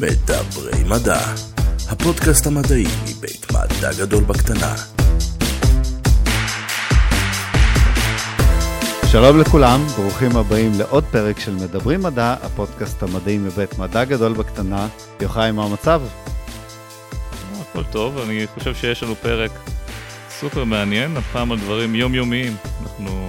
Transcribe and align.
מדברי 0.00 0.84
מדע, 0.84 1.20
הפודקאסט 1.90 2.46
המדעי 2.46 2.84
מבית 3.02 3.46
מדע 3.52 3.92
גדול 3.98 4.24
בקטנה. 4.24 4.74
שלום 9.10 9.40
לכולם, 9.40 9.86
ברוכים 9.96 10.36
הבאים 10.36 10.72
לעוד 10.78 11.04
פרק 11.04 11.40
של 11.40 11.54
מדברים 11.54 12.02
מדע, 12.02 12.34
הפודקאסט 12.42 13.02
המדעי 13.02 13.38
מבית 13.38 13.78
מדע 13.78 14.04
גדול 14.04 14.32
בקטנה. 14.32 14.88
יוחאי, 15.20 15.52
מה 15.52 15.64
המצב? 15.64 16.02
הכל 17.60 17.84
טוב, 17.84 18.18
אני 18.18 18.46
חושב 18.54 18.74
שיש 18.74 19.02
לנו 19.02 19.14
פרק 19.14 19.50
סופר 20.30 20.64
מעניין, 20.64 21.16
הפעם 21.16 21.52
על 21.52 21.58
דברים 21.58 21.94
יומיומיים. 21.94 22.56
אנחנו 22.82 23.26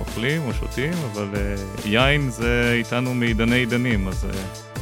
אוכלים 0.00 0.42
או 0.48 0.54
שותים, 0.54 0.92
אבל 1.12 1.28
uh, 1.34 1.88
יין 1.88 2.30
זה 2.30 2.72
איתנו 2.78 3.14
מעידני 3.14 3.56
עידנים, 3.56 4.08
אז... 4.08 4.24
Uh... 4.24 4.75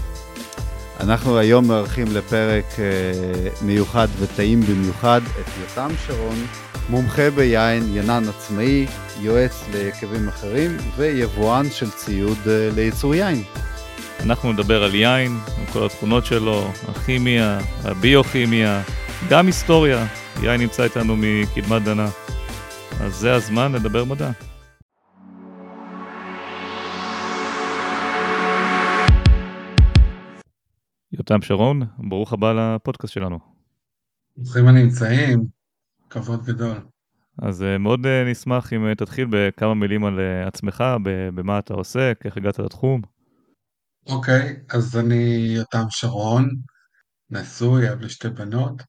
אנחנו 1.01 1.39
היום 1.39 1.69
מארחים 1.69 2.07
לפרק 2.13 2.65
uh, 2.65 3.65
מיוחד 3.65 4.09
וטעים 4.19 4.61
במיוחד 4.61 5.21
את 5.41 5.47
יותם 5.61 5.91
שרון, 6.07 6.47
מומחה 6.89 7.31
ביין, 7.31 7.83
ינן 7.97 8.23
עצמאי, 8.29 8.87
יועץ 9.21 9.65
ליקבים 9.73 10.29
אחרים 10.29 10.77
ויבואן 10.97 11.71
של 11.71 11.91
ציוד 11.91 12.39
uh, 12.45 12.75
לייצור 12.75 13.15
יין. 13.15 13.43
אנחנו 14.21 14.53
נדבר 14.53 14.85
על 14.85 14.95
יין, 14.95 15.39
עם 15.59 15.67
כל 15.73 15.87
התכונות 15.87 16.27
שלו, 16.27 16.71
הכימיה, 16.89 17.59
הביוכימיה, 17.85 18.83
גם 19.29 19.47
היסטוריה. 19.47 20.07
יין 20.43 20.61
נמצא 20.61 20.85
איתנו 20.85 21.17
מקדמת 21.19 21.83
דנה. 21.83 22.09
אז 23.01 23.15
זה 23.15 23.35
הזמן 23.35 23.73
לדבר 23.73 24.05
מדע. 24.05 24.31
יותם 31.19 31.43
שרון, 31.43 31.81
ברוך 31.99 32.33
הבא 32.33 32.53
לפודקאסט 32.53 33.13
שלנו. 33.13 33.39
ברוכים 34.37 34.67
הנמצאים, 34.67 35.45
כבוד 36.11 36.45
גדול. 36.45 36.87
אז 37.43 37.63
אה, 37.63 37.79
מאוד 37.79 38.07
אה, 38.07 38.25
נשמח 38.31 38.73
אם 38.73 38.87
אה, 38.87 38.95
תתחיל 38.95 39.27
בכמה 39.31 39.75
מילים 39.75 40.05
על 40.05 40.21
עצמך, 40.47 40.85
במה 41.35 41.59
אתה 41.59 41.75
עוסק, 41.75 42.21
איך 42.25 42.37
הגעת 42.37 42.59
לתחום. 42.59 43.03
אוקיי, 44.07 44.57
okay, 44.57 44.77
אז 44.77 44.97
אני 44.97 45.47
יותם 45.57 45.85
שרון, 45.91 46.49
נשוי, 47.31 47.93
אב 47.93 48.01
לשתי 48.01 48.29
בנות, 48.29 48.83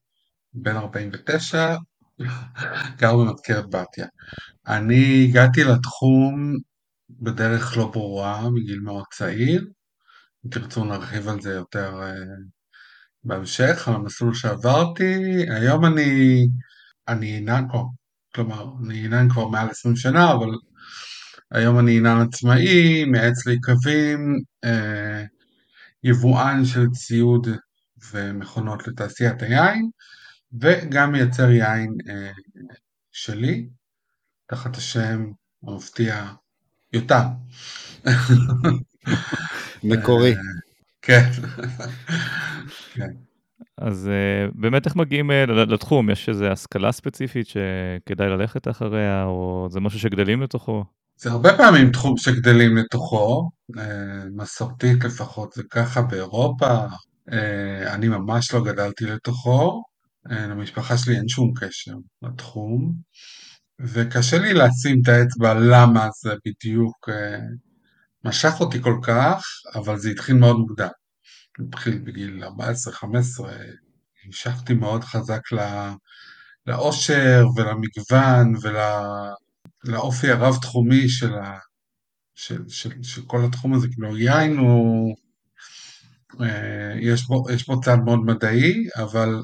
בן 0.54 0.76
49, 0.76 1.76
גר 2.98 3.16
במזכרת 3.16 3.70
בתיה. 3.70 4.06
אני 4.66 5.26
הגעתי 5.28 5.64
לתחום 5.64 6.54
בדרך 7.10 7.76
לא 7.76 7.90
ברורה, 7.90 8.50
מגיל 8.50 8.80
מאוד 8.80 9.04
צעיר. 9.12 9.66
אם 10.46 10.50
תרצו 10.50 10.84
נרחיב 10.84 11.28
על 11.28 11.40
זה 11.40 11.52
יותר 11.52 12.00
uh, 12.02 12.14
בהמשך, 13.24 13.88
על 13.88 13.94
המסלול 13.94 14.34
שעברתי. 14.34 15.44
היום 15.50 15.84
אני, 15.84 16.46
אני 17.08 17.34
אינן, 17.34 17.64
או, 17.72 17.84
כלומר, 18.34 18.66
אני 18.84 19.02
אינן 19.02 19.28
כבר 19.30 19.48
מעל 19.48 19.68
20 19.70 19.96
שנה, 19.96 20.32
אבל 20.32 20.48
היום 21.50 21.78
אני 21.78 21.94
אינן 21.94 22.20
עצמאי, 22.20 23.04
מייעץ 23.04 23.46
ליקבים, 23.46 24.40
uh, 24.66 24.68
יבואן 26.04 26.64
של 26.64 26.86
ציוד 26.90 27.48
ומכונות 28.12 28.88
לתעשיית 28.88 29.42
היין, 29.42 29.90
וגם 30.60 31.12
מייצר 31.12 31.50
יין 31.50 31.94
uh, 32.02 32.76
שלי, 33.12 33.68
תחת 34.46 34.76
השם 34.76 35.24
המפתיע 35.62 36.32
יותם. 36.92 37.26
מקורי. 39.88 40.32
אה, 40.32 40.40
כן. 41.02 41.30
כן. 42.94 43.10
אז 43.78 44.10
uh, 44.10 44.52
באמת 44.54 44.86
איך 44.86 44.96
מגיעים 44.96 45.30
uh, 45.30 45.50
לתחום? 45.50 46.10
יש 46.10 46.28
איזו 46.28 46.44
השכלה 46.46 46.92
ספציפית 46.92 47.46
שכדאי 47.46 48.28
ללכת 48.28 48.68
אחריה, 48.68 49.24
או 49.24 49.68
זה 49.70 49.80
משהו 49.80 50.00
שגדלים 50.00 50.42
לתוכו? 50.42 50.84
זה 51.18 51.30
הרבה 51.30 51.56
פעמים 51.56 51.92
תחום 51.92 52.16
שגדלים 52.16 52.76
לתוכו, 52.76 53.50
מסורתית 54.36 55.04
לפחות 55.04 55.52
זה 55.52 55.62
ככה 55.70 56.02
באירופה, 56.02 56.78
אני 57.86 58.08
ממש 58.08 58.54
לא 58.54 58.64
גדלתי 58.64 59.04
לתוכו, 59.04 59.82
למשפחה 60.30 60.98
שלי 60.98 61.16
אין 61.16 61.28
שום 61.28 61.52
קשר 61.56 61.94
לתחום, 62.22 62.92
וקשה 63.80 64.38
לי 64.38 64.54
לשים 64.54 65.00
את 65.02 65.08
האצבע 65.08 65.54
למה 65.54 66.08
זה 66.22 66.34
בדיוק 66.46 67.08
משך 68.26 68.52
אותי 68.60 68.82
כל 68.82 68.98
כך, 69.02 69.44
אבל 69.74 69.98
זה 69.98 70.10
התחיל 70.10 70.36
מאוד 70.36 70.56
מוקדם. 70.56 70.88
התחיל 71.68 71.98
בגיל 71.98 72.44
14-15, 72.44 72.48
המשכתי 74.24 74.74
מאוד 74.74 75.04
חזק 75.04 75.52
לא, 75.52 75.62
לאושר 76.66 77.44
ולמגוון 77.56 78.54
ולאופי 79.86 80.30
הרב-תחומי 80.30 81.08
של, 81.08 81.34
ה, 81.34 81.58
של, 82.34 82.68
של, 82.68 83.02
של 83.02 83.22
כל 83.26 83.44
התחום 83.44 83.74
הזה, 83.74 83.88
כאילו 83.88 84.16
יין 84.16 84.56
הוא, 84.56 85.16
אה, 86.40 86.94
יש 87.00 87.26
בו, 87.26 87.50
יש 87.50 87.66
בו 87.66 87.80
צד 87.80 87.96
מאוד 88.04 88.18
מדעי, 88.18 88.74
אבל 88.96 89.42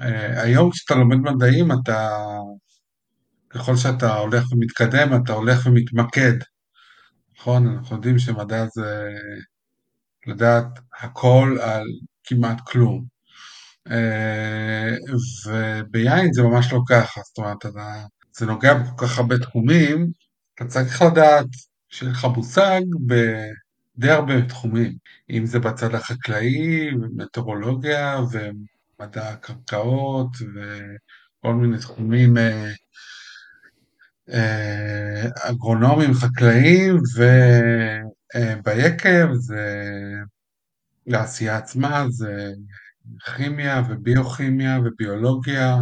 אה, 0.00 0.42
היום 0.42 0.70
כשאתה 0.70 0.94
לומד 0.94 1.16
מדעים 1.16 1.72
אתה, 1.72 2.18
ככל 3.48 3.76
שאתה 3.76 4.14
הולך 4.14 4.52
ומתקדם, 4.52 5.22
אתה 5.24 5.32
הולך 5.32 5.66
ומתמקד. 5.66 6.55
נכון, 7.46 7.66
אנחנו 7.68 7.96
יודעים 7.96 8.18
שמדע 8.18 8.66
זה 8.74 9.10
לדעת 10.26 10.78
הכל 11.00 11.56
על 11.62 11.84
כמעט 12.24 12.60
כלום. 12.60 13.04
אה, 13.90 14.96
וביין 15.46 16.32
זה 16.32 16.42
ממש 16.42 16.72
לא 16.72 16.80
ככה, 16.88 17.20
זאת 17.24 17.38
אומרת, 17.38 17.56
זה 18.36 18.46
נוגע 18.46 18.74
בכל 18.74 19.06
כך 19.06 19.18
הרבה 19.18 19.38
תחומים, 19.38 20.06
אתה 20.54 20.64
צריך 20.64 21.02
לדעת 21.02 21.46
שיהיה 21.88 22.12
לך 22.12 22.24
מושג 22.24 22.80
בדי 23.06 24.10
הרבה 24.10 24.42
תחומים, 24.48 24.92
אם 25.30 25.46
זה 25.46 25.58
בצד 25.58 25.94
החקלאי, 25.94 26.90
מטאורולוגיה 27.16 28.18
ומדע 28.30 29.28
הקרקעות 29.28 30.36
וכל 30.36 31.54
מיני 31.54 31.78
תחומים 31.78 32.38
אה, 32.38 32.72
אגרונומים 35.40 36.14
חקלאיים 36.14 36.98
וביקב 38.34 39.28
זה 39.32 39.92
לעשייה 41.06 41.56
עצמה, 41.56 42.04
זה 42.10 42.52
כימיה 43.24 43.82
וביוכימיה 43.88 44.78
וביולוגיה, 44.84 45.76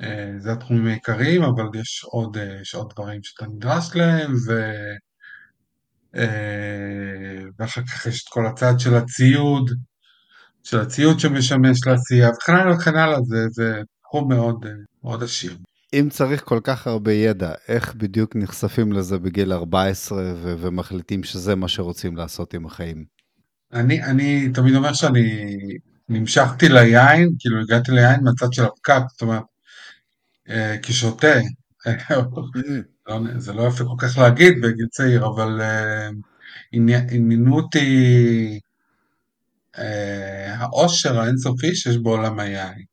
אה, 0.00 0.32
זה 0.38 0.52
התחומים 0.52 0.86
העיקריים, 0.86 1.42
אבל 1.42 1.64
יש 1.74 2.04
עוד, 2.04 2.36
אה, 2.36 2.58
יש 2.60 2.74
עוד 2.74 2.92
דברים 2.92 3.22
שאתה 3.22 3.46
נדרש 3.46 3.96
להם, 3.96 4.34
ו... 4.46 4.72
ואחר 7.58 7.82
כך 7.82 8.06
יש 8.06 8.24
את 8.24 8.28
כל 8.28 8.46
הצד 8.46 8.74
של 8.78 8.94
הציוד, 8.94 9.70
של 10.62 10.80
הציוד 10.80 11.20
שמשמש 11.20 11.86
לעשייה, 11.86 12.28
וכן 12.30 12.52
הלאה 12.52 12.76
וכן 12.76 12.96
הלאה, 12.96 13.22
זה, 13.22 13.46
זה 13.50 13.82
תחום 14.02 14.28
מאוד, 14.28 14.66
מאוד 15.04 15.22
עשיר. 15.22 15.56
אם 15.92 16.08
צריך 16.10 16.44
כל 16.44 16.60
כך 16.64 16.86
הרבה 16.86 17.12
ידע, 17.12 17.52
איך 17.68 17.94
בדיוק 17.94 18.36
נחשפים 18.36 18.92
לזה 18.92 19.18
בגיל 19.18 19.52
14 19.52 20.22
ו- 20.36 20.54
ומחליטים 20.58 21.24
שזה 21.24 21.56
מה 21.56 21.68
שרוצים 21.68 22.16
לעשות 22.16 22.54
עם 22.54 22.66
החיים? 22.66 23.04
אני, 23.72 24.04
אני 24.04 24.48
תמיד 24.54 24.74
אומר 24.74 24.92
שאני 24.92 25.56
נמשכתי 26.08 26.68
ליין, 26.68 27.28
כאילו 27.38 27.60
הגעתי 27.60 27.92
ליין 27.92 28.20
מהצד 28.24 28.52
של 28.52 28.64
הפקק, 28.64 29.00
זאת 29.10 29.22
אומרת, 29.22 29.42
אה, 30.48 30.76
כשותה, 30.82 31.32
לא, 33.08 33.20
זה 33.36 33.52
לא 33.52 33.62
יפה 33.62 33.84
כל 33.84 33.94
כך 33.98 34.18
להגיד 34.18 34.54
בגיל 34.62 34.86
צעיר, 34.90 35.26
אבל 35.26 35.60
אה, 35.60 36.08
עניינו 36.72 37.56
אותי 37.56 38.60
אה, 39.78 40.54
העושר 40.56 41.20
האינסופי 41.20 41.74
שיש 41.74 41.96
בעולם 41.96 42.40
היין. 42.40 42.84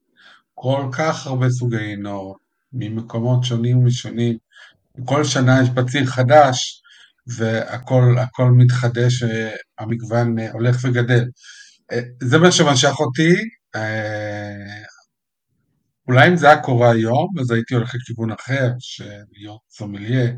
כל 0.54 0.90
כך 0.92 1.28
הרבה 1.28 1.50
סוגי 1.50 1.78
עינות, 1.78 2.49
ממקומות 2.74 3.44
שונים 3.44 3.78
ומשונים. 3.78 4.38
כל 5.06 5.24
שנה 5.24 5.62
יש 5.64 5.70
בציר 5.70 6.06
חדש, 6.06 6.82
והכל 7.28 8.52
מתחדש, 8.58 9.24
המגוון 9.80 10.40
הולך 10.40 10.78
וגדל. 10.84 11.26
זה 12.24 12.38
מה 12.38 12.52
שמשך 12.52 13.00
אותי. 13.00 13.36
אולי 16.08 16.28
אם 16.28 16.36
זה 16.36 16.48
היה 16.48 16.62
קורה 16.62 16.92
היום, 16.92 17.28
אז 17.40 17.52
הייתי 17.52 17.76
הולך 17.76 17.96
לכיוון 17.96 18.32
אחר, 18.32 18.72
של 18.80 19.10
להיות 19.32 19.62
סומליה, 19.70 20.32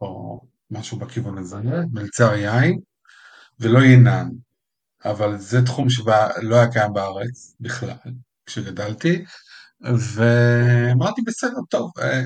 או 0.00 0.40
משהו 0.70 0.98
בכיוון 0.98 1.38
הזה, 1.38 1.56
מלצר 1.92 2.34
יין, 2.34 2.78
ולא 3.60 3.78
יינן. 3.78 4.28
אבל 5.04 5.38
זה 5.38 5.64
תחום 5.64 5.90
שלא 5.90 6.56
היה 6.56 6.72
קיים 6.72 6.92
בארץ 6.92 7.54
בכלל, 7.60 8.12
כשגדלתי, 8.46 9.24
ואמרתי 9.82 11.22
בסדר, 11.26 11.60
טוב, 11.70 11.90
אה, 12.00 12.22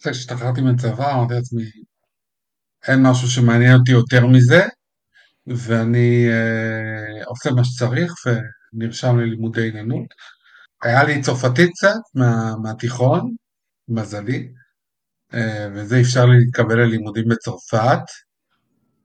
אחרי 0.00 0.14
שהשתחררתי 0.14 0.60
מהצבא, 0.60 1.14
אמרתי 1.14 1.34
לעצמי, 1.34 1.64
אין 2.88 3.02
משהו 3.02 3.28
שמעניין 3.28 3.74
אותי 3.74 3.92
יותר 3.92 4.26
מזה, 4.26 4.62
ואני 5.46 6.28
אה, 6.30 7.24
עושה 7.24 7.50
מה 7.50 7.64
שצריך 7.64 8.12
ונרשם 8.26 9.18
ללימודי 9.18 9.68
עניינות. 9.68 10.06
היה 10.82 11.04
לי 11.04 11.22
צרפתית 11.22 11.70
קצת 11.70 12.00
מה, 12.14 12.54
מהתיכון, 12.62 13.34
מזלי, 13.88 14.48
אה, 15.34 15.68
וזה 15.74 16.00
אפשר 16.00 16.26
לי 16.26 16.38
להתקבל 16.38 16.80
ללימודים 16.80 17.24
בצרפת. 17.28 18.02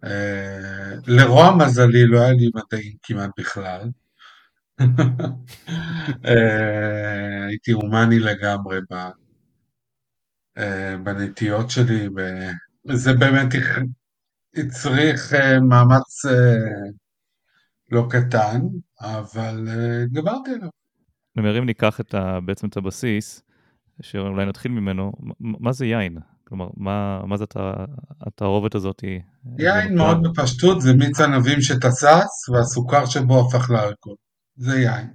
אה, 0.03 0.93
לרוע 1.07 1.55
מזלי 1.55 2.05
לא 2.05 2.19
היה 2.19 2.31
לי 2.31 2.49
מדעים 2.55 2.93
כמעט 3.03 3.29
בכלל. 3.39 3.89
אה, 6.25 7.45
הייתי 7.47 7.71
הומני 7.71 8.19
לגמרי 8.19 8.77
אה, 10.57 10.95
בנטיות 11.03 11.69
שלי, 11.69 12.07
וזה 12.87 13.13
באמת 13.13 13.47
הצריך 14.55 15.33
אה, 15.33 15.59
מאמץ 15.59 16.25
לא 17.91 18.07
קטן, 18.09 18.61
אבל 19.01 19.67
התגברתי 20.03 20.51
עליו. 20.51 20.69
אם 21.59 21.65
ניקח 21.65 21.99
את 21.99 22.13
ה, 22.13 22.39
בעצם 22.45 22.67
את 22.67 22.77
הבסיס, 22.77 23.41
שאולי 24.01 24.45
נתחיל 24.45 24.71
ממנו, 24.71 25.11
מה 25.39 25.71
זה 25.71 25.85
יין? 25.85 26.17
כלומר, 26.43 26.67
מה, 26.77 27.21
מה 27.25 27.37
זה 27.37 27.43
הת- 27.43 27.89
התערובת 28.21 28.75
הזאת? 28.75 29.03
יין 29.57 29.95
מאוד 29.95 30.17
בפשטות 30.23 30.81
זה 30.81 30.93
מיץ 30.93 31.19
ענבים 31.19 31.61
שתסס 31.61 32.49
והסוכר 32.53 33.05
שבו 33.05 33.39
הפך 33.39 33.69
לאלכוהול. 33.69 34.17
זה 34.57 34.79
יין. 34.79 35.07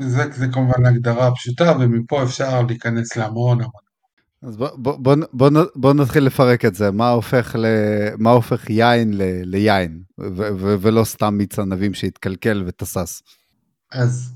זה, 0.00 0.22
זה 0.32 0.46
כמובן 0.52 0.86
הגדרה 0.86 1.34
פשוטה 1.34 1.72
ומפה 1.80 2.22
אפשר 2.22 2.62
להיכנס 2.62 3.16
להמון 3.16 3.60
המון. 3.60 3.84
אז 4.42 4.56
בוא, 4.56 4.68
בוא, 4.76 4.96
בוא, 4.98 5.16
בוא, 5.32 5.50
בוא 5.76 5.94
נתחיל 5.94 6.24
לפרק 6.24 6.64
את 6.64 6.74
זה, 6.74 6.90
מה 6.90 7.10
הופך, 7.10 7.56
ל, 7.58 7.66
מה 8.18 8.30
הופך 8.30 8.70
יין 8.70 9.14
ל, 9.14 9.22
ליין, 9.42 10.02
ו, 10.20 10.48
ו, 10.58 10.76
ולא 10.80 11.04
סתם 11.04 11.34
מיץ 11.34 11.58
ענבים 11.58 11.94
שהתקלקל 11.94 12.64
ותסס. 12.66 13.22
אז, 13.92 14.32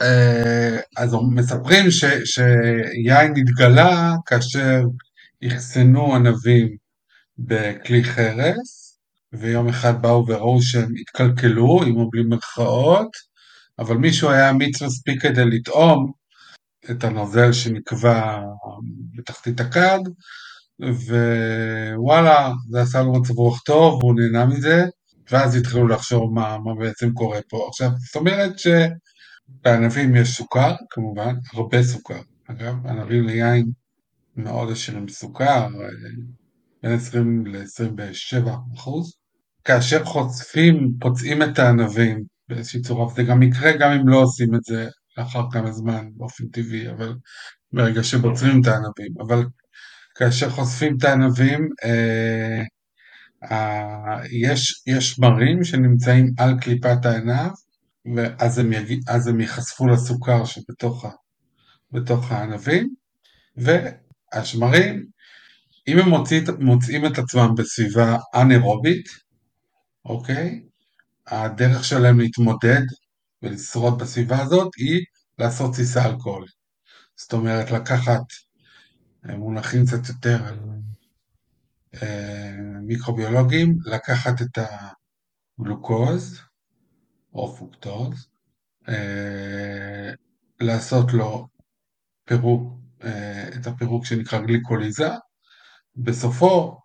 אה, 0.00 0.78
אז 0.96 1.16
מספרים 1.34 1.90
ש, 1.90 2.04
שיין 2.24 3.34
התגלה 3.36 4.14
כאשר 4.26 4.82
אחסנו 5.46 6.14
ענבים 6.14 6.68
בכלי 7.38 8.04
חרס, 8.04 8.98
ויום 9.32 9.68
אחד 9.68 10.02
באו 10.02 10.24
וראו 10.28 10.62
שהם 10.62 10.92
התקלקלו, 11.00 11.82
עם 11.82 11.96
או 11.96 12.10
בלי 12.10 12.22
מירכאות, 12.22 13.31
אבל 13.78 13.96
מישהו 13.96 14.30
היה 14.30 14.50
אמיץ 14.50 14.82
מספיק 14.82 15.22
כדי 15.22 15.44
לטעום 15.44 16.12
את 16.90 17.04
הנוזל 17.04 17.52
שנקבע 17.52 18.40
בתחתית 19.14 19.60
הכד, 19.60 19.98
ווואלה, 20.80 22.52
זה 22.70 22.82
עשה 22.82 23.02
לו 23.02 23.12
מצב 23.12 23.34
רוח 23.34 23.62
טוב, 23.62 23.94
והוא 24.04 24.14
נהנה 24.14 24.46
מזה, 24.46 24.84
ואז 25.30 25.56
התחילו 25.56 25.88
לחשוב 25.88 26.34
מה, 26.34 26.58
מה 26.58 26.74
בעצם 26.74 27.12
קורה 27.12 27.40
פה. 27.48 27.66
עכשיו, 27.68 27.90
זאת 28.06 28.16
אומרת 28.16 28.52
שבענבים 28.58 30.16
יש 30.16 30.36
סוכר, 30.36 30.74
כמובן, 30.90 31.34
הרבה 31.52 31.82
סוכר. 31.82 32.20
אגב, 32.48 32.86
ענבים 32.86 33.26
ליין 33.26 33.70
מאוד 34.36 34.70
עשירים 34.70 35.06
בסוכר, 35.06 35.68
בין 36.82 36.92
20 36.92 37.46
ל-27 37.46 38.50
אחוז. 38.76 39.14
כאשר 39.64 40.04
חושפים, 40.04 40.92
פוצעים 41.00 41.42
את 41.42 41.58
הענבים 41.58 42.24
באיזושהי 42.54 42.82
צורה, 42.82 43.06
וזה 43.06 43.22
גם 43.22 43.42
יקרה 43.42 43.76
גם 43.76 43.92
אם 43.92 44.08
לא 44.08 44.16
עושים 44.16 44.54
את 44.54 44.64
זה 44.64 44.88
לאחר 45.18 45.42
כמה 45.50 45.72
זמן 45.72 46.08
באופן 46.16 46.44
טבעי, 46.46 46.90
אבל 46.90 47.14
ברגע 47.72 48.02
שבוצרים 48.02 48.60
את 48.60 48.66
הענבים. 48.66 49.12
אבל 49.20 49.44
כאשר 50.14 50.50
חושפים 50.50 50.96
את 50.96 51.04
הענבים, 51.04 51.68
אה, 51.84 52.62
אה, 53.50 54.20
יש, 54.30 54.82
יש 54.86 55.10
שמרים 55.10 55.64
שנמצאים 55.64 56.32
על 56.38 56.60
קליפת 56.60 57.06
הענב, 57.06 57.50
ואז 58.16 58.58
הם, 58.58 58.72
יג... 58.72 59.00
הם 59.28 59.40
ייחשפו 59.40 59.88
לסוכר 59.88 60.44
שבתוך. 60.44 61.06
בתוך 61.92 62.32
הענבים, 62.32 62.94
והשמרים, 63.56 65.06
אם 65.88 65.98
הם 65.98 66.08
מוציא, 66.08 66.40
מוצאים 66.58 67.06
את 67.06 67.18
עצמם 67.18 67.54
בסביבה 67.56 68.16
אנאירובית, 68.34 69.08
אוקיי? 70.04 70.62
הדרך 71.26 71.84
שלהם 71.84 72.20
להתמודד 72.20 72.82
ולשרוד 73.42 73.98
בסביבה 73.98 74.42
הזאת 74.42 74.72
היא 74.76 75.04
לעשות 75.38 75.72
תסיסה 75.72 76.06
אלכוהולית. 76.06 76.62
זאת 77.16 77.32
אומרת, 77.32 77.70
לקחת 77.70 78.22
אה, 79.28 79.36
מונחים 79.36 79.86
קצת 79.86 80.08
יותר 80.08 80.54
אה, 82.02 82.56
מיקרוביולוגיים, 82.82 83.78
לקחת 83.84 84.42
את 84.42 84.58
הגלוקוז 85.58 86.40
או 87.34 87.56
פוקטוז, 87.56 88.28
אה, 88.88 90.12
לעשות 90.60 91.12
לו 91.12 91.46
פירוק, 92.24 92.72
את 93.56 93.66
הפירוק 93.66 94.06
שנקרא 94.06 94.40
גליקוליזה, 94.40 95.08
בסופו, 95.96 96.80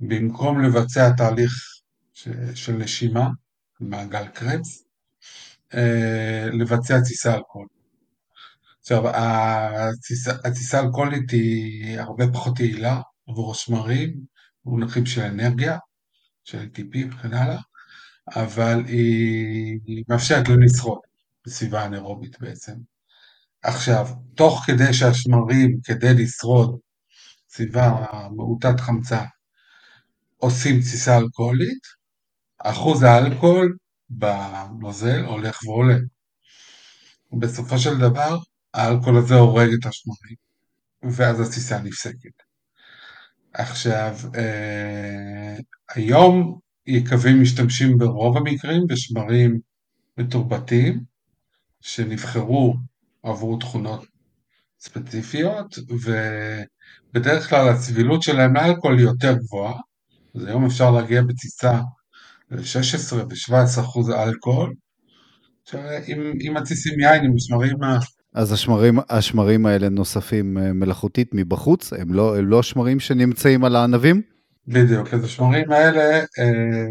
במקום 0.00 0.62
לבצע 0.62 1.10
תהליך 1.16 1.52
של 2.54 2.72
נשימה, 2.72 3.28
מעגל 3.90 4.28
קרפס, 4.28 4.84
אה, 5.74 6.46
לבצע 6.52 7.00
תסיסה 7.00 7.34
אלכוהולית. 7.34 7.74
עכשיו, 8.80 9.02
התסיסה 9.08 10.32
התסיסה 10.44 10.80
האלכוהולית 10.80 11.30
היא 11.30 12.00
הרבה 12.00 12.24
פחות 12.32 12.60
יעילה 12.60 13.00
עבור 13.28 13.52
השמרים, 13.52 14.14
מונחים 14.64 15.06
של 15.06 15.20
אנרגיה, 15.20 15.78
של 16.44 16.58
ATP 16.58 16.96
וכן 17.10 17.34
הלאה, 17.34 17.60
אבל 18.36 18.84
היא, 18.86 19.80
היא 19.86 20.04
מאפשרת 20.08 20.48
להם 20.48 20.62
לשרוד 20.62 20.98
בסביבה 21.46 21.86
אנאירובית 21.86 22.40
בעצם. 22.40 22.74
עכשיו, 23.62 24.06
תוך 24.34 24.62
כדי 24.66 24.94
שהשמרים, 24.94 25.78
כדי 25.84 26.14
לשרוד 26.14 26.78
סביבה 27.48 28.06
מעוטת 28.36 28.80
חמצן, 28.80 29.24
עושים 30.36 30.80
תסיסה 30.80 31.18
אלכוהולית, 31.18 32.03
אחוז 32.66 33.02
האלכוהול 33.02 33.76
בנוזל 34.08 35.24
הולך 35.24 35.62
ועולה. 35.64 35.98
ובסופו 37.32 37.78
של 37.78 37.98
דבר, 37.98 38.38
האלכוהול 38.74 39.18
הזה 39.18 39.34
הורג 39.34 39.68
את 39.72 39.86
השמרים, 39.86 40.36
ואז 41.02 41.40
התסיסה 41.40 41.82
נפסקת. 41.82 42.42
עכשיו, 43.52 44.16
אה, 44.34 45.56
היום 45.94 46.58
יקבים 46.86 47.42
משתמשים 47.42 47.98
ברוב 47.98 48.36
המקרים 48.36 48.82
בשמרים 48.88 49.58
מתורבתים, 50.18 51.00
שנבחרו 51.80 52.74
עבור 53.22 53.60
תכונות 53.60 54.06
ספציפיות, 54.80 55.78
ובדרך 57.14 57.48
כלל 57.48 57.68
הסבילות 57.68 58.22
שלהם 58.22 58.56
לאלכוהול 58.56 58.98
היא 58.98 59.06
יותר 59.06 59.34
גבוהה, 59.34 59.80
אז 60.34 60.44
היום 60.44 60.66
אפשר 60.66 60.90
להגיע 60.90 61.22
בתסיסה 61.22 61.80
ל-16 62.50 63.14
ו-17 63.14 63.80
אחוז 63.80 64.10
אלכוהול. 64.10 64.74
אם, 66.08 66.32
אם 66.40 66.54
מתסיסים 66.56 67.00
יין 67.00 67.24
עם 67.24 67.38
שמרים 67.38 67.76
אז 68.34 68.52
השמרים, 68.52 68.98
השמרים 69.10 69.66
האלה 69.66 69.88
נוספים 69.88 70.58
אה, 70.58 70.72
מלאכותית 70.72 71.30
מבחוץ? 71.32 71.92
הם 71.92 72.14
לא, 72.14 72.38
הם 72.38 72.46
לא 72.48 72.62
שמרים 72.62 73.00
שנמצאים 73.00 73.64
על 73.64 73.76
הענבים? 73.76 74.22
בדיוק, 74.68 75.14
אז 75.14 75.24
השמרים 75.24 75.70
האלה, 75.72 76.18
אה, 76.18 76.86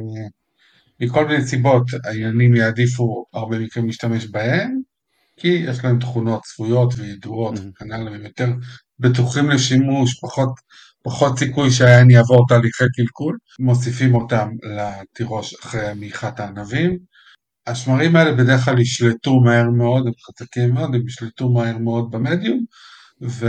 מכל 1.00 1.28
מיני 1.28 1.46
סיבות, 1.48 1.84
העניינים 2.04 2.56
יעדיפו 2.56 3.26
הרבה 3.34 3.60
מקרים 3.60 3.86
להשתמש 3.86 4.26
בהם, 4.26 4.80
כי 5.38 5.48
יש 5.48 5.84
להם 5.84 6.00
תכונות 6.00 6.42
צפויות 6.44 6.94
וידועות, 6.98 7.58
Mhm. 7.58 7.62
וכנ"ל 7.70 8.08
הם 8.08 8.26
יותר 8.26 8.48
בטוחים 9.00 9.50
לשימוש, 9.50 10.20
פחות, 10.22 10.50
פחות 11.04 11.40
סיכוי 11.40 11.72
שהעין 11.72 12.10
יעבור 12.10 12.46
תהליכי 12.48 12.84
קלקול, 12.96 13.38
מוסיפים 13.60 14.16
אותם 14.16 14.50
לתירוש 14.64 15.54
אחרי 15.54 15.94
מעיכת 15.96 16.40
הענבים. 16.40 16.98
השמרים 17.68 18.16
האלה 18.16 18.32
בדרך 18.32 18.66
כלל 18.66 18.80
ישלטו 18.80 19.40
מהר 19.40 19.70
מאוד, 19.70 20.08
הם 20.08 20.14
חזקים 20.28 20.74
מאוד, 20.74 20.96
הם 20.96 21.08
ישלטו 21.08 21.50
מהר 21.50 21.78
מאוד 21.78 22.12
במדיום, 22.12 22.66
ו... 23.22 23.48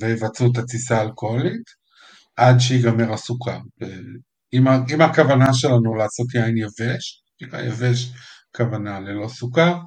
ויבצעו 0.00 0.52
את 0.52 0.58
התסיסה 0.58 0.98
האלכוהולית, 0.98 1.62
עד 2.36 2.60
שיגמר 2.60 3.12
הסוכר. 3.12 3.58
אם, 4.52 4.68
ה... 4.68 4.78
אם 4.94 5.00
הכוונה 5.00 5.54
שלנו 5.54 5.94
לעשות 5.94 6.34
יין 6.34 6.56
יבש, 6.56 7.22
יבש 7.66 8.12
כוונה 8.56 9.00
ללא 9.00 9.28
סוכר, 9.28 9.78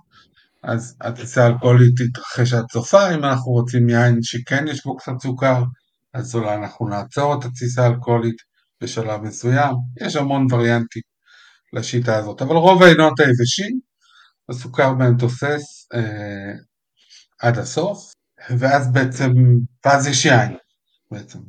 אז 0.64 0.98
התסיסה 1.02 1.44
האלכוהולית 1.44 1.94
תתרחש 1.98 2.54
עד 2.54 2.66
סופה, 2.72 3.16
אם 3.16 3.24
אנחנו 3.24 3.52
רוצים 3.52 3.90
יין 3.90 4.20
שכן 4.22 4.68
יש 4.68 4.84
בו 4.86 4.98
קצת 4.98 5.12
סוכר, 5.22 5.64
אז 6.14 6.36
אולי 6.36 6.56
אנחנו 6.56 6.90
נעצור 6.90 7.40
את 7.40 7.46
התסיסה 7.46 7.84
האלכוהולית 7.84 8.36
בשלב 8.82 9.22
מסוים, 9.22 9.76
יש 10.02 10.16
המון 10.16 10.48
וריאנטים 10.54 11.02
לשיטה 11.74 12.18
הזאת, 12.18 12.42
אבל 12.42 12.56
רוב 12.56 12.84
העינות 12.84 13.20
היבשים, 13.20 13.80
הסוכר 14.50 14.94
בהם 14.94 15.18
תוסס 15.18 15.88
אה, 15.94 16.54
עד 17.40 17.58
הסוף, 17.58 18.14
ואז 18.60 18.92
בעצם, 18.92 19.32
ואז 19.86 20.08
יש 20.08 20.26
יין, 20.26 20.58
בעצם, 21.12 21.40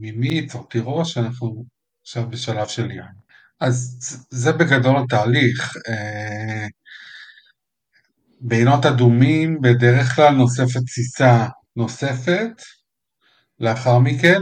ממיץ 0.00 0.54
או 0.54 0.64
תירוש, 0.64 1.18
אנחנו 1.18 1.64
עכשיו 2.02 2.30
בשלב 2.30 2.68
של 2.68 2.90
יין. 2.90 3.12
אז 3.60 3.98
זה 4.30 4.52
בגדול 4.52 4.96
התהליך. 4.96 5.76
אה, 5.88 6.66
בעינות 8.40 8.86
אדומים 8.86 9.60
בדרך 9.60 10.14
כלל 10.16 10.34
נוספת 10.34 10.80
תסיסה 10.86 11.46
נוספת, 11.76 12.62
לאחר 13.60 13.98
מכן, 13.98 14.40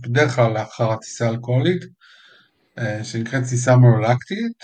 בדרך 0.00 0.34
כלל 0.34 0.52
לאחר 0.52 0.92
התסיסה 0.92 1.26
האלכוהולית, 1.26 1.82
אה, 2.78 3.04
שנקראת 3.04 3.42
תסיסה 3.42 3.76
מרולקטית. 3.76 4.62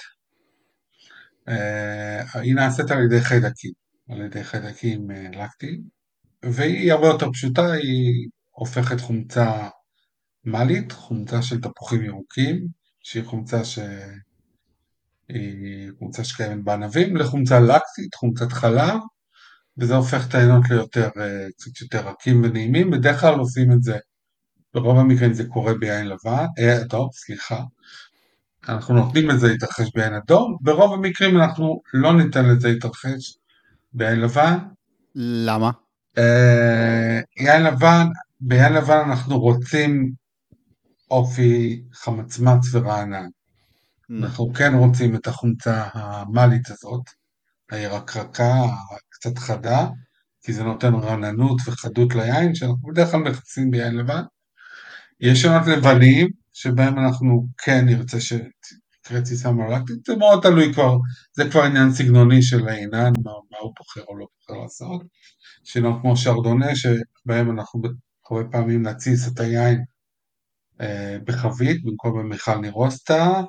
אה, 1.49 2.41
היא 2.41 2.55
נעשית 2.55 2.91
על 2.91 3.05
ידי 3.05 3.21
חיידקים, 3.21 3.73
על 4.11 4.21
ידי 4.21 4.45
חיידקים 4.45 5.11
לקטיים, 5.11 5.83
והיא 6.43 6.93
הרבה 6.93 7.07
יותר 7.07 7.33
פשוטה, 7.33 7.73
היא 7.73 8.29
הופכת 8.51 9.01
חומצה 9.01 9.69
מאלית, 10.45 10.93
חומצה 10.93 11.43
של 11.43 11.61
תפוחים 11.61 12.05
ירוקים, 12.05 12.67
שהיא 13.03 13.25
חומצה 13.25 13.65
ש... 13.65 13.79
היא 15.29 15.91
חומצה 15.99 16.25
שקיימת 16.25 16.65
בענבים, 16.65 17.17
לחומצה 17.17 17.61
לקטית, 17.61 18.15
חומצת 18.15 18.53
חלב, 18.53 19.01
וזה 19.79 19.97
הופך 19.97 20.29
את 20.29 20.35
העיינות 20.35 20.71
ליותר, 20.71 21.09
אה, 21.21 21.47
קצת 21.57 21.81
יותר 21.81 22.09
רכים 22.09 22.43
ונעימים, 22.45 22.91
בדרך 22.91 23.21
כלל 23.21 23.39
עושים 23.39 23.73
את 23.73 23.83
זה, 23.83 23.99
ברוב 24.75 24.99
המקרים 24.99 25.33
זה 25.33 25.45
קורה 25.49 25.75
ביין 25.75 26.07
לבן, 26.07 26.47
אה, 26.59 26.83
אדום, 26.83 27.09
סליחה, 27.13 27.63
אנחנו 28.69 28.95
נותנים 28.95 29.29
לזה 29.29 29.49
להתרחש 29.49 29.91
ביין 29.95 30.15
אדום, 30.15 30.57
ברוב 30.61 30.93
המקרים 30.93 31.37
אנחנו 31.37 31.83
לא 31.95 32.17
ניתן 32.17 32.49
לזה 32.49 32.69
להתרחש 32.69 33.39
ביין 33.93 34.21
לבן. 34.21 34.59
למה? 35.15 35.71
אה, 36.19 37.21
יין 37.37 37.63
לבן, 37.63 38.07
ביין 38.41 38.73
לבן 38.73 38.99
אנחנו 39.09 39.41
רוצים 39.41 40.13
אופי 41.11 41.83
חמצמץ 41.93 42.75
ורענן. 42.75 43.27
Mm. 43.27 44.15
אנחנו 44.23 44.53
כן 44.55 44.75
רוצים 44.75 45.15
את 45.17 45.27
החומצה 45.27 45.89
המאלית 45.93 46.71
הזאת, 46.71 47.03
הירקרקה, 47.71 48.55
קצת 49.19 49.39
חדה, 49.39 49.87
כי 50.43 50.53
זה 50.53 50.65
נותן 50.65 50.95
רעננות 50.95 51.61
וחדות 51.67 52.15
ליין, 52.15 52.55
שאנחנו 52.55 52.89
בדרך 52.93 53.11
כלל 53.11 53.21
מכסים 53.21 53.71
ביין 53.71 53.97
לבן. 53.97 54.23
יש 55.21 55.43
שונות 55.43 55.67
לבנים, 55.67 56.29
שבהם 56.53 56.99
אנחנו 56.99 57.47
כן 57.59 57.87
נרצה 57.87 58.21
שתקרה 58.21 59.21
תסיסה 59.23 59.53
מלקטית, 59.53 60.05
זה 60.07 60.17
מאוד 60.17 60.43
תלוי 60.43 60.73
כבר, 60.73 60.97
זה 61.33 61.51
כבר 61.51 61.63
עניין 61.63 61.91
סגנוני 61.93 62.43
של 62.43 62.69
העינן, 62.69 63.13
מה, 63.25 63.33
מה 63.51 63.59
הוא 63.61 63.73
בוחר 63.79 64.03
או 64.09 64.19
לא 64.19 64.27
בוחר 64.39 64.63
לעשות. 64.63 65.03
שונות 65.65 66.01
כמו 66.01 66.17
שרדונה, 66.17 66.67
שבהם 66.77 67.51
אנחנו 67.51 67.83
הרבה 68.31 68.49
פעמים 68.51 68.83
נתסיס 68.83 69.29
את 69.29 69.41
היין 69.41 69.85
אה, 70.81 71.17
בחבית 71.25 71.85
במקום 71.85 72.19
במיכל 72.19 72.57
נירוסטה, 72.59 73.43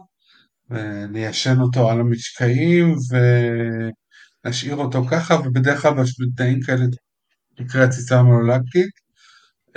וניישן 0.69 1.59
אותו 1.59 1.89
על 1.89 1.99
המשקעים 1.99 2.95
ונשאיר 4.45 4.75
אותו 4.75 5.05
ככה, 5.05 5.35
ובדרך 5.35 5.81
כלל 5.81 5.93
בתנאים 5.93 6.61
כאלה 6.61 6.85
תקרה 7.55 7.87
תסיסה 7.87 8.21
מולולקטית, 8.23 8.91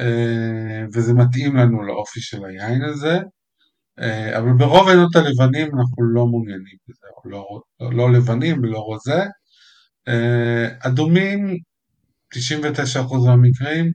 אה, 0.01 0.85
וזה 0.95 1.15
מתאים 1.15 1.57
לנו 1.57 1.83
לאופי 1.83 2.21
של 2.21 2.45
היין 2.45 2.83
הזה, 2.83 3.19
אה, 3.99 4.39
אבל 4.39 4.53
ברוב 4.59 4.89
העינות 4.89 5.17
הלבנים 5.17 5.67
אנחנו 5.67 6.05
לא 6.15 6.27
מעוניינים 6.27 6.77
בזה, 6.89 7.07
לא, 7.25 7.61
לא, 7.81 8.13
לבנים 8.13 8.63
ולא 8.63 8.79
רוזה. 8.79 9.23
אדומים, 10.81 11.57
99% 12.35 13.27
מהמקרים, 13.27 13.93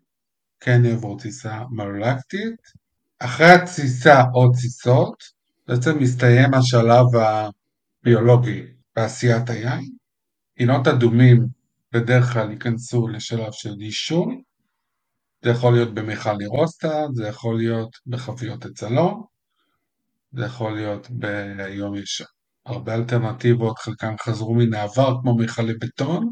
כן 0.59 0.86
יעבור 0.86 1.17
תסיסה 1.17 1.63
מלולקטית. 1.71 2.55
אחרי 3.19 3.47
התסיסה 3.47 4.24
או 4.33 4.51
תסיסות, 4.51 5.24
בעצם 5.67 6.00
מסתיים 6.00 6.53
השלב 6.53 7.05
הביולוגי 8.03 8.63
בעשיית 8.95 9.50
היין. 9.50 9.89
פינות 10.57 10.87
אדומים 10.87 11.47
בדרך 11.93 12.33
כלל 12.33 12.51
ייכנסו 12.51 13.07
לשלב 13.07 13.51
של 13.51 13.81
יישון, 13.81 14.41
זה 15.43 15.49
יכול 15.49 15.73
להיות 15.73 15.93
במיכל 15.93 16.41
אירוסטה, 16.41 17.05
זה 17.13 17.27
יכול 17.27 17.57
להיות 17.57 17.89
בחביות 18.07 18.65
הצלום, 18.65 19.25
זה 20.31 20.45
יכול 20.45 20.75
להיות 20.75 21.07
ביום 21.09 21.95
יש 21.95 22.23
הרבה 22.65 22.95
אלטרנטיבות, 22.95 23.79
חלקן 23.79 24.13
חזרו 24.21 24.55
מן 24.55 24.73
העבר 24.73 25.15
כמו 25.21 25.37
מיכלי 25.37 25.73
בטון, 25.73 26.31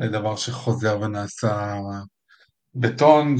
זה 0.00 0.08
דבר 0.08 0.36
שחוזר 0.36 1.00
ונעשה 1.00 1.78
בטון 2.74 3.36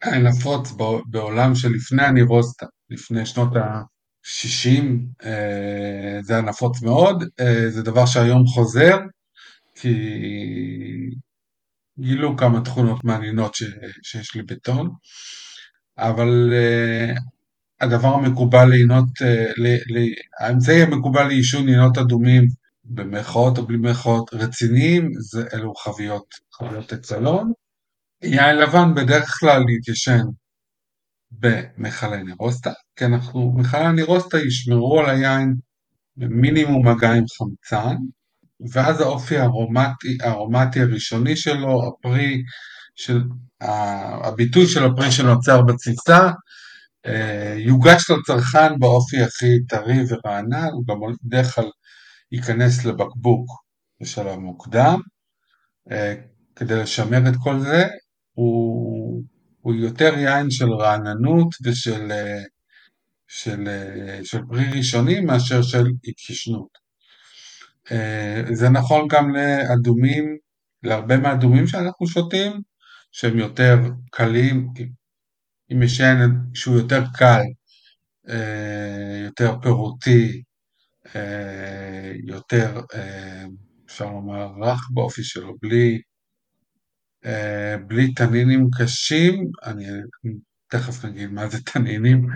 שנפוץ 0.00 0.72
בעולם 1.06 1.54
שלפני 1.54 2.02
הנירוסטה, 2.02 2.66
לפני 2.90 3.26
שנות 3.26 3.56
ה... 3.56 3.82
60 4.22 5.06
אה, 5.24 6.22
זה 6.22 6.40
נפוץ 6.40 6.82
מאוד, 6.82 7.24
אה, 7.40 7.70
זה 7.70 7.82
דבר 7.82 8.06
שהיום 8.06 8.46
חוזר, 8.46 8.98
כי 9.74 9.94
גילו 11.98 12.36
כמה 12.36 12.60
תכונות 12.60 13.04
מעניינות 13.04 13.54
ש, 13.54 13.62
שיש 14.02 14.34
לי 14.34 14.42
בטון, 14.42 14.90
אבל 15.98 16.52
אה, 16.52 17.14
הדבר 17.80 18.08
המקובל 18.14 18.68
לינות, 18.68 19.08
ל, 19.56 19.66
ל, 19.68 20.08
האמצעי 20.40 20.82
המקובל 20.82 21.24
לעישון 21.28 21.68
ינות 21.68 21.98
אדומים 21.98 22.46
במרכאות 22.84 23.58
או 23.58 23.66
בלי 23.66 23.76
מרכאות 23.76 24.34
רציניים, 24.34 25.10
זה 25.18 25.44
אלו 25.54 25.74
חביות, 25.74 26.26
חביות 26.52 26.92
אצלון. 26.92 27.52
יין 28.22 28.56
לבן 28.56 28.94
בדרך 28.94 29.36
כלל 29.40 29.62
להתיישן 29.66 30.24
במכלי 31.32 32.22
נירוסטה, 32.22 32.72
כי 32.96 33.04
אנחנו, 33.04 33.52
מכלי 33.56 33.80
הנירוסטה 33.80 34.38
ישמרו 34.38 35.00
על 35.00 35.10
היין 35.10 35.54
במינימום 36.16 36.88
מגע 36.88 37.12
עם 37.12 37.24
חמצן, 37.38 37.96
ואז 38.72 39.00
האופי 39.00 39.38
הארומטי, 39.38 40.18
הארומטי 40.22 40.80
הראשוני 40.80 41.36
שלו, 41.36 41.88
הפרי, 41.88 42.42
של, 42.94 43.22
הביטוי 44.24 44.66
של 44.66 44.84
הפרי 44.84 45.12
שנוצר 45.12 45.62
בתסיסה, 45.62 46.30
אה, 47.06 47.54
יוגש 47.58 48.10
לצרכן 48.10 48.78
באופי 48.78 49.22
הכי 49.22 49.66
טרי 49.68 49.98
ורענן, 50.08 50.68
הוא 50.72 50.84
גם 50.86 50.96
בדרך 51.24 51.54
כלל 51.54 51.70
ייכנס 52.32 52.84
לבקבוק 52.84 53.46
בשלב 54.00 54.38
מוקדם. 54.38 55.00
אה, 55.90 56.14
כדי 56.56 56.76
לשמר 56.76 57.28
את 57.28 57.34
כל 57.42 57.60
זה, 57.60 57.86
הוא, 58.32 59.22
הוא 59.60 59.74
יותר 59.74 60.14
יין 60.18 60.50
של 60.50 60.72
רעננות 60.72 61.48
ושל 61.62 62.12
אה, 62.12 62.42
של, 63.28 63.68
אה, 63.68 64.20
של 64.24 64.38
פרי 64.48 64.64
ראשוני 64.78 65.20
מאשר 65.20 65.62
של 65.62 65.84
התיישנות. 66.04 66.78
אה, 67.92 68.42
זה 68.52 68.68
נכון 68.68 69.08
גם 69.10 69.34
לאדומים, 69.34 70.36
להרבה 70.82 71.16
מהאדומים 71.16 71.66
שאנחנו 71.66 72.06
שותים, 72.06 72.52
שהם 73.12 73.38
יותר 73.38 73.78
קלים, 74.10 74.68
אם 75.72 75.82
יש 75.82 76.00
יין 76.00 76.30
שהוא 76.54 76.76
יותר 76.76 77.02
קל, 77.14 77.42
יותר 79.24 79.56
פירותי, 79.62 80.42
יותר, 82.24 82.80
אפשר 83.86 84.04
לומר, 84.04 84.48
רך 84.62 84.88
באופי 84.90 85.24
שלו, 85.24 85.54
בלי 85.62 86.00
בלי 87.86 88.14
תנינים 88.14 88.68
קשים, 88.78 89.50
אני 89.64 89.86
תכף 90.70 91.04
נגיד 91.04 91.30
מה 91.30 91.48
זה 91.48 91.62
תנינים, 91.62 92.26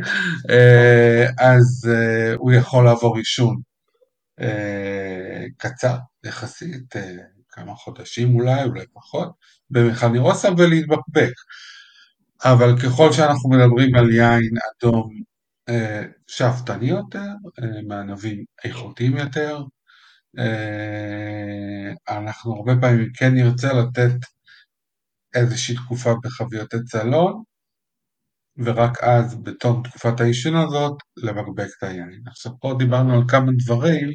אה, 0.51 1.27
אז 1.39 1.91
אה, 1.95 2.35
הוא 2.35 2.53
יכול 2.53 2.85
לעבור 2.85 3.17
עישון 3.17 3.57
קצר 5.57 5.97
יחסית, 6.25 6.95
כמה 7.49 7.75
חודשים 7.75 8.35
אולי, 8.35 8.65
אולי 8.65 8.85
פחות, 8.93 9.33
במכנירוסה 9.71 10.49
ולהתבקבק. 10.59 11.33
אבל 12.45 12.81
ככל 12.81 13.13
שאנחנו 13.13 13.51
מדברים 13.51 13.95
על 13.95 14.11
יין 14.11 14.55
אדום 14.71 15.23
שאפתני 16.27 16.87
יותר, 16.87 17.29
מענבים 17.89 18.45
איכותיים 18.65 19.17
יותר, 19.17 19.63
אנחנו 22.09 22.57
הרבה 22.57 22.73
פעמים 22.81 23.11
כן 23.15 23.35
נרצה 23.35 23.73
לתת 23.73 24.15
איזושהי 25.35 25.77
תקופה 25.77 26.15
בחביות 26.23 26.75
הצלון, 26.75 27.43
ורק 28.59 29.03
אז, 29.03 29.35
בתום 29.43 29.83
תקופת 29.85 30.21
העישון 30.21 30.57
הזאת, 30.57 30.93
לבקבק 31.17 31.69
את 31.79 31.83
היין. 31.83 32.23
עכשיו 32.27 32.53
פה 32.61 32.75
דיברנו 32.79 33.15
על 33.15 33.23
כמה 33.29 33.53
דברים. 33.65 34.09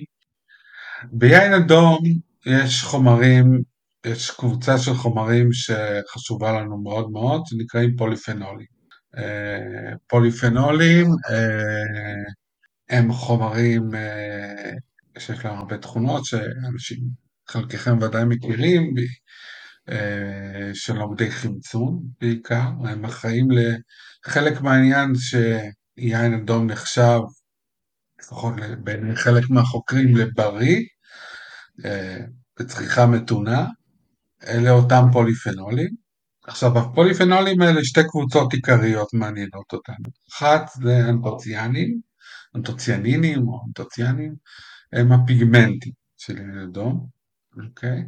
ביין 1.11 1.53
אדום 1.53 1.99
יש 2.45 2.83
חומרים, 2.83 3.61
יש 4.05 4.31
קבוצה 4.31 4.77
של 4.77 4.93
חומרים 4.93 5.49
שחשובה 5.53 6.51
לנו 6.51 6.83
מאוד 6.83 7.11
מאוד, 7.11 7.41
שנקראים 7.45 7.95
פוליפנולים. 7.97 8.79
אה, 9.17 9.93
פוליפנולים 10.07 11.05
אה, 11.29 12.33
הם 12.89 13.13
חומרים 13.13 13.95
אה, 13.95 14.71
שיש 15.17 15.45
להם 15.45 15.57
הרבה 15.57 15.77
תכונות 15.77 16.25
שאנשים, 16.25 16.99
חלקכם 17.47 17.97
ודאי 18.01 18.25
מכירים, 18.25 18.93
של 20.73 20.97
עובדי 20.97 21.31
חמצון 21.31 21.99
בעיקר, 22.21 22.69
הם 22.85 23.05
אחראים 23.05 23.47
לחלק 24.25 24.61
מהעניין 24.61 25.13
שיין 25.15 26.33
אדום 26.33 26.67
נחשב 26.67 27.19
לפחות 28.21 28.53
בעיני 28.83 29.15
חלק 29.15 29.49
מהחוקרים, 29.49 30.17
לבריא, 30.17 30.85
אה, 31.85 32.17
בצריכה 32.59 33.05
מתונה, 33.05 33.65
אלה 34.47 34.71
אותם 34.71 35.03
פוליפנולים. 35.13 35.89
עכשיו, 36.47 36.77
הפוליפנולים 36.77 37.61
האלה, 37.61 37.83
שתי 37.83 38.01
קבוצות 38.09 38.53
עיקריות 38.53 39.13
מעניינות 39.13 39.73
אותנו. 39.73 40.05
אחת 40.31 40.69
זה 40.83 41.09
אנטוציאנים, 41.09 42.01
אנטוציאנינים 42.55 43.47
או 43.47 43.61
אנטוציאנים, 43.67 44.35
הם 44.93 45.11
הפיגמנטים 45.11 45.93
של 46.17 46.37
עין 46.37 46.57
אדום, 46.57 47.07
אוקיי? 47.65 48.03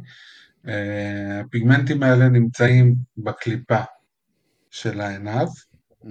הפיגמנטים 1.40 2.02
האלה 2.02 2.28
נמצאים 2.28 2.94
בקליפה 3.16 3.80
של 4.70 5.00
העיניו, 5.00 5.46
Mm. 6.04 6.08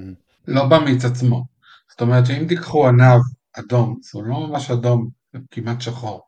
לא 0.47 0.67
במיץ 0.67 1.05
עצמו. 1.05 1.45
זאת 1.91 2.01
אומרת 2.01 2.25
שאם 2.25 2.45
תיקחו 2.47 2.87
ענב 2.87 3.21
אדום, 3.53 3.99
זה 4.01 4.19
לא 4.25 4.47
ממש 4.47 4.71
אדום, 4.71 5.09
זה 5.33 5.39
כמעט 5.51 5.81
שחור, 5.81 6.21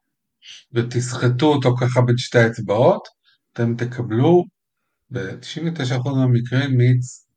ותסחטו 0.73 1.45
אותו 1.45 1.75
ככה 1.77 2.01
בין 2.01 2.17
שתי 2.17 2.39
האצבעות, 2.39 3.07
אתם 3.53 3.75
תקבלו 3.75 4.43
ב-99% 5.11 6.09
מהמקרים 6.09 6.77
מיץ 6.77 7.27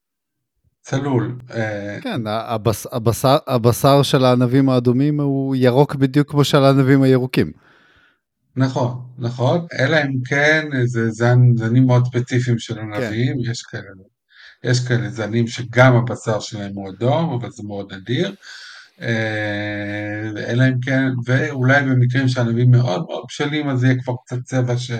צלול. 0.80 1.38
כן, 2.02 2.20
הבשר, 2.90 3.36
הבשר 3.46 4.02
של 4.02 4.24
הענבים 4.24 4.68
האדומים 4.68 5.20
הוא 5.20 5.56
ירוק 5.56 5.94
בדיוק 5.94 6.30
כמו 6.30 6.44
של 6.44 6.64
הענבים 6.64 7.02
הירוקים. 7.02 7.52
נכון, 8.56 9.06
נכון, 9.18 9.66
אלא 9.78 9.96
אם 9.96 10.20
כן 10.28 10.68
זה 10.84 11.10
זן, 11.10 11.38
זנים 11.56 11.86
מאוד 11.86 12.06
ספציפיים 12.06 12.58
של 12.58 12.78
ענבים, 12.78 13.36
יש 13.50 13.62
כאלה. 13.62 13.82
יש 14.64 14.88
כאלה 14.88 15.10
זנים 15.10 15.46
שגם 15.46 15.96
הבשר 15.96 16.40
שלהם 16.40 16.72
הוא 16.74 16.88
אדום, 16.90 17.32
אבל 17.32 17.50
זה 17.50 17.62
מאוד 17.62 17.94
נדיר. 17.94 18.34
אה, 19.00 20.30
אלא 20.46 20.64
אם 20.68 20.80
כן, 20.80 21.04
ואולי 21.26 21.82
במקרים 21.82 22.28
שענבים 22.28 22.70
מאוד 22.70 23.04
מאוד 23.08 23.24
בשלים, 23.28 23.68
אז 23.68 23.84
יהיה 23.84 24.02
כבר 24.02 24.14
קצת 24.24 24.42
צבע 24.44 24.78
ש... 24.78 24.90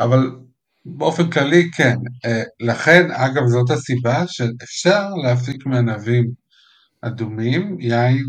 אבל 0.00 0.30
באופן 0.84 1.30
כללי 1.30 1.70
כן. 1.76 1.96
אה, 2.24 2.42
לכן, 2.60 3.10
אגב, 3.10 3.46
זאת 3.46 3.70
הסיבה 3.70 4.24
שאפשר 4.26 5.08
להפיק 5.22 5.66
מענבים 5.66 6.30
אדומים 7.02 7.80
יין 7.80 8.24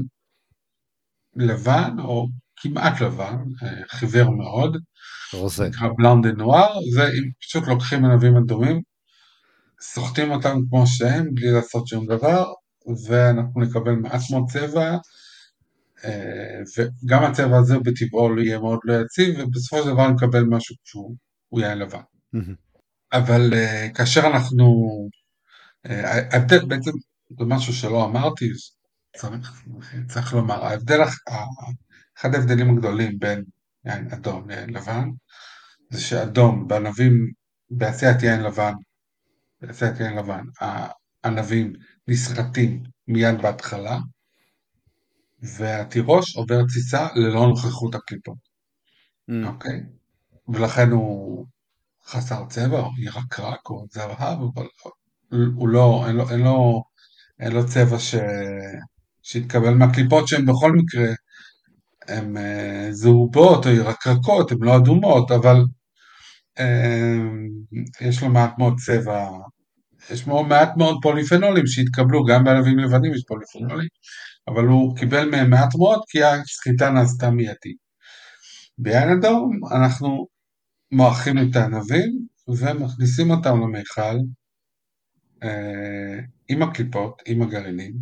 לבן, 1.35 1.95
או 1.99 2.27
כמעט 2.61 3.01
לבן, 3.01 3.37
אה, 3.63 3.81
חיוור 3.89 4.29
מאוד, 4.29 4.77
רוזה. 5.33 5.67
נקרא 5.67 5.87
בלאנד 5.97 6.27
דה 6.27 6.33
נואר, 6.33 6.79
זה 6.93 7.03
אם 7.03 7.29
פשוט 7.41 7.67
לוקחים 7.67 8.05
ענבים 8.05 8.37
אדומים, 8.37 8.81
סוחטים 9.81 10.31
אותם 10.31 10.57
כמו 10.69 10.87
שהם, 10.87 11.33
בלי 11.33 11.51
לעשות 11.51 11.87
שום 11.87 12.05
דבר, 12.05 12.45
ואנחנו 13.07 13.61
נקבל 13.61 13.91
מעט 13.91 14.21
מאוד 14.31 14.43
צבע, 14.49 14.97
אה, 16.05 16.59
וגם 16.77 17.23
הצבע 17.23 17.57
הזה 17.57 17.79
בטבעו 17.79 18.39
יהיה 18.39 18.59
מאוד 18.59 18.79
לא 18.83 18.93
יציב, 19.01 19.35
ובסופו 19.39 19.83
של 19.83 19.89
דבר 19.89 20.07
נקבל 20.07 20.43
משהו 20.43 20.75
שהוא 20.83 21.61
יין 21.61 21.77
לבן. 21.77 22.01
אבל 23.13 23.53
uh, 23.53 23.93
כאשר 23.95 24.27
אנחנו, 24.27 24.89
ההבדל 25.85 26.65
בעצם, 26.65 26.91
זה 27.39 27.45
משהו 27.45 27.73
שלא 27.73 28.05
אמרתי, 28.05 28.45
צריך, 29.17 29.63
צריך 30.07 30.33
לומר, 30.33 30.65
ההבדל, 30.65 30.99
אחד 32.19 32.35
ההבדלים 32.35 32.69
הגדולים 32.69 33.19
בין 33.19 33.43
יין 33.85 34.07
אדום 34.13 34.49
ליין 34.49 34.69
לבן, 34.69 35.09
זה 35.89 36.01
שאדום 36.01 36.67
בענבים, 36.67 37.31
בעשיית 37.69 38.23
יין 38.23 38.43
לבן, 38.43 38.73
בעשיית 39.61 39.99
יין 39.99 40.15
לבן, 40.15 40.43
הענבים 41.23 41.73
נסחטים 42.07 42.83
מיד 43.07 43.41
בהתחלה, 43.41 43.97
והתירוש 45.41 46.35
עובר 46.35 46.65
תסיסה 46.65 47.07
ללא 47.15 47.47
נוכחות 47.47 47.95
הקליפות, 47.95 48.49
Mm. 49.29 49.47
אוקיי? 49.47 49.81
ולכן 50.47 50.89
הוא 50.91 51.45
חסר 52.05 52.45
צבע, 52.49 52.79
או 52.79 52.89
ירקרק, 52.99 53.69
או 53.69 53.85
זהב, 53.91 54.39
אבל 54.53 54.67
הוא 55.31 55.69
לא, 55.69 56.03
אין 56.07 56.15
לו, 56.15 56.29
אין 56.29 56.39
לו, 56.39 56.83
אין 57.39 57.51
לו 57.51 57.67
צבע 57.67 57.99
ש... 57.99 58.15
שהתקבל 59.21 59.73
מהקליפות 59.73 60.27
שהן 60.27 60.45
בכל 60.45 60.71
מקרה 60.71 61.13
הן 62.09 62.37
אה, 62.37 62.87
זהובות 62.91 63.65
או 63.65 63.71
ירקרקות, 63.71 64.51
הן 64.51 64.57
לא 64.61 64.77
אדומות, 64.77 65.31
אבל 65.31 65.57
אה, 66.59 67.17
יש 68.01 68.21
לו 68.21 68.29
מעט 68.29 68.57
מאוד 68.57 68.73
צבע, 68.85 69.29
יש 70.11 70.27
לו 70.27 70.43
מעט 70.43 70.77
מאוד 70.77 70.97
פוליפנולים 71.01 71.67
שהתקבלו, 71.67 72.25
גם 72.25 72.43
בענבים 72.43 72.79
לבנים 72.79 73.13
יש 73.13 73.23
פוליפנולים, 73.27 73.87
אבל 74.47 74.63
הוא 74.63 74.97
קיבל 74.97 75.29
מהם 75.29 75.49
מעט 75.49 75.75
מאוד 75.75 75.99
כי 76.07 76.23
הסחיטה 76.23 76.89
נעשתה 76.89 77.29
מיידית. 77.29 77.77
ביין 78.77 79.09
אדום 79.09 79.59
אנחנו 79.71 80.27
מועכים 80.91 81.37
את 81.37 81.55
הענבים 81.55 82.25
ומכניסים 82.47 83.31
אותם 83.31 83.61
למיכל 83.61 84.17
אה, 85.43 86.19
עם 86.49 86.61
הקליפות, 86.61 87.21
עם 87.25 87.41
הגרעינים, 87.41 87.93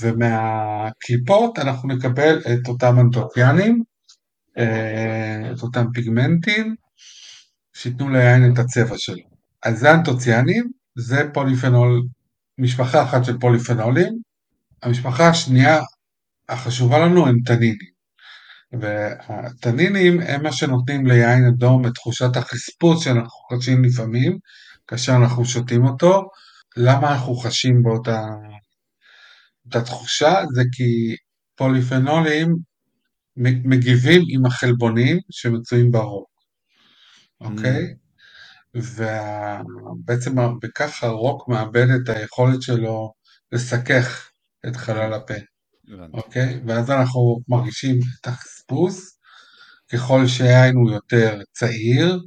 ומהקליפות 0.00 1.58
אנחנו 1.58 1.88
נקבל 1.88 2.38
את 2.38 2.68
אותם 2.68 2.98
אנטופיאנים, 3.00 3.82
אה, 4.58 5.52
את 5.52 5.62
אותם 5.62 5.86
פיגמנטים, 5.94 6.74
שייתנו 7.74 8.08
ליין 8.08 8.52
את 8.52 8.58
הצבע 8.58 8.94
שלו. 8.98 9.24
אז 9.62 9.78
זה 9.78 9.94
אנטוציאנים, 9.94 10.70
זה 10.98 11.22
פוליפנול, 11.32 12.02
משפחה 12.58 13.02
אחת 13.02 13.24
של 13.24 13.38
פוליפנולים, 13.38 14.12
המשפחה 14.82 15.28
השנייה 15.28 15.80
החשובה 16.48 16.98
לנו 16.98 17.26
הם 17.26 17.36
טנינים. 17.46 17.96
והטנינים 18.80 20.20
הם 20.20 20.42
מה 20.42 20.52
שנותנים 20.52 21.06
ליין 21.06 21.44
אדום 21.44 21.86
את 21.86 21.94
תחושת 21.94 22.36
החספוס 22.36 23.04
שאנחנו 23.04 23.40
חשים 23.52 23.84
לפעמים, 23.84 24.38
כאשר 24.86 25.16
אנחנו 25.16 25.44
שותים 25.44 25.84
אותו. 25.84 26.22
למה 26.76 27.12
אנחנו 27.12 27.34
חשים 27.34 27.82
באותה 27.82 28.22
אותה 29.66 29.80
תחושה? 29.80 30.34
זה 30.54 30.62
כי 30.72 31.16
פוליפנולים 31.56 32.56
מגיבים 33.36 34.22
עם 34.28 34.46
החלבונים 34.46 35.18
שמצויים 35.30 35.90
ברוק, 35.90 36.28
אוקיי? 37.40 37.94
ובעצם 38.74 40.34
בכך 40.62 41.04
הרוק 41.04 41.48
מאבד 41.48 41.86
את 41.90 42.08
היכולת 42.08 42.62
שלו 42.62 43.12
לסכך 43.52 44.30
את 44.66 44.76
חלל 44.76 45.12
הפה. 45.14 45.34
אוקיי? 46.12 46.60
ואז 46.66 46.90
אנחנו 46.90 47.40
מרגישים 47.48 47.98
את 48.20 48.26
החספוס, 48.26 49.18
ככל 49.92 50.26
שהיין 50.26 50.74
הוא 50.74 50.90
יותר 50.90 51.40
צעיר, 51.52 52.20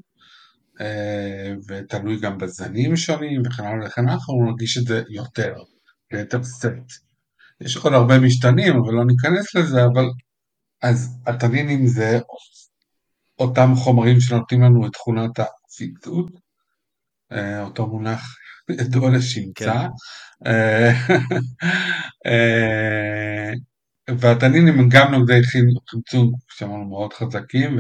אה, 0.82 1.54
ותלוי 1.68 2.20
גם 2.20 2.38
בזנים 2.38 2.96
שונים 2.96 3.42
וכן 3.46 3.64
הלאה 3.64 3.88
וכן 3.88 4.02
הלאה, 4.02 4.14
אנחנו 4.14 4.46
נרגיש 4.46 4.78
את 4.78 4.84
זה 4.84 5.04
יותר, 5.10 5.54
ביתר 6.12 6.44
סט. 6.44 6.66
יש 7.62 7.78
עוד 7.78 7.94
הרבה 7.94 8.20
משתנים, 8.20 8.74
אבל 8.78 8.94
לא 8.94 9.06
ניכנס 9.06 9.56
לזה, 9.56 9.86
אבל 9.86 10.06
אז 10.82 11.18
הטנינים 11.28 11.88
זה 11.88 12.20
אותם 13.40 13.76
חומרים 13.76 14.20
שנותנים 14.20 14.62
לנו 14.62 14.88
את 14.88 14.94
תכונת 14.94 15.40
העפיצות, 15.40 16.32
אה, 17.32 17.62
אותו 17.62 17.88
מונח 17.88 18.36
ידוע 18.70 19.10
לשמצה. 19.10 19.64
כן. 19.66 19.88
אה, 20.46 20.92
אה, 22.26 23.52
והתנינים 24.20 24.80
הם 24.80 24.90
גם 24.90 25.12
נוגדי 25.12 25.40
חמצון, 25.44 26.32
שאמרנו, 26.50 26.90
מאוד 26.90 27.14
חזקים 27.14 27.78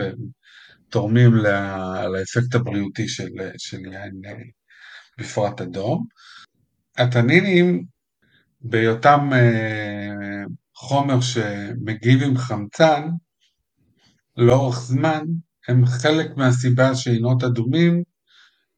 ותורמים 0.87 1.35
ל- 1.35 2.07
לאפקט 2.07 2.55
הבריאותי 2.55 3.07
של, 3.07 3.27
יין 3.91 4.21
בפרט 5.19 5.61
אדום. 5.61 6.05
התנינים, 6.97 7.85
בהיותם 8.61 9.29
אה, 9.33 10.43
חומר 10.75 11.21
שמגיב 11.21 12.23
עם 12.23 12.37
חמצן, 12.37 13.09
לאורך 14.37 14.79
זמן, 14.79 15.23
הם 15.67 15.85
חלק 15.85 16.37
מהסיבה 16.37 16.95
שעינות 16.95 17.43
אדומים 17.43 18.03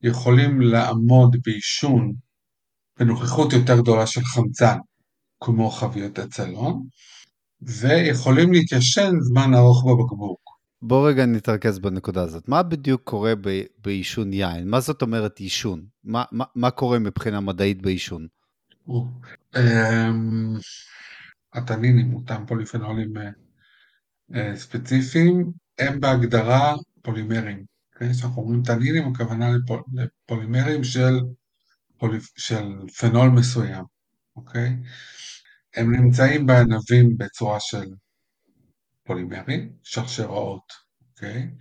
יכולים 0.04 0.62
לעמוד 0.62 1.38
בעישון 1.46 2.14
בנוכחות 3.00 3.54
יותר 3.54 3.82
גדולה 3.82 4.08
של 4.08 4.22
חמצן, 4.22 4.78
כמו 5.44 5.70
חביות 5.70 6.20
הצלון, 6.20 6.84
ויכולים 7.62 8.54
להתיישן 8.54 9.12
זמן 9.20 9.54
ארוך 9.54 9.86
בבקבוק. 9.86 10.40
בוא 10.82 11.10
רגע 11.10 11.26
נתרכז 11.26 11.80
בנקודה 11.80 12.22
הזאת. 12.22 12.48
מה 12.48 12.64
בדיוק 12.64 13.02
קורה 13.04 13.34
בעישון 13.78 14.34
יין? 14.34 14.70
מה 14.70 14.80
זאת 14.80 15.02
אומרת 15.02 15.40
עישון? 15.40 15.86
מה, 16.04 16.24
מה, 16.32 16.46
מה 16.56 16.72
קורה 16.72 17.00
מבחינה 17.00 17.40
מדעית 17.40 17.82
בעישון? 17.82 18.28
אמ, 18.90 20.58
התנינים, 21.54 22.14
אותם 22.14 22.44
פוליפנולים 22.48 23.14
אה, 23.18 23.30
אה, 24.36 24.56
ספציפיים, 24.56 25.52
הם 25.80 26.00
בהגדרה 26.00 26.76
פולימרים. 27.02 27.66
אוקיי? 27.94 28.14
כשאנחנו 28.14 28.42
אומרים 28.42 28.64
תנינים, 28.64 29.08
הכוונה 29.08 29.50
לפול, 29.52 29.82
לפולימרים 29.94 30.84
של, 30.84 31.20
של 32.38 32.64
פנול 33.00 33.30
מסוים, 33.30 33.84
אוקיי? 34.36 34.78
הם 35.76 35.96
נמצאים 35.96 36.46
בענבים 36.46 37.18
בצורה 37.18 37.58
של 37.60 37.86
פולימרים, 39.04 39.74
שרשראות, 39.84 40.74
אוקיי? 41.10 41.52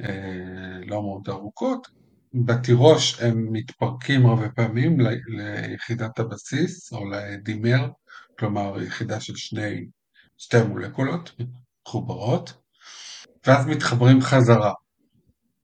אה, 0.00 0.80
לא 0.86 1.02
מאוד 1.02 1.28
ארוכות. 1.28 1.97
בתירוש 2.34 3.22
הם 3.22 3.52
מתפרקים 3.52 4.26
הרבה 4.26 4.48
פעמים 4.48 4.98
ליחידת 5.28 6.18
הבסיס 6.18 6.92
או 6.92 7.10
לדימר, 7.10 7.88
כלומר 8.38 8.82
יחידה 8.82 9.20
של 9.20 9.36
שני, 9.36 9.86
שתי 10.38 10.62
מולקולות 10.62 11.30
מחוברות, 11.86 12.52
ואז 13.46 13.66
מתחברים 13.66 14.20
חזרה 14.20 14.72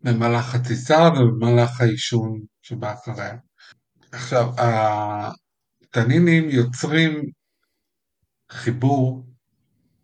במהלך 0.00 0.54
התסיסה 0.54 1.08
ובמהלך 1.16 1.80
העישון 1.80 2.40
שבא 2.62 2.94
אחריה. 2.94 3.36
עכשיו, 4.12 4.48
התנינים 4.58 6.50
יוצרים 6.50 7.22
חיבור 8.50 9.26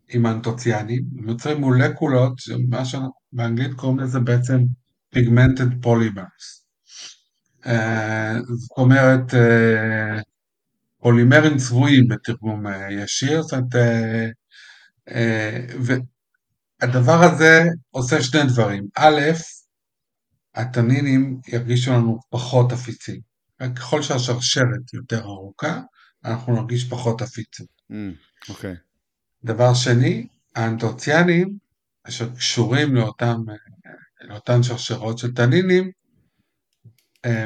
עם 0.09 0.27
אנטוציאנים, 0.27 1.03
הם 1.19 1.29
יוצרים 1.29 1.61
מולקולות, 1.61 2.33
שמה 2.39 2.85
שבאנגלית 2.85 3.75
קוראים 3.75 3.99
לזה 3.99 4.21
בעצם 4.21 4.59
pigmented 5.15 5.85
polymers. 5.87 6.61
אה, 7.67 8.35
זאת 8.57 8.79
אומרת, 8.79 9.35
אה, 9.35 10.21
פולימרים 11.01 11.57
צבועים 11.57 12.09
בתרגום 12.09 12.67
אה, 12.67 12.93
ישיר, 12.93 13.43
זאת 13.43 13.53
אומרת, 13.53 13.75
והדבר 16.81 17.23
הזה 17.23 17.65
עושה 17.91 18.23
שני 18.23 18.41
דברים. 18.49 18.87
א', 18.97 19.21
התנינים 20.55 21.41
ירגישו 21.49 21.93
לנו 21.93 22.21
פחות 22.31 22.73
עפיצים. 22.73 23.21
ככל 23.77 24.03
שהשרשרת 24.03 24.95
יותר 24.95 25.21
ארוכה, 25.21 25.81
אנחנו 26.25 26.55
נרגיש 26.55 26.89
פחות 26.89 27.23
עפיצות. 27.23 27.67
אוקיי. 28.49 28.73
Mm, 28.73 28.75
okay. 28.75 28.77
דבר 29.45 29.75
שני, 29.75 30.27
האנטוציאנים, 30.57 31.59
אשר 32.09 32.35
קשורים 32.35 32.95
לאותם, 32.95 33.37
לאותן 34.21 34.63
שרשרות 34.63 35.19
של 35.19 35.35
תנינים, 35.35 35.91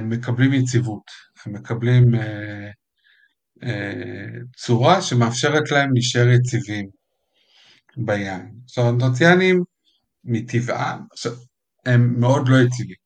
מקבלים 0.03 0.53
יציבות, 0.53 1.11
הם 1.45 1.53
מקבלים 1.53 2.15
אה, 2.15 2.71
אה, 3.63 4.29
צורה 4.57 5.03
שמאפשרת 5.03 5.71
להם 5.71 5.93
להישאר 5.93 6.29
יציבים 6.29 6.89
ביין. 7.97 8.55
עכשיו, 8.65 8.85
האנטוציאנים 8.85 9.65
מטבעם, 10.25 11.07
הם 11.87 12.21
מאוד 12.21 12.49
לא 12.49 12.57
יציבים. 12.57 12.97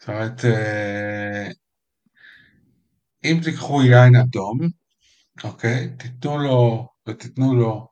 זאת 0.00 0.08
אומרת, 0.08 0.44
אה, 0.44 1.48
אם 3.24 3.40
תיקחו 3.44 3.82
יין 3.82 4.16
אדום, 4.16 4.58
אוקיי, 5.44 5.96
תיתנו 5.98 6.38
לו 6.38 6.88
ותיתנו 7.08 7.54
לו 7.54 7.88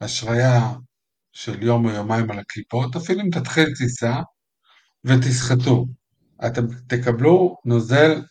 השריה 0.00 0.72
של 1.38 1.62
יום 1.62 1.84
או 1.84 1.90
יומיים 1.90 2.30
על 2.30 2.38
הקליפות, 2.38 2.96
אפילו 2.96 3.20
אם 3.20 3.30
תתחיל 3.30 3.74
טיסה 3.74 4.16
ותסחטו. 5.04 5.86
אתם 6.46 6.62
תקבלו 6.86 7.56
נוזל, 7.64 8.22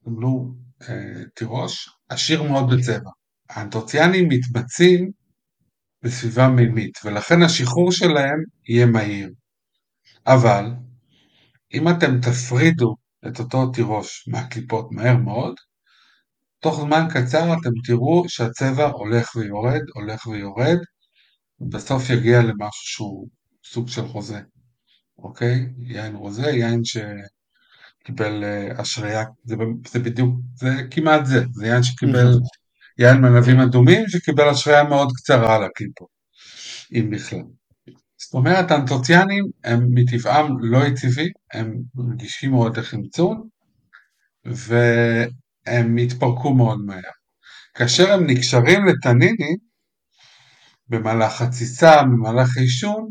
תקבלו 0.00 0.54
אה, 0.88 1.22
תירוש, 1.34 1.88
עשיר 2.08 2.42
מאוד 2.42 2.70
בצבע. 2.70 3.10
האנטוציאנים 3.50 4.28
מתמצים 4.28 5.10
בסביבה 6.02 6.48
מימית, 6.48 6.98
ולכן 7.04 7.42
השחרור 7.42 7.92
שלהם 7.92 8.42
יהיה 8.68 8.86
מהיר. 8.86 9.28
אבל, 10.26 10.64
אם 11.74 11.88
אתם 11.88 12.20
תפרידו 12.20 12.96
את 13.26 13.38
אותו 13.38 13.70
תירוש 13.70 14.28
מהקליפות 14.28 14.88
מהר 14.92 15.16
מאוד, 15.16 15.54
תוך 16.60 16.80
זמן 16.80 17.06
קצר 17.10 17.52
אתם 17.52 17.70
תראו 17.86 18.24
שהצבע 18.28 18.86
הולך 18.86 19.36
ויורד, 19.36 19.82
הולך 19.94 20.26
ויורד, 20.26 20.78
ובסוף 21.60 22.10
יגיע 22.10 22.42
למשהו 22.42 22.86
שהוא 22.86 23.28
סוג 23.64 23.88
של 23.88 24.06
חוזה, 24.06 24.40
אוקיי? 25.18 25.66
יין 25.78 26.14
רוזה, 26.14 26.50
יין 26.50 26.80
שקיבל 26.84 28.44
אשריה, 28.76 29.24
זה, 29.44 29.56
זה 29.88 29.98
בדיוק, 29.98 30.34
זה 30.54 30.68
כמעט 30.90 31.26
זה, 31.26 31.44
זה 31.52 31.66
יין 31.66 31.82
שקיבל, 31.82 32.38
יין 32.98 33.20
מענבים 33.20 33.60
אדומים 33.60 34.08
שקיבל 34.08 34.48
אשריה 34.48 34.84
מאוד 34.84 35.08
קצרה 35.16 35.56
על 35.56 35.64
הקליפו, 35.64 36.06
אם 36.92 37.10
בכלל. 37.10 37.42
זאת 38.20 38.34
אומרת, 38.34 38.70
האנטוציאנים 38.70 39.44
הם 39.64 39.86
מטבעם 39.90 40.56
לא 40.60 40.86
יציבים, 40.86 41.32
הם 41.52 41.74
רגישים 42.12 42.50
מאוד 42.50 42.78
לחמצון, 42.78 43.48
והם 44.44 45.98
יתפרקו 45.98 46.54
מאוד 46.54 46.78
מהר. 46.86 47.00
כאשר 47.74 48.12
הם 48.12 48.26
נקשרים 48.26 48.86
לטנינים, 48.86 49.67
במהלך 50.88 51.42
התסיסה, 51.42 52.02
במהלך 52.02 52.56
העישון, 52.56 53.10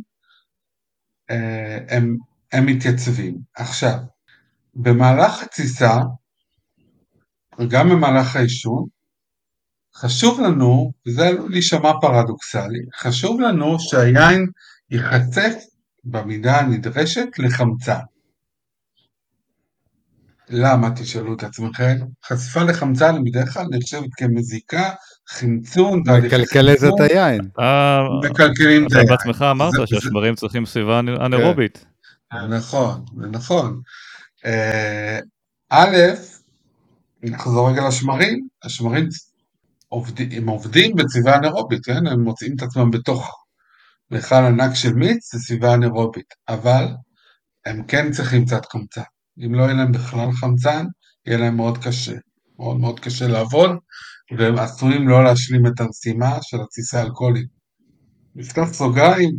הם, 1.90 2.18
הם 2.52 2.66
מתייצבים. 2.66 3.38
עכשיו, 3.56 3.98
במהלך 4.76 5.44
התסיסה, 5.44 5.92
וגם 7.60 7.90
במהלך 7.90 8.36
העישון, 8.36 8.86
חשוב 9.96 10.40
לנו, 10.42 10.92
וזה 11.08 11.28
עלול 11.28 11.52
להישמע 11.52 11.92
פרדוקסלי, 12.02 12.80
חשוב 12.98 13.40
לנו 13.42 13.80
שהיין 13.80 14.46
ייחשף 14.92 15.54
במידה 16.04 16.60
הנדרשת 16.60 17.28
לחמצן. 17.40 18.00
למה 20.50 20.90
תשאלו 20.96 21.34
את 21.34 21.44
עצמכם? 21.44 21.96
חשיפה 22.26 22.64
לחמצן 22.64 23.24
בדרך 23.24 23.54
כלל 23.54 23.66
נחשבת 23.72 24.10
כמזיקה, 24.18 24.90
חמצון, 25.30 26.04
מקלקלת 26.26 26.84
את 26.84 27.00
היין. 27.00 27.42
מקלקלים 28.30 28.88
את 28.88 28.92
היין. 28.92 29.06
אתה 29.06 29.16
בעצמך 29.16 29.46
אמרת 29.52 29.74
שהשמרים 29.86 30.36
צריכים 30.36 30.66
סביבה 30.66 31.00
אנאירובית. 31.00 31.86
נכון, 32.50 33.06
זה 33.18 33.28
נכון. 33.28 33.82
א', 35.70 35.98
נחזור 37.24 37.72
רגע 37.72 37.88
לשמרים, 37.88 38.48
השמרים 38.64 39.10
הם 40.32 40.48
עובדים 40.48 40.96
בסביבה 40.96 41.36
אנאירובית, 41.36 41.86
כן? 41.86 42.08
הם 42.08 42.20
מוצאים 42.20 42.56
את 42.56 42.62
עצמם 42.62 42.92
בתוך 42.92 43.44
מיכל 44.12 44.36
ענק 44.36 44.74
של 44.76 44.94
מיץ, 44.94 45.34
זה 45.34 45.40
סביבה 45.40 45.74
אנאירובית, 45.74 46.34
אבל 46.50 46.88
הם 47.66 47.84
כן 47.84 48.12
צריכים 48.12 48.46
קצת 48.46 48.66
חמצן. 48.66 49.02
אם 49.46 49.54
לא 49.56 49.64
יהיה 49.64 49.74
להם 49.74 49.92
בכלל 49.92 50.32
חמצן, 50.32 50.86
יהיה 51.26 51.38
להם 51.38 51.56
מאוד 51.56 51.78
קשה. 51.78 52.16
מאוד 52.60 52.78
מאוד 52.80 53.00
קשה 53.00 53.28
לעבוד, 53.28 53.70
והם 54.38 54.58
עשויים 54.60 55.08
לא 55.08 55.24
להשלים 55.24 55.68
את 55.68 55.80
המשימה 55.80 56.38
של 56.42 56.58
התסיסה 56.62 57.02
אלכוהולית. 57.02 57.48
נפתח 58.36 58.66
סוגריים, 58.72 59.38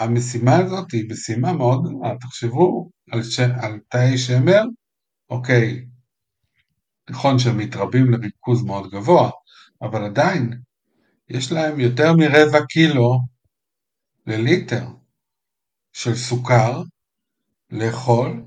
המשימה 0.00 0.56
הזאת 0.56 0.92
היא 0.92 1.10
משימה 1.10 1.52
מאוד 1.52 1.80
תחשבו 2.20 2.90
על, 3.10 3.22
ש... 3.22 3.40
על 3.40 3.78
תאי 3.88 4.18
שמר, 4.18 4.62
אוקיי, 5.30 5.86
נכון 7.10 7.38
שהם 7.38 7.58
מתרבים 7.58 8.10
לריכוז 8.10 8.62
מאוד 8.62 8.90
גבוה, 8.90 9.30
אבל 9.82 10.04
עדיין, 10.04 10.60
יש 11.28 11.52
להם 11.52 11.80
יותר 11.80 12.12
מרבע 12.12 12.66
קילו 12.66 13.18
לליטר 14.26 14.86
של 15.92 16.14
סוכר 16.14 16.82
לאכול 17.70 18.42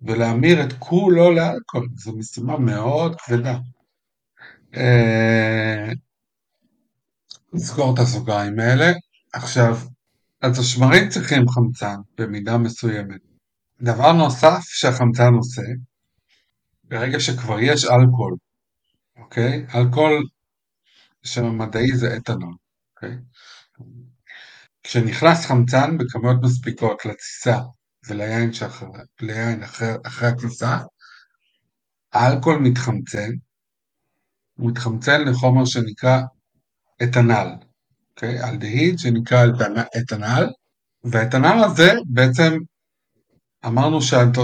ולהמיר 0.00 0.62
את 0.64 0.72
כולו 0.78 1.30
לאלכוהול, 1.30 1.88
זו 1.94 2.16
משימה 2.16 2.58
מאוד 2.58 3.20
כבדה. 3.20 3.58
נסגור 7.52 7.94
את 7.94 7.98
הסוגריים 7.98 8.58
האלה. 8.58 8.92
עכשיו, 9.32 9.76
אז 10.42 10.58
השמרים 10.58 11.08
צריכים 11.08 11.48
חמצן 11.48 11.96
במידה 12.18 12.58
מסוימת. 12.58 13.20
דבר 13.80 14.12
נוסף 14.12 14.60
שהחמצן 14.62 15.34
עושה, 15.34 15.62
ברגע 16.84 17.20
שכבר 17.20 17.60
יש 17.60 17.84
אלכוהול, 17.84 18.36
אוקיי? 19.16 19.66
אלכוהול, 19.74 20.24
השם 21.24 21.44
המדעי 21.44 21.96
זה 21.96 22.16
אתנול, 22.16 22.54
אוקיי? 22.94 23.16
כשנכנס 24.82 25.46
חמצן 25.46 25.98
בכמויות 25.98 26.36
מספיקות 26.42 27.04
לתסיסה 27.04 27.58
וליין 28.08 28.52
שאחרי, 28.52 28.88
ליין 29.20 29.62
אחרי, 29.62 29.88
אחרי 30.02 30.28
הכניסה, 30.28 30.78
האלכוהול 32.12 32.58
מתחמצן, 32.58 33.30
הוא 34.56 34.70
מתחמצן 34.70 35.24
לחומר 35.28 35.64
שנקרא 35.64 36.20
אתנל, 37.02 37.48
אוקיי? 38.10 38.44
אלדהיד 38.44 38.98
שנקרא 38.98 39.46
אתנל, 39.98 40.46
והאתנל 41.04 41.64
הזה 41.64 41.92
בעצם 42.06 42.58
אמרנו 43.66 43.98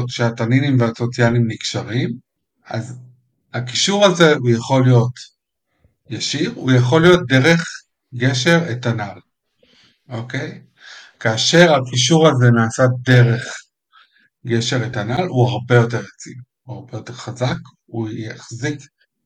שהתנינים 0.08 0.80
והטוציאנים 0.80 1.46
נקשרים, 1.46 2.10
אז 2.64 2.98
הקישור 3.54 4.04
הזה 4.04 4.34
הוא 4.34 4.50
יכול 4.50 4.84
להיות 4.84 5.12
ישיר, 6.10 6.52
הוא 6.54 6.72
יכול 6.72 7.02
להיות 7.02 7.20
דרך 7.28 7.64
גשר 8.14 8.72
אתנל, 8.72 9.18
אוקיי? 10.08 10.62
כאשר 11.20 11.74
הקישור 11.74 12.28
הזה 12.28 12.50
נעשה 12.50 12.82
דרך 12.98 13.42
גשר 14.46 14.86
אתנל, 14.86 15.26
הוא 15.28 15.48
הרבה 15.48 15.74
יותר 15.74 15.98
יציב, 15.98 16.38
הוא 16.62 16.76
הרבה 16.76 16.98
יותר 16.98 17.12
חזק, 17.12 17.56
הוא 17.86 18.08
יחזיק 18.12 18.80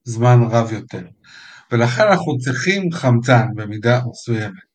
זמן 0.04 0.38
רב 0.50 0.72
יותר. 0.72 1.02
ולכן 1.72 2.02
אנחנו 2.02 2.38
צריכים 2.38 2.92
חמצן 2.92 3.46
במידה 3.54 4.00
מסוימת. 4.10 4.66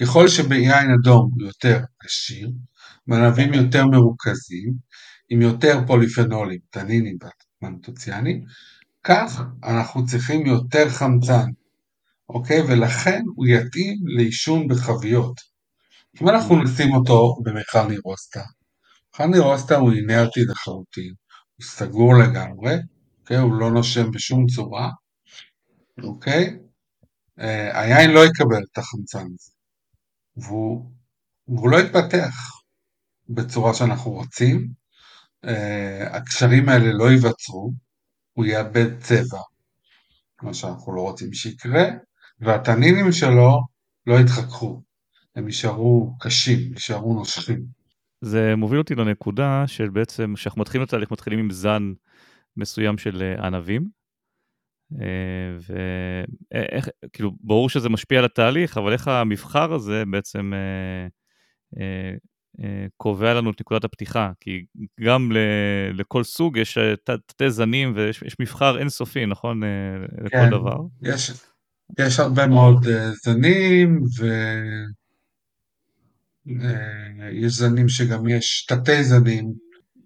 ככל 0.00 0.28
שביין 0.28 0.90
אדום 0.90 1.30
יותר 1.40 1.80
עשיר, 2.04 2.50
מענבים 3.06 3.54
יותר 3.54 3.86
מרוכזים, 3.86 4.72
עם 5.28 5.42
יותר 5.42 5.80
פוליפנולים, 5.86 6.58
טנינים 6.70 7.16
ומנטוציאנים, 7.62 8.44
כך 9.04 9.42
אנחנו 9.64 10.06
צריכים 10.06 10.46
יותר 10.46 10.90
חמצן, 10.90 11.50
אוקיי? 12.28 12.60
ולכן 12.60 13.22
הוא 13.36 13.46
יתאים 13.46 13.96
לעישון 14.16 14.68
בחביות. 14.68 15.40
אם 16.22 16.28
אנחנו 16.28 16.62
נשים 16.62 16.94
אותו 16.94 17.36
במיכל 17.42 17.82
נירוסטה, 17.88 18.42
מיכל 19.12 19.26
נירוסטה 19.26 19.76
הוא 19.76 19.92
אינרטי 19.92 20.40
לחלוטין, 20.44 21.14
הוא 21.56 21.66
סגור 21.66 22.14
לגמרי, 22.14 22.74
אוקיי? 23.20 23.36
הוא 23.36 23.54
לא 23.60 23.70
נושם 23.70 24.10
בשום 24.10 24.46
צורה, 24.46 24.90
אוקיי? 26.02 26.58
אה, 27.40 27.80
היין 27.82 28.10
לא 28.10 28.20
יקבל 28.26 28.62
את 28.72 28.78
החמצן 28.78 29.26
הזה, 29.34 29.52
והוא, 30.36 30.90
והוא 31.48 31.70
לא 31.70 31.76
יתפתח 31.76 32.34
בצורה 33.28 33.74
שאנחנו 33.74 34.10
רוצים, 34.10 34.68
אה, 35.44 36.16
הקשרים 36.16 36.68
האלה 36.68 36.92
לא 36.92 37.10
ייווצרו, 37.10 37.72
הוא 38.32 38.44
יאבד 38.44 39.00
צבע, 39.00 39.40
מה 40.42 40.54
שאנחנו 40.54 40.94
לא 40.94 41.00
רוצים 41.00 41.32
שיקרה, 41.32 41.84
והתנינים 42.40 43.12
שלו 43.12 43.60
לא 44.06 44.14
יתחככו, 44.20 44.82
הם 45.36 45.46
יישארו 45.46 46.16
קשים, 46.20 46.72
יישארו 46.72 47.14
נושכים. 47.14 47.78
זה 48.20 48.56
מוביל 48.56 48.78
אותי 48.78 48.94
לנקודה 48.94 49.64
של 49.66 49.88
בעצם, 49.88 50.34
כשאנחנו 50.36 50.60
מתחילים 50.60 50.84
את 50.84 50.88
התהליך, 50.88 51.10
מתחילים 51.10 51.38
עם 51.38 51.50
זן 51.50 51.92
מסוים 52.56 52.98
של 52.98 53.22
אה, 53.22 53.46
ענבים, 53.46 53.88
אה, 55.00 55.56
ואיך, 56.54 56.88
כאילו, 57.12 57.32
ברור 57.40 57.70
שזה 57.70 57.88
משפיע 57.88 58.18
על 58.18 58.24
התהליך, 58.24 58.78
אבל 58.78 58.92
איך 58.92 59.08
המבחר 59.08 59.74
הזה 59.74 60.02
בעצם 60.10 60.52
אה, 61.78 62.14
קובע 62.96 63.34
לנו 63.34 63.50
את 63.50 63.60
נקודת 63.60 63.84
הפתיחה, 63.84 64.32
כי 64.40 64.64
גם 65.00 65.32
לכל 65.92 66.24
סוג 66.24 66.56
יש 66.56 66.78
תתי 67.26 67.50
זנים 67.50 67.92
ויש 67.96 68.36
מבחר 68.40 68.78
אינסופי, 68.78 69.26
נכון? 69.26 69.62
לכל 70.24 70.28
כן, 70.30 70.50
דבר. 70.50 70.76
יש, 71.02 71.30
יש 71.98 72.20
הרבה 72.20 72.46
מאוד 72.46 72.86
זנים, 73.22 74.02
ויש 76.46 77.52
זנים 77.52 77.88
שגם 77.88 78.28
יש 78.28 78.66
תתי 78.68 79.04
זנים, 79.04 79.52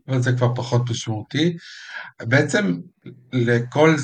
אבל 0.09 0.23
זה 0.23 0.33
כבר 0.33 0.55
פחות 0.55 0.90
משמעותי. 0.90 1.57
בעצם 2.23 2.81
לכל, 3.33 3.97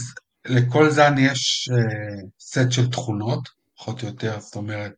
לכל 0.46 0.90
זן 0.90 1.14
יש 1.18 1.70
uh, 1.72 2.26
סט 2.40 2.70
של 2.72 2.90
תכונות, 2.90 3.48
פחות 3.76 4.02
או 4.02 4.08
יותר, 4.08 4.40
זאת 4.40 4.56
אומרת, 4.56 4.92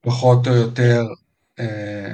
פחות 0.00 0.46
או 0.46 0.52
יותר 0.52 1.02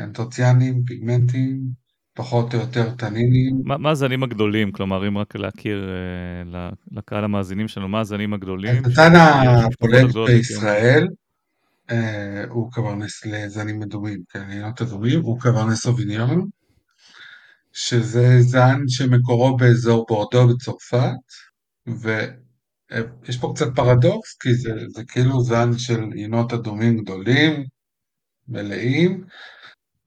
אנטוציאנים, 0.05 0.85
פיגמנטים, 0.87 1.86
פחות 2.17 2.55
או 2.55 2.59
יותר 2.59 2.91
תנינים. 2.91 3.61
מה, 3.65 3.79
מה 3.79 3.91
הזנים 3.91 4.23
הגדולים? 4.23 4.73
כלומר, 4.73 5.09
אם 5.09 5.19
רק 5.19 5.37
להכיר 5.37 5.91
uh, 6.53 6.75
לקהל 6.93 7.25
המאזינים 7.25 7.69
שלנו, 7.69 7.89
מה 7.89 8.01
הזנים 8.01 8.35
הגדולים? 8.35 8.85
הזן 8.85 9.13
הבולט 9.17 10.15
בישראל 10.27 11.09
uh, 11.91 11.95
הוא 12.49 12.73
קברנס 12.73 13.27
לזנים 13.27 13.81
מדומים, 13.81 14.23
כן, 14.31 14.51
עינות 14.51 14.83
אדומים, 14.83 15.21
הוא 15.23 15.41
קברנס 15.41 15.83
סוביניון, 15.83 16.49
שזה 17.73 18.41
זן 18.41 18.81
שמקורו 18.89 19.57
באזור 19.57 20.07
בורדו 20.09 20.49
בצרפת, 20.49 21.11
ויש 21.87 23.37
פה 23.41 23.53
קצת 23.55 23.69
פרדוקס, 23.75 24.37
כי 24.41 24.55
זה, 24.55 24.71
זה 24.89 25.05
כאילו 25.05 25.41
זן 25.41 25.79
של 25.79 26.05
עינות 26.15 26.53
אדומים 26.53 26.99
גדולים, 26.99 27.65
מלאים, 28.49 29.25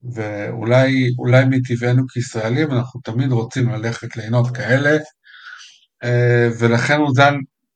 ואולי 0.02 1.44
מטבענו 1.50 2.06
כישראלים 2.08 2.70
אנחנו 2.70 3.00
תמיד 3.00 3.32
רוצים 3.32 3.68
ללכת 3.68 4.16
לעינות 4.16 4.56
כאלה, 4.56 4.98
אה, 6.04 6.48
ולכן 6.58 6.98
הוא 6.98 7.10
זן, 7.14 7.34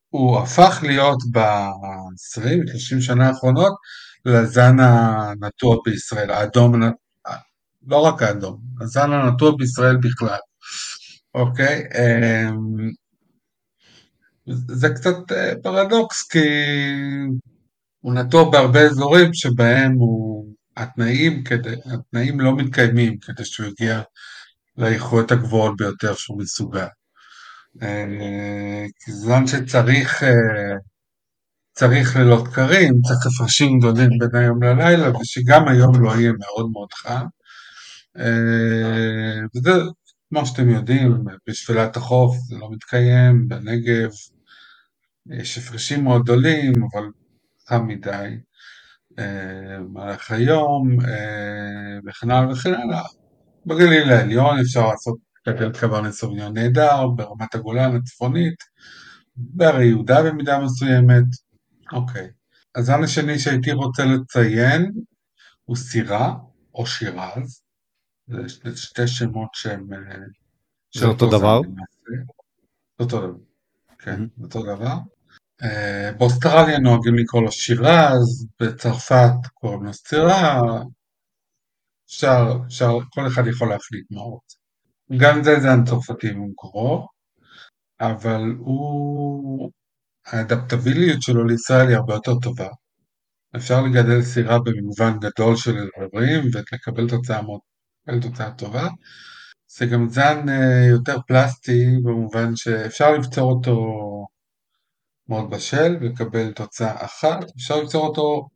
הוא 0.09 0.39
הפך 0.39 0.81
להיות 0.83 1.19
ב-20-30 1.33 3.01
שנה 3.01 3.29
האחרונות 3.29 3.73
לזן 4.25 4.77
הנטוע 4.81 5.77
בישראל, 5.85 6.31
האדום, 6.31 6.81
לא 7.87 7.97
רק 7.97 8.23
האדום, 8.23 8.61
הזן 8.81 9.13
הנטוע 9.13 9.57
בישראל 9.59 9.97
בכלל, 9.97 10.39
אוקיי? 11.35 11.83
אה, 11.95 12.51
זה 14.47 14.89
קצת 14.89 15.33
אה, 15.33 15.53
פרדוקס, 15.63 16.29
כי 16.29 16.49
הוא 18.01 18.15
נטוע 18.15 18.51
בהרבה 18.51 18.81
אזורים 18.81 19.35
שבהם 19.35 19.93
הוא, 19.93 20.34
התנאים, 20.77 21.45
כדי, 21.45 21.75
התנאים 21.85 22.41
לא 22.41 22.57
מתקיימים 22.57 23.19
כדי 23.19 23.45
שהוא 23.45 23.67
יגיע 23.67 24.03
לאיכויות 24.77 25.33
הגבוהות 25.33 25.77
ביותר 25.77 26.15
שהוא 26.15 26.39
מסוגל. 26.39 26.87
אה, 27.83 28.85
כי 29.05 29.13
זמן 29.13 29.47
שצריך 29.47 30.23
אה, 30.23 30.77
צריך 31.73 32.17
לילות 32.17 32.49
קרים, 32.49 32.95
צריך 33.07 33.27
הפרשים 33.27 33.79
גדולים 33.79 34.11
בין 34.19 34.43
היום 34.43 34.63
ללילה, 34.63 35.19
ושגם 35.19 35.69
היום 35.69 36.03
לא 36.03 36.11
יהיה 36.11 36.33
מאוד 36.33 36.71
מאוד 36.73 36.93
חם. 36.93 37.27
וזה, 39.57 39.71
כמו 40.29 40.47
שאתם 40.47 40.71
יודעים, 40.71 41.25
בשפלת 41.49 41.97
החוף 41.97 42.37
זה 42.37 42.57
לא 42.57 42.69
מתקיים, 42.73 43.49
בנגב 43.49 44.11
יש 45.31 45.59
הפרשים 45.59 46.05
מאוד 46.05 46.23
גדולים, 46.23 46.73
אבל 46.93 47.05
חם 47.69 47.87
מדי 47.87 48.37
במהלך 49.17 50.31
אה, 50.31 50.37
היום, 50.37 51.01
אה, 51.01 51.99
וכן 52.07 52.31
הלאה 52.31 52.53
וכן 52.53 52.75
הלאה. 52.75 53.03
בגליל 53.67 54.13
העליון 54.13 54.59
אפשר 54.61 54.89
לעשות 54.89 55.19
לקבל 55.47 55.73
קברנט 55.73 56.13
סוביניון 56.13 56.59
נהדר, 56.59 57.07
ברמת 57.07 57.55
הגולן 57.55 57.97
הצפונית, 57.97 58.55
בהרי 59.37 59.87
יהודה 59.87 60.23
במידה 60.23 60.59
מסוימת. 60.59 61.25
אוקיי. 61.93 62.31
הזן 62.75 63.05
השני 63.05 63.39
שהייתי 63.39 63.73
רוצה 63.73 64.05
לציין 64.05 64.93
הוא 65.65 65.77
סירה 65.77 66.35
או 66.75 66.87
שירז. 66.87 67.63
זה 68.27 68.77
שתי 68.77 69.07
שמות 69.07 69.49
שהם... 69.53 69.93
אה, 69.93 69.99
זה 70.95 71.07
אותו 71.07 71.31
דבר? 71.31 71.61
אותו 73.01 73.19
דבר, 73.19 73.39
כן, 73.99 74.27
אותו 74.43 74.63
דבר. 74.63 74.97
אה, 75.65 76.13
באוסטרליה 76.19 76.79
נוהגים 76.79 77.15
לקרוא 77.15 77.43
לו 77.43 77.53
שירז, 77.53 78.47
בצרפת 78.61 79.33
קוראים 79.55 79.85
לו 79.85 79.93
סטירה, 79.93 80.61
אפשר, 82.09 82.59
אפשר, 82.67 82.99
כל 83.11 83.27
אחד 83.27 83.47
יכול 83.47 83.69
להחליט 83.69 84.07
מה 84.11 84.21
הוא 84.21 84.33
רוצה. 84.33 84.57
גם 85.17 85.43
זה 85.43 85.61
זן 85.61 85.85
צרפתי 85.85 86.31
במקורו, 86.31 87.07
אבל 88.01 88.43
הוא, 88.59 89.71
האדפטביליות 90.27 91.23
שלו 91.23 91.45
לישראל 91.45 91.89
היא 91.89 91.97
הרבה 91.97 92.15
יותר 92.15 92.35
טובה. 92.43 92.69
אפשר 93.57 93.83
לגדל 93.83 94.23
סירה 94.23 94.59
במגוון 94.59 95.19
גדול 95.21 95.57
של 95.57 95.77
איברים 96.03 96.45
ולקבל 96.53 97.09
תוצאה 97.09 97.43
מאוד, 97.43 97.61
תוצאה 98.23 98.51
טובה. 98.51 98.89
זה 99.79 99.87
גם 99.87 100.09
זן 100.09 100.49
אה, 100.49 100.87
יותר 100.91 101.17
פלסטי 101.27 101.87
במובן 102.03 102.57
שאפשר 102.57 103.13
לפתור 103.13 103.53
אותו 103.53 103.77
מאוד 105.29 105.51
בשל 105.51 105.97
ולקבל 106.01 106.53
תוצאה 106.53 107.05
אחת, 107.05 107.45
אפשר 107.57 107.81
ליצור 107.81 108.07
אותו 108.07 108.49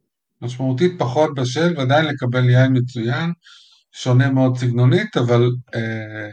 משמעותית 0.42 0.92
פחות 0.98 1.34
בשל 1.34 1.74
ועדיין 1.76 2.04
לקבל 2.04 2.50
יין 2.50 2.76
מצוין, 2.76 3.32
שונה 3.92 4.30
מאוד 4.30 4.58
סגנונית, 4.58 5.16
אבל 5.16 5.50
אה, 5.74 6.30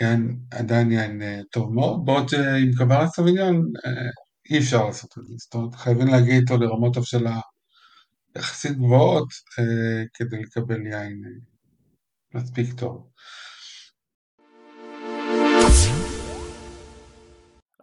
יין, 0.00 0.38
עדיין 0.50 0.92
יין 0.92 1.22
אה, 1.22 1.40
טוב 1.52 1.74
מאוד, 1.74 2.04
בעוד 2.04 2.28
שעם 2.28 2.72
קבלת 2.78 3.08
סביניון 3.08 3.56
אה, 3.86 4.10
אי 4.50 4.58
אפשר 4.58 4.86
לעשות 4.86 5.18
את 5.18 5.26
זה, 5.26 5.34
זאת 5.38 5.54
אומרת 5.54 5.74
חייבים 5.74 6.06
להגיע 6.06 6.36
איתו 6.36 6.56
לרמות 6.56 6.96
הבשלה 6.96 7.40
יחסית 8.36 8.76
גבוהות 8.76 9.28
אה, 9.58 10.04
כדי 10.14 10.42
לקבל 10.42 10.86
יין 10.86 11.22
אה, 11.26 11.30
מספיק 12.40 12.72
טוב. 12.72 13.10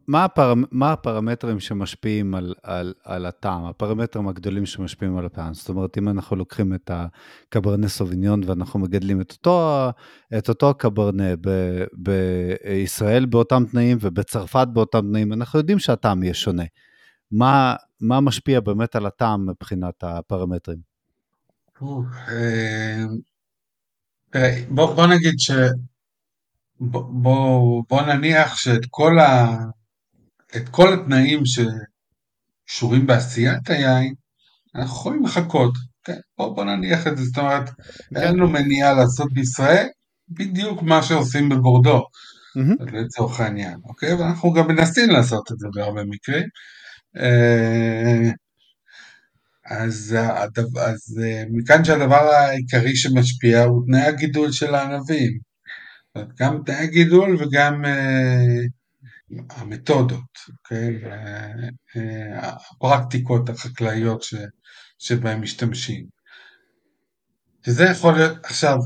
מה, 0.07 0.25
הפר... 0.25 0.55
מה 0.71 0.93
הפרמטרים 0.93 1.61
שמשפיעים 1.61 2.35
על, 2.35 2.55
על, 2.63 2.95
על 3.05 3.27
הטעם, 3.27 3.65
הפרמטרים 3.65 4.29
הגדולים 4.29 4.67
שמשפיעים 4.67 5.17
על 5.17 5.27
הטעם? 5.27 5.55
זאת 5.55 5.69
אומרת, 5.69 5.99
אם 5.99 6.09
אנחנו 6.09 6.37
לוקחים 6.37 6.75
את 6.75 6.91
הקברנה 6.95 7.89
סוביניון 7.89 8.41
ואנחנו 8.47 8.81
מגדלים 8.81 9.21
את 9.21 9.33
אותו, 9.33 9.89
את 10.39 10.49
אותו 10.49 10.75
קברנה 10.75 11.37
ב, 11.41 11.51
בישראל 11.93 13.27
באותם 13.27 13.65
תנאים 13.71 13.99
ובצרפת 14.01 14.67
באותם 14.73 15.01
תנאים, 15.01 15.33
אנחנו 15.33 15.59
יודעים 15.59 15.79
שהטעם 15.79 16.23
יהיה 16.23 16.35
שונה. 16.35 16.65
מה, 17.33 17.75
מה 18.01 18.21
משפיע 18.21 18.61
באמת 18.61 18.97
על 18.97 19.07
הטעם 19.07 19.49
מבחינת 19.51 19.95
הפרמטרים? 20.03 20.79
אה, 24.35 24.65
בוא, 24.69 24.95
בוא 24.95 25.07
נגיד 25.07 25.35
ש... 25.39 25.51
בוא, 26.81 27.85
בוא, 27.89 28.03
נניח 28.03 28.57
שאת 28.57 28.87
כל, 28.91 29.19
ה, 29.19 29.57
את 30.57 30.69
כל 30.69 30.95
התנאים 30.95 31.43
שקשורים 31.47 33.07
בעשיית 33.07 33.71
היין, 33.71 34.15
אנחנו 34.75 34.97
יכולים 34.97 35.25
לחכות. 35.25 35.73
כן, 36.05 36.19
בוא, 36.39 36.55
בוא 36.57 36.65
נניח 36.65 37.07
את 37.07 37.17
זה, 37.17 37.25
זאת 37.25 37.39
אומרת, 37.39 37.71
כן. 37.71 38.17
אין 38.17 38.35
לנו 38.35 38.49
מניעה 38.49 38.93
לעשות 38.93 39.33
בישראל 39.33 39.87
בדיוק 40.29 40.83
מה 40.83 41.03
שעושים 41.03 41.49
בבורדו, 41.49 41.99
mm-hmm. 41.99 42.93
לצורך 42.93 43.41
העניין, 43.41 43.79
אוקיי? 43.85 44.15
ואנחנו 44.15 44.53
גם 44.53 44.69
מנסים 44.69 45.11
לעשות 45.11 45.53
את 45.53 45.59
זה 45.59 45.69
בהרבה 45.75 46.05
מקרים. 46.05 46.49
אה, 47.17 48.31
אז, 49.67 50.17
אז 50.77 51.21
אה, 51.23 51.43
מכאן 51.51 51.85
שהדבר 51.85 52.31
העיקרי 52.31 52.97
שמשפיע 52.97 53.63
הוא 53.63 53.83
תנאי 53.87 54.01
הגידול 54.03 54.53
של 54.53 54.75
הענבים. 54.75 55.50
גם 56.39 56.63
תנאי 56.67 56.77
הגידול 56.77 57.37
וגם 57.41 57.85
uh, 57.85 57.89
המתודות? 59.51 60.39
Uh, 60.73 61.97
הפרקטיקות 62.37 63.49
החקלאיות 63.49 64.23
ש, 64.23 64.35
שבהן 64.99 65.41
משתמשים. 65.41 66.07
שזה 67.67 67.85
יכול 67.85 68.15
להיות, 68.15 68.45
עכשיו, 68.45 68.77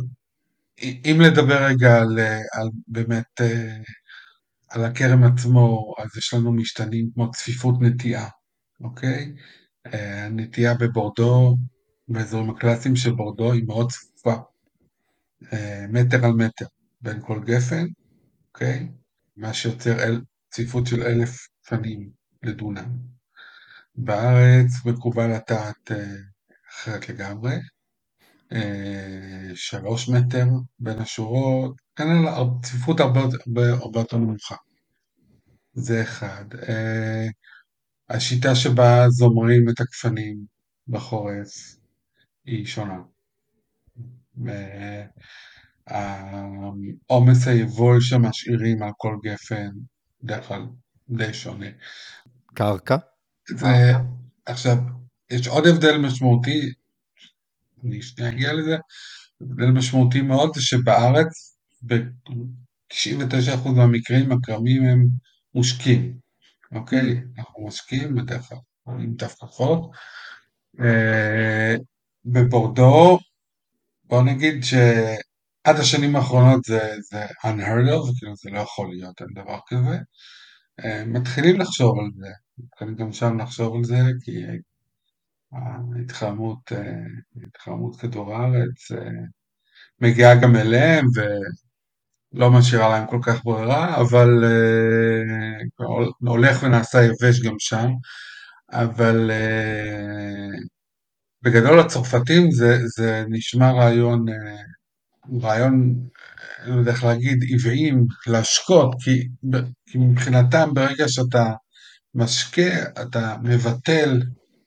אם 0.82 1.18
לדבר 1.20 1.64
רגע 1.66 1.96
על, 1.96 2.18
על 2.52 2.68
באמת, 2.88 3.40
על 4.70 4.84
הכרם 4.84 5.22
עצמו, 5.22 5.94
אז 5.98 6.16
יש 6.16 6.34
לנו 6.34 6.52
משתנים 6.52 7.10
כמו 7.14 7.30
צפיפות 7.30 7.74
נטיעה, 7.80 8.28
אוקיי? 8.80 9.34
הנטייה 9.84 10.70
אה, 10.70 10.78
בבורדו, 10.78 11.56
באזורים 12.08 12.50
הקלאסיים 12.50 12.96
של 12.96 13.12
בורדו, 13.12 13.52
היא 13.52 13.64
מאוד 13.66 13.90
צפופה, 13.90 14.34
אה, 15.52 15.86
מטר 15.88 16.24
על 16.24 16.32
מטר 16.32 16.66
בין 17.04 17.20
כל 17.20 17.40
גפן, 17.44 17.86
אוקיי? 18.48 18.88
מה 19.36 19.54
שיוצר 19.54 20.02
אל, 20.02 20.20
צפיפות 20.50 20.86
של 20.86 21.02
אלף 21.02 21.48
פנים 21.68 22.10
לדונם. 22.42 22.98
בארץ 23.94 24.86
מקובל 24.86 25.36
לטעת 25.36 25.92
אה, 25.92 26.14
אחרת 26.70 27.08
לגמרי, 27.08 27.54
שלוש 29.54 30.08
מטר 30.08 30.46
בין 30.78 30.98
השורות, 30.98 31.76
כנראה 31.96 32.42
צפיפות 32.62 33.00
הרבה, 33.00 33.20
הרבה, 33.80 34.00
יותר 34.00 34.16
נמוכה. 34.16 34.56
זה 35.72 36.02
אחד. 36.02 36.44
השיטה 38.08 38.54
שבה 38.54 39.04
זומרים 39.08 39.68
את 39.68 39.80
הגפנים 39.80 40.36
בחורף 40.88 41.76
היא 42.44 42.66
שונה. 42.66 42.98
העומס 45.86 47.48
היבול 47.48 48.00
שמשאירים 48.00 48.82
על 48.82 48.90
כל 48.96 49.16
גפן 49.24 49.70
בדרך 50.22 50.48
כלל 50.48 50.66
די 51.08 51.34
שונה. 51.34 51.66
קרקע? 52.54 52.96
זה, 53.48 53.92
עכשיו, 54.46 54.76
יש 55.30 55.48
עוד 55.48 55.66
הבדל 55.66 55.96
משמעותי, 55.98 56.72
אני 57.84 58.02
שנייה 58.02 58.30
אגיע 58.30 58.52
לזה, 58.52 58.76
הבדל 59.40 59.70
משמעותי 59.70 60.22
מאוד 60.22 60.50
זה 60.54 60.62
שבארץ 60.62 61.56
ב-99% 61.82 63.68
מהמקרים 63.76 64.32
הכרמים 64.32 64.84
הם 64.84 65.06
מושקים. 65.54 66.18
אוקיי? 66.72 67.22
אנחנו 67.38 67.66
משקיעים 67.66 68.14
בדרך 68.14 68.42
כלל 68.42 68.58
עם 68.86 69.14
תפקחות. 69.18 69.90
אה, 70.80 71.74
בבורדו, 72.24 73.18
בוא 74.04 74.22
נגיד 74.22 74.64
שעד 75.66 75.76
השנים 75.76 76.16
האחרונות 76.16 76.64
זה, 76.64 76.94
זה 77.10 77.24
unheard 77.26 77.88
of, 77.88 78.18
כאילו 78.18 78.36
זה 78.36 78.50
לא 78.50 78.58
יכול 78.58 78.88
להיות, 78.90 79.20
אין 79.20 79.44
דבר 79.44 79.58
כזה. 79.68 79.98
אה, 80.84 81.04
מתחילים 81.04 81.60
לחשוב 81.60 81.98
על 81.98 82.06
זה, 82.18 82.28
מתחילים 82.58 82.94
גם 82.94 83.12
שם 83.12 83.40
לחשוב 83.40 83.76
על 83.76 83.84
זה, 83.84 83.96
כי 84.24 84.32
ההתחממות, 85.52 86.72
אה, 86.72 86.92
התחממות 87.46 88.00
כדור 88.00 88.34
הארץ 88.34 88.90
מגיעה 90.00 90.34
גם 90.42 90.56
אליהם, 90.56 91.04
לא 92.32 92.50
משאירה 92.50 92.88
להם 92.88 93.06
כל 93.06 93.18
כך 93.22 93.44
ברירה, 93.44 94.00
אבל 94.00 94.44
הולך 96.20 96.62
ונעשה 96.62 96.98
יבש 97.02 97.40
גם 97.40 97.54
שם, 97.58 97.88
אבל 98.72 99.30
בגדול 101.42 101.80
הצרפתים 101.80 102.50
זה, 102.50 102.78
זה 102.96 103.24
נשמע 103.28 103.70
רעיון, 103.72 104.24
רעיון, 105.42 105.94
אני 106.62 106.70
לא 106.70 106.80
יודע 106.80 106.92
איך 106.92 107.04
להגיד, 107.04 107.38
עוועים, 107.52 108.06
להשקות, 108.26 108.94
כי, 109.04 109.28
כי 109.86 109.98
מבחינתם 109.98 110.74
ברגע 110.74 111.08
שאתה 111.08 111.52
משקה, 112.14 113.02
אתה 113.02 113.36
מבטל 113.42 114.22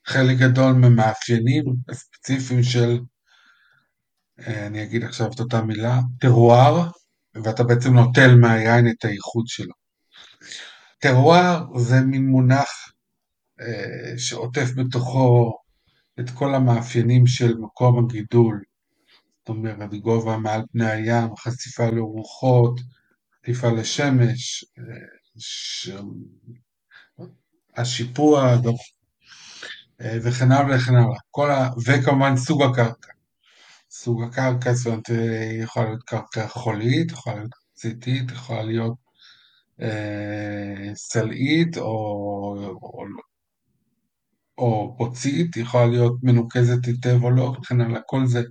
חלק 0.07 0.37
גדול 0.37 0.73
ממאפיינים 0.73 1.63
הספציפיים 1.89 2.63
של, 2.63 2.99
אני 4.47 4.83
אגיד 4.83 5.03
עכשיו 5.03 5.27
את 5.35 5.39
אותה 5.39 5.61
מילה, 5.61 5.99
טרואר, 6.19 6.89
ואתה 7.43 7.63
בעצם 7.63 7.93
נוטל 7.93 8.35
מהיין 8.35 8.87
את 8.87 9.05
הייחוד 9.05 9.47
שלו. 9.47 9.73
טרואר 10.99 11.77
זה 11.77 12.01
מין 12.01 12.27
מונח 12.27 12.69
אה, 13.61 14.17
שעוטף 14.17 14.71
בתוכו 14.75 15.53
את 16.19 16.29
כל 16.29 16.55
המאפיינים 16.55 17.27
של 17.27 17.53
מקום 17.57 18.05
הגידול, 18.05 18.61
זאת 19.47 19.55
אומרת 19.55 19.93
גובה 19.93 20.37
מעל 20.37 20.61
פני 20.71 20.91
הים, 20.91 21.35
חשיפה 21.37 21.89
לרוחות, 21.89 22.79
חשיפה 23.43 23.67
לשמש, 23.71 24.65
אה, 24.79 24.83
ש... 25.37 25.89
השיפוע 27.77 28.55
אה, 30.01 30.17
וכן 30.23 30.51
הלאה 30.51 30.77
וכן 30.77 30.95
הלאה, 30.95 31.57
ה... 31.57 31.69
וכמובן 31.85 32.37
סוג 32.37 32.63
הקרקע. 32.63 33.11
סוג 33.91 34.23
הקרקע, 34.23 34.73
זאת 34.73 34.87
אומרת, 34.87 35.09
יכולה 35.63 35.85
להיות 35.85 36.03
קרקע 36.03 36.47
חולית, 36.47 37.11
יכולה 37.11 37.35
להיות 37.35 37.51
ציתית, 37.73 38.31
יכולה 38.31 38.63
להיות 38.63 38.95
אה, 39.81 40.91
סלעית 40.95 41.77
או, 41.77 41.87
או, 42.81 43.05
או 44.57 44.95
בוצית, 44.97 45.57
יכולה 45.57 45.85
להיות 45.85 46.13
מנוקזת 46.23 46.85
היטב 46.85 47.23
או 47.23 47.31
לא, 47.31 47.55
וכן 47.61 47.81
הלאה, 47.81 48.01
כל 48.05 48.25
זה, 48.25 48.41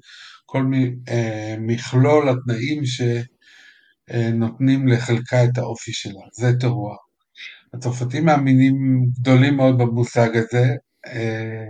כל 0.46 0.64
אה, 1.08 1.56
מכלול 1.58 2.28
התנאים 2.28 2.82
שנותנים 4.08 4.88
לחלקה 4.88 5.44
את 5.44 5.58
האופי 5.58 5.92
שלה, 5.92 6.20
זה 6.32 6.52
טרואר. 6.60 6.96
הצרפתים 7.74 8.24
מאמינים 8.24 9.06
גדולים 9.20 9.56
מאוד 9.56 9.78
במושג 9.78 10.36
הזה, 10.36 10.74
אה, 11.06 11.64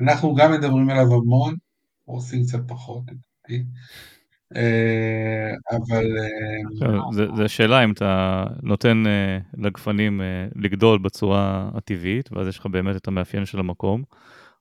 אנחנו 0.00 0.34
גם 0.34 0.52
מדברים 0.52 0.90
עליו 0.90 1.14
המון, 1.14 1.54
עושים 2.04 2.42
קצת 2.42 2.60
פחות, 2.68 3.02
אה, 4.56 5.50
אבל... 5.70 6.04
זה 7.36 7.48
שאלה 7.48 7.84
אם 7.84 7.92
אתה 7.92 8.44
נותן 8.62 9.02
לגפנים 9.58 10.20
לגדול 10.56 10.98
בצורה 10.98 11.70
הטבעית, 11.74 12.32
ואז 12.32 12.48
יש 12.48 12.58
לך 12.58 12.66
באמת 12.66 12.96
את 12.96 13.08
המאפיין 13.08 13.44
של 13.44 13.58
המקום, 13.58 14.02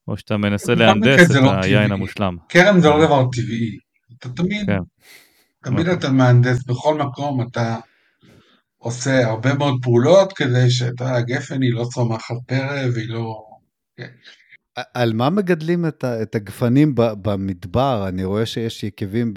או 0.07 0.17
שאתה 0.17 0.37
מנסה 0.37 0.75
להנדס 0.75 1.31
את 1.31 1.35
לא 1.35 1.51
היין 1.51 1.91
המושלם. 1.91 2.37
כרם 2.49 2.79
זה 2.79 2.89
לא 2.89 3.05
דבר 3.05 3.27
טבעי. 3.31 3.77
אתה 4.19 4.29
תמיד, 4.29 4.65
כן. 4.65 4.79
תמיד 5.63 5.87
אתה 5.87 6.11
מהנדס 6.11 6.63
בכל 6.65 6.97
מקום, 6.97 7.41
אתה 7.41 7.77
עושה 8.77 9.27
הרבה 9.27 9.53
מאוד 9.53 9.73
פעולות 9.81 10.33
כדי 10.33 10.69
שאתה, 10.69 11.15
הגפן 11.15 11.61
היא 11.61 11.73
לא 11.73 11.85
צומחת 11.93 12.35
פרא 12.47 12.81
והיא 12.93 13.09
לא... 13.09 13.43
כן. 13.97 14.07
על 14.93 15.13
מה 15.13 15.29
מגדלים 15.29 15.85
את, 15.85 16.05
את 16.21 16.35
הגפנים 16.35 16.95
במדבר? 16.95 18.05
אני 18.07 18.23
רואה 18.23 18.45
שיש 18.45 18.83
יקבים 18.83 19.33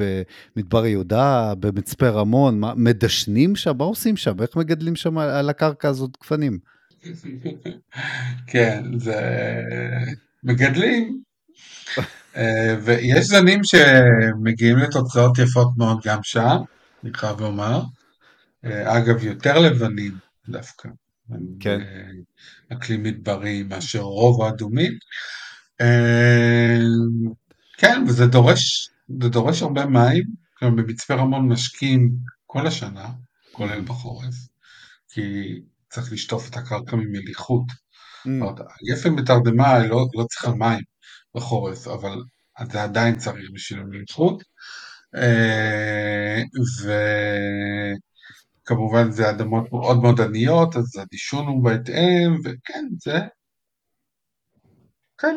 במדבר 0.56 0.86
יהודה, 0.86 1.54
במצפה 1.60 2.08
רמון, 2.08 2.60
מה, 2.60 2.74
מדשנים 2.76 3.56
שם? 3.56 3.76
מה 3.78 3.84
עושים 3.84 4.16
שם? 4.16 4.42
איך 4.42 4.56
מגדלים 4.56 4.96
שם 4.96 5.18
על 5.18 5.50
הקרקע 5.50 5.88
הזאת 5.88 6.10
גפנים? 6.20 6.58
כן, 8.52 8.84
זה... 8.98 9.20
מגדלים. 10.46 11.20
אה, 12.36 12.76
ויש 12.84 13.26
זנים 13.26 13.60
שמגיעים 13.64 14.76
לתוצאות 14.76 15.38
יפות 15.38 15.68
מאוד 15.76 15.98
גם 16.04 16.18
שם, 16.22 16.56
אני 17.04 17.14
חייב 17.14 17.40
לומר. 17.40 17.82
אה, 18.64 18.98
אגב, 18.98 19.24
יותר 19.24 19.58
לבנים 19.58 20.12
דווקא. 20.48 20.88
כן. 21.60 21.80
אקלים 22.72 23.02
מדברי 23.02 23.62
מאשר 23.62 24.00
רוב 24.00 24.42
האדומים. 24.42 24.92
אה, 25.80 26.78
כן, 27.78 28.04
וזה 28.08 28.26
דורש, 28.26 28.90
זה 29.22 29.28
דורש 29.28 29.62
הרבה 29.62 29.86
מים, 29.86 30.24
גם 30.62 30.76
במצפה 30.76 31.14
רמון 31.14 31.48
משקים 31.48 32.10
כל 32.46 32.66
השנה, 32.66 33.08
כולל 33.52 33.80
בחורף, 33.80 34.34
כי 35.08 35.22
צריך 35.90 36.12
לשטוף 36.12 36.50
את 36.50 36.56
הקרקע 36.56 36.96
ממליחות. 36.96 37.85
Mm, 38.26 38.62
גפן 38.90 39.16
בתרדמה 39.16 39.78
לא, 39.78 40.06
לא 40.14 40.24
צריכה 40.24 40.50
מים 40.50 40.80
בחורף, 41.34 41.88
אבל 41.88 42.18
זה 42.72 42.82
עדיין 42.82 43.16
צריך 43.16 43.50
בשביל 43.54 43.80
המליחות. 43.80 44.42
אה, 45.16 46.42
וכמובן 48.64 49.10
זה 49.10 49.30
אדמות 49.30 49.72
מאוד 49.72 50.02
מאוד 50.02 50.20
עניות, 50.20 50.76
אז 50.76 50.96
הדישון 50.98 51.46
הוא 51.46 51.64
בהתאם, 51.64 52.34
וכן, 52.44 52.86
זה... 53.02 53.18
כן. 55.18 55.36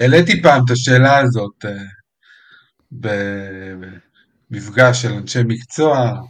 העליתי 0.00 0.42
פעם 0.42 0.64
את 0.64 0.70
השאלה 0.70 1.18
הזאת 1.18 1.64
אה, 1.64 1.84
במפגש 4.50 5.02
של 5.02 5.12
אנשי 5.12 5.42
מקצוע, 5.46 6.20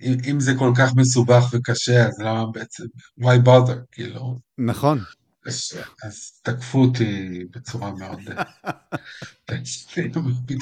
שאם 0.00 0.40
זה 0.40 0.52
כל 0.58 0.72
כך 0.78 0.94
מסובך 0.96 1.44
וקשה, 1.52 2.06
אז 2.06 2.18
למה 2.18 2.46
בעצם, 2.52 2.84
why 3.20 3.46
bother, 3.46 3.78
כאילו. 3.92 4.38
נכון. 4.58 4.98
אז, 5.46 6.40
תקפו 6.42 6.78
אותי 6.78 7.44
בצורה 7.50 7.92
מאוד... 7.92 8.20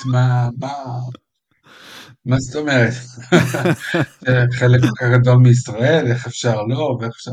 מה, 0.05 0.49
מה, 0.59 0.73
מה 2.25 2.39
זאת 2.39 2.57
אומרת? 2.57 2.93
חלק 4.59 4.81
גדול 5.13 5.37
מישראל, 5.37 6.07
איך 6.07 6.27
אפשר 6.27 6.63
לא, 6.63 6.99
ואיך 7.01 7.13
אפשר... 7.17 7.31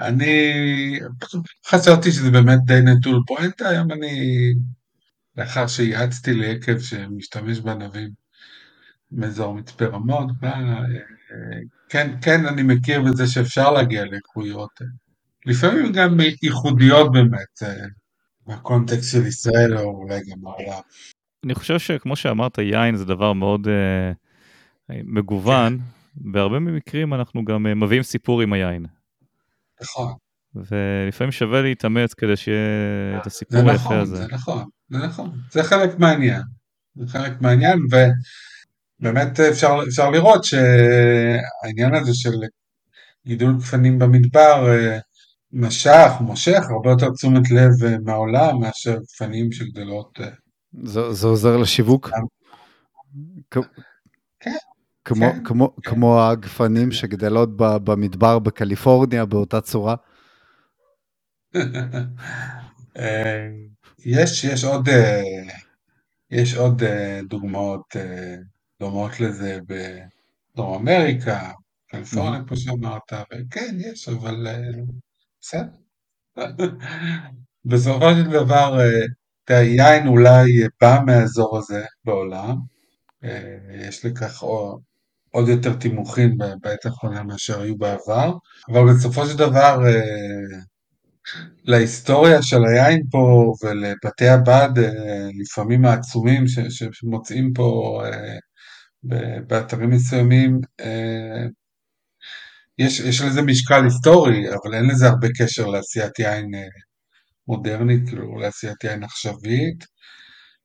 אני 0.00 1.00
פשוט 1.18 1.46
חשבתי 1.66 2.12
שזה 2.12 2.30
באמת 2.30 2.58
די 2.64 2.80
נטול 2.80 3.22
פואנטה, 3.26 3.68
היום 3.68 3.92
אני, 3.92 4.52
לאחר 5.36 5.66
שייעצתי 5.66 6.34
ליקב 6.34 6.78
שמשתמש 6.78 7.58
בענבים 7.58 8.25
מאזור 9.12 9.54
מצפה 9.54 9.84
רמון, 9.84 10.26
אה, 10.44 10.82
כן, 11.88 12.16
כן, 12.22 12.46
אני 12.46 12.62
מכיר 12.62 13.02
בזה 13.02 13.26
שאפשר 13.26 13.72
להגיע 13.72 14.04
לאיכויות, 14.04 14.80
לפעמים 15.46 15.92
גם 15.92 16.20
ייחודיות 16.42 17.12
באמת, 17.12 17.62
אה, 17.62 17.86
בקונטקסט 18.46 19.12
של 19.12 19.26
ישראל 19.26 19.78
או 19.78 19.82
אולי 19.82 20.20
גם 20.30 20.46
העולם. 20.46 20.80
אני 21.44 21.54
חושב 21.54 21.78
שכמו 21.78 22.16
שאמרת, 22.16 22.58
יין 22.58 22.96
זה 22.96 23.04
דבר 23.04 23.32
מאוד 23.32 23.68
אה, 23.68 24.12
מגוון. 25.04 25.78
בהרבה 26.16 26.58
מקרים 26.58 27.14
אנחנו 27.14 27.44
גם 27.44 27.66
אה, 27.66 27.74
מביאים 27.74 28.02
סיפור 28.02 28.42
עם 28.42 28.52
היין. 28.52 28.86
נכון. 29.82 30.12
ולפעמים 30.54 31.32
שווה 31.32 31.62
להתאמץ 31.62 32.14
כדי 32.14 32.36
שיהיה 32.36 33.18
את 33.20 33.26
הסיפור 33.26 33.58
היפה 33.58 33.72
נכון, 33.74 33.96
הזה. 33.96 34.16
זה 34.16 34.26
נכון, 34.30 34.64
זה 34.90 34.98
נכון, 34.98 35.38
זה 35.50 35.62
חלק 35.62 35.98
מהעניין, 35.98 36.42
זה 36.96 37.06
חלק 37.06 37.40
מהעניין, 37.40 37.78
ובאמת 39.00 39.40
אפשר, 39.40 39.78
אפשר 39.88 40.10
לראות 40.10 40.44
שהעניין 40.44 41.94
הזה 41.94 42.14
של 42.14 42.32
גידול 43.26 43.56
גפנים 43.58 43.98
במדבר 43.98 44.68
אה, 44.68 44.98
משך, 45.52 46.10
מושך 46.20 46.60
הרבה 46.70 46.90
יותר 46.90 47.10
תשומת 47.10 47.50
לב 47.50 47.84
אה, 47.84 47.96
מהעולם 48.04 48.60
מאשר 48.60 48.98
גפנים 48.98 49.52
שגדלות. 49.52 50.20
אה, 50.20 50.26
זה, 50.84 51.12
זה 51.12 51.26
עוזר 51.26 51.56
לשיווק? 51.56 52.10
גם. 52.10 52.22
כ- 53.50 53.58
כן, 54.40 54.50
כמו, 55.04 55.32
כן, 55.32 55.44
כמו, 55.44 55.76
כן. 55.76 55.90
כמו 55.90 56.22
הגפנים 56.22 56.92
שגדלות 56.92 57.56
במדבר 57.56 58.38
בקליפורניה 58.38 59.24
באותה 59.24 59.60
צורה? 59.60 59.94
יש, 64.06 64.44
יש 64.44 64.64
עוד, 64.64 64.88
יש 66.30 66.54
עוד 66.54 66.82
דוגמאות 67.28 67.96
דומות 68.80 69.20
לזה 69.20 69.58
בדרום 69.66 70.88
אמריקה, 70.88 71.50
קליפורניה 71.90 72.40
כמו 72.46 72.56
שאמרת, 72.56 73.12
וכן, 73.12 73.76
יש, 73.78 74.08
אבל 74.08 74.46
אה, 74.46 74.60
בסדר. 75.40 75.66
בסופו 77.64 78.10
של 78.10 78.30
דבר, 78.30 78.80
אה, 78.80 79.06
תראה, 79.44 79.62
יין 79.62 80.06
אולי 80.06 80.44
בא 80.80 80.98
מהאזור 81.06 81.58
הזה 81.58 81.84
בעולם, 82.04 82.56
אה, 83.24 83.56
יש 83.88 84.04
לכך 84.04 84.42
עוד, 85.30 85.48
יותר 85.48 85.76
תימוכין 85.76 86.38
ב- 86.38 86.44
בעת 86.62 86.86
האחרונה 86.86 87.22
מאשר 87.22 87.60
היו 87.60 87.76
בעבר, 87.78 88.32
אבל 88.68 88.94
בסופו 88.94 89.26
של 89.26 89.38
דבר 89.38 89.78
להיסטוריה 91.64 92.42
של 92.42 92.64
היין 92.64 93.02
פה 93.10 93.52
ולבתי 93.62 94.28
הבד 94.28 94.70
לפעמים 95.40 95.84
העצומים 95.84 96.44
שמוצאים 96.92 97.52
פה 97.52 98.00
באתרים 99.46 99.90
מסוימים, 99.90 100.60
אה, 100.80 101.46
יש, 102.78 103.00
יש 103.00 103.20
לזה 103.20 103.42
משקל 103.42 103.84
היסטורי, 103.84 104.54
אבל 104.54 104.74
אין 104.74 104.84
לזה 104.90 105.06
הרבה 105.06 105.28
קשר 105.38 105.66
לעשיית 105.66 106.18
יין 106.18 106.54
אה, 106.54 106.60
מודרנית, 107.48 108.08
כאילו 108.08 108.38
לעשיית 108.38 108.84
יין 108.84 109.04
עכשווית, 109.04 109.84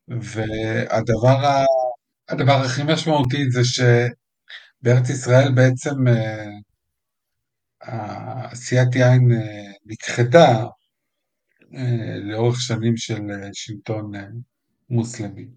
והדבר 0.08 1.46
ה- 1.46 1.66
הדבר 2.30 2.62
הכי 2.66 2.82
משמעותי 2.88 3.52
זה 3.52 3.62
שבארץ 3.64 5.10
ישראל 5.10 5.52
בעצם 5.56 6.08
אה, 7.88 8.46
עשיית 8.52 8.96
יין 8.96 9.32
נכחדה 9.86 10.64
לאורך 12.24 12.62
שנים 12.62 12.98
של 12.98 13.22
שלטון 13.54 14.12
מוסלמי, 14.90 15.48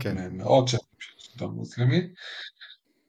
כן. 0.00 0.36
מאות 0.36 0.68
שנים 0.68 0.82
של 0.98 1.15
שלטון 1.36 1.54
מוסלמי, 1.54 2.00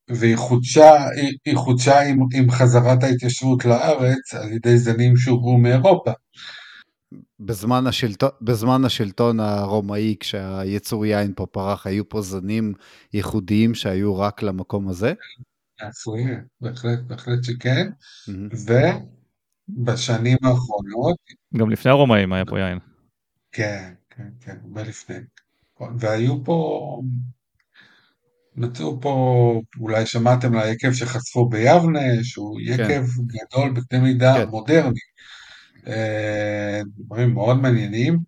והיא 0.10 0.38
חודשה, 0.38 1.10
היא, 1.10 1.38
היא 1.46 1.56
חודשה 1.56 2.02
עם, 2.02 2.20
עם 2.34 2.52
חזרת 2.52 3.04
ההתיישבות 3.04 3.66
לארץ 3.66 4.34
על 4.34 4.52
ידי 4.52 4.78
זנים 4.78 5.18
שהובאו 5.18 5.58
מאירופה. 5.58 6.12
בזמן 7.40 7.88
השלטון, 7.88 8.30
בזמן 8.42 8.86
השלטון 8.86 9.40
הרומאי, 9.40 10.16
כשהיצור 10.20 11.06
יין 11.06 11.34
פה 11.36 11.46
פרח, 11.46 11.88
היו 11.88 12.10
פה 12.10 12.22
זנים 12.22 12.74
ייחודיים 13.14 13.76
שהיו 13.76 14.20
רק 14.20 14.44
למקום 14.44 14.90
הזה? 14.90 15.14
עשויה, 15.80 16.40
בהחלט, 16.62 17.00
בהחלט 17.00 17.44
שכן, 17.44 17.90
מהמם. 18.28 18.50
ובשנים 19.70 20.38
האחרונות, 20.44 21.18
גם 21.58 21.70
לפני 21.70 21.92
הרומאים 21.92 22.34
היה 22.34 22.46
פה 22.46 22.60
יין. 22.60 22.80
כן, 23.52 23.94
כן, 24.10 24.30
כן, 24.42 24.58
הרבה 24.64 24.84
לפני, 24.84 25.18
והיו 26.00 26.44
פה, 26.44 27.02
מצאו 28.58 29.01
פה, 29.01 29.62
אולי 29.80 30.05
שמעתם 30.05 30.58
על 30.58 30.68
היקב 30.68 30.93
שחשפו 30.93 31.49
ביבנה, 31.49 32.24
שהוא 32.24 32.60
כן. 32.78 32.84
יקב 32.84 33.03
גדול 33.28 33.72
בקנה 33.72 33.99
מידה 33.99 34.34
כן. 34.38 34.49
מודרני. 34.49 34.99
אה, 35.88 36.82
דברים 36.97 37.34
מאוד 37.34 37.58
מעניינים. 37.62 38.20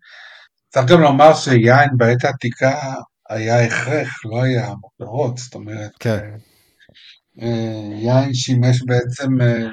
צריך 0.68 0.86
גם 0.86 1.00
לומר 1.00 1.34
שיין 1.34 1.90
בעת 1.96 2.24
העתיקה 2.24 2.94
היה 3.28 3.64
הכרח, 3.64 4.24
לא 4.24 4.42
היה 4.42 4.74
מותרות, 4.80 5.38
זאת 5.38 5.54
אומרת, 5.54 5.90
כן. 6.00 6.30
אה, 7.40 7.46
אה, 7.46 7.90
יין 7.92 8.34
שימש 8.34 8.82
בעצם 8.82 9.28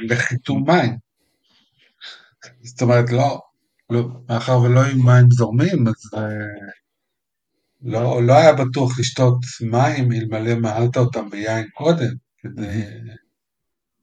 לחיתום 0.10 0.70
מים. 0.70 0.98
זאת 2.64 2.82
אומרת, 2.82 3.12
לא, 3.12 3.42
לא 3.90 4.08
מאחר 4.30 4.62
ולא 4.62 4.80
היו 4.84 4.98
מים 4.98 5.26
זורמים, 5.32 5.88
אז 5.88 6.22
לא, 7.82 8.24
לא 8.24 8.34
היה 8.34 8.54
בטוח 8.54 9.00
לשתות 9.00 9.38
מים 9.62 10.12
אלמלא 10.12 10.56
מעלת 10.56 10.98
אותם 10.98 11.30
ביין 11.30 11.68
קודם, 11.74 12.14
כדי, 12.38 12.84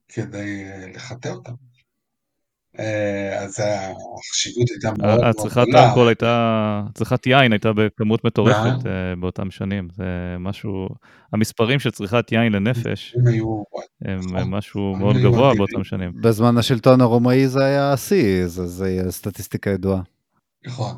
כדי 0.07 0.63
אה, 0.65 0.87
לחטא 0.95 1.29
אותם. 1.29 1.53
אה, 2.79 3.43
אז 3.43 3.59
החשיבות 3.59 4.69
הייתה 4.69 4.91
מאוד 4.97 5.17
מאוד 5.19 5.29
הצריכת 5.29 5.61
גדולה. 5.61 5.83
האלכוהול 5.83 6.07
הייתה, 6.07 6.81
צריכת 6.93 7.27
יין 7.27 7.51
הייתה 7.51 7.73
בכמות 7.73 8.25
מטורפת 8.25 8.55
מה? 8.55 8.91
אה, 8.91 9.15
באותם 9.19 9.51
שנים. 9.51 9.87
זה 9.91 10.35
משהו, 10.39 10.87
המספרים 11.33 11.79
של 11.79 11.91
צריכת 11.91 12.31
יין 12.31 12.53
לנפש 12.53 13.15
הם 13.15 13.27
היו, 13.27 13.63
הם 14.05 14.19
נכון. 14.19 14.49
משהו 14.49 14.93
הם 14.93 14.99
מאוד 14.99 15.15
היו 15.15 15.31
גבוה. 15.31 15.55
באותם 15.55 15.83
שנים. 15.83 16.11
בזמן 16.21 16.57
השלטון 16.57 17.01
הרומאי 17.01 17.47
זה 17.47 17.65
היה 17.65 17.93
השיא, 17.93 18.47
זה, 18.47 18.67
זה 18.67 19.01
סטטיסטיקה 19.09 19.69
ידועה. 19.69 20.01
נכון. 20.65 20.95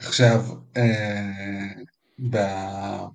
עכשיו, 0.00 0.40
אה, 0.76 1.72
ב- 2.30 3.06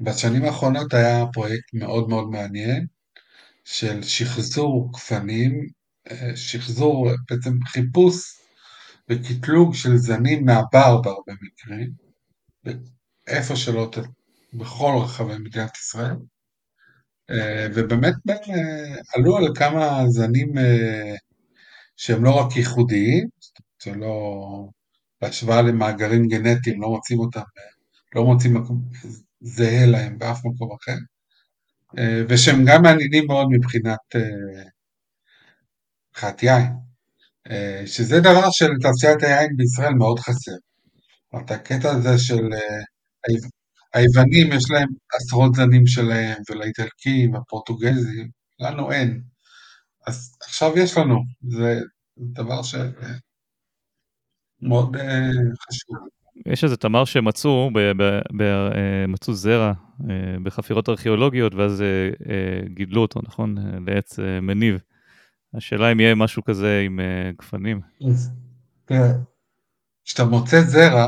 בשנים 0.00 0.44
האחרונות 0.44 0.94
היה 0.94 1.24
פרויקט 1.32 1.74
מאוד 1.74 2.08
מאוד 2.08 2.30
מעניין 2.30 2.86
של 3.64 4.02
שחזור 4.02 4.92
גפנים, 4.92 5.66
אה, 6.10 6.36
שחזור, 6.36 7.10
בעצם 7.30 7.58
חיפוש 7.66 8.16
וקטלוג 9.08 9.74
של 9.74 9.96
זנים 9.96 10.44
מהבר 10.44 11.00
בהרבה 11.00 11.32
מקרים, 11.42 11.90
איפה 13.26 13.56
שלא, 13.56 13.90
בכל 14.54 14.92
רחבי 15.04 15.38
מדינת 15.38 15.76
ישראל, 15.76 16.16
אה, 17.30 17.66
ובאמת 17.74 18.14
עלו 19.14 19.36
על 19.36 19.44
כמה 19.54 20.02
זנים 20.08 20.52
שהם 21.96 22.24
לא 22.24 22.30
רק 22.30 22.56
ייחודיים, 22.56 23.28
זה 23.84 23.92
לא, 23.94 24.68
בהשוואה 25.22 25.62
למאגרים 25.62 26.28
גנטיים, 26.28 26.82
לא 26.82 26.88
מוצאים 26.88 27.18
אותם, 27.18 27.40
לא 28.14 28.24
מוצאים 28.24 28.54
מקום 28.54 28.88
זהה 29.40 29.86
להם 29.86 30.18
באף 30.18 30.40
מקום 30.44 30.76
אחר, 30.82 30.96
ושהם 32.28 32.64
גם 32.66 32.82
מעניינים 32.82 33.26
מאוד 33.26 33.46
מבחינת 33.50 33.98
מבחינת 36.10 36.42
יין, 36.42 36.72
שזה 37.86 38.20
דבר 38.20 38.50
שלתעשיית 38.50 39.22
היין 39.22 39.56
בישראל 39.56 39.94
מאוד 39.94 40.18
חסר. 40.18 40.52
זאת 41.32 41.50
הקטע 41.50 41.90
הזה 41.90 42.18
של 42.18 42.42
היוונים 43.94 44.52
יש 44.52 44.70
להם 44.70 44.88
עשרות 45.14 45.54
זנים 45.54 45.86
שלהם, 45.86 46.38
ולאיטלקים, 46.50 47.36
הפורטוגזים, 47.36 48.28
לנו 48.60 48.92
אין. 48.92 49.22
אז 50.06 50.36
עכשיו 50.42 50.78
יש 50.78 50.96
לנו, 50.96 51.16
זה 51.42 51.80
דבר 52.16 52.62
שמאוד 52.62 52.92
אה, 54.70 55.30
חשוב. 55.68 55.96
יש 56.46 56.64
איזה 56.64 56.76
תמר 56.76 57.04
שמצאו, 57.04 57.70
אה, 57.76 59.06
מצאו 59.08 59.34
זרע 59.34 59.72
אה, 60.10 60.36
בחפירות 60.42 60.88
ארכיאולוגיות, 60.88 61.54
ואז 61.54 61.84
גידלו 62.66 63.02
אותו, 63.02 63.20
נכון? 63.22 63.54
לעץ 63.86 64.18
מניב. 64.18 64.78
השאלה 65.54 65.92
אם 65.92 66.00
יהיה 66.00 66.14
משהו 66.14 66.44
כזה 66.44 66.82
עם 66.86 67.00
גפנים. 67.38 67.80
תראה, 68.84 69.12
כשאתה 70.04 70.24
מוצא 70.24 70.60
זרע, 70.62 71.06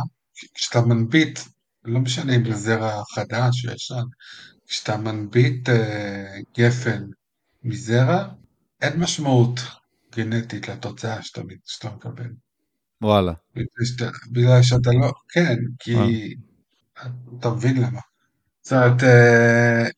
כשאתה 0.54 0.80
מנביט 0.80 1.38
לא 1.84 2.00
משנה 2.00 2.36
אם 2.36 2.44
זה 2.44 2.52
זרע 2.52 3.02
חדש 3.14 3.66
או 3.66 3.72
ישן, 3.72 4.04
כשאתה 4.68 4.96
מנביט 4.96 5.68
גפן 6.58 7.02
מזרע, 7.62 8.28
אין 8.82 9.00
משמעות 9.00 9.60
גנטית 10.16 10.68
לתוצאה 10.68 11.22
שאתה, 11.22 11.40
שאתה 11.64 11.90
מקבל. 11.96 12.30
וואלה. 13.04 13.32
בגלל 14.32 14.62
שאתה, 14.62 14.90
לא, 14.92 15.12
כן, 15.32 15.56
כי 15.78 15.96
אה. 15.96 17.06
אתה 17.38 17.50
מבין 17.50 17.76
למה. 17.76 18.00
זאת 18.62 18.72
אומרת, 18.72 19.02
אה, 19.02 19.88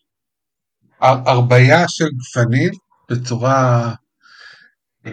הרבייה 1.00 1.88
של 1.88 2.04
גפנים 2.04 2.70
בצורה, 3.10 3.94
אה, 5.06 5.12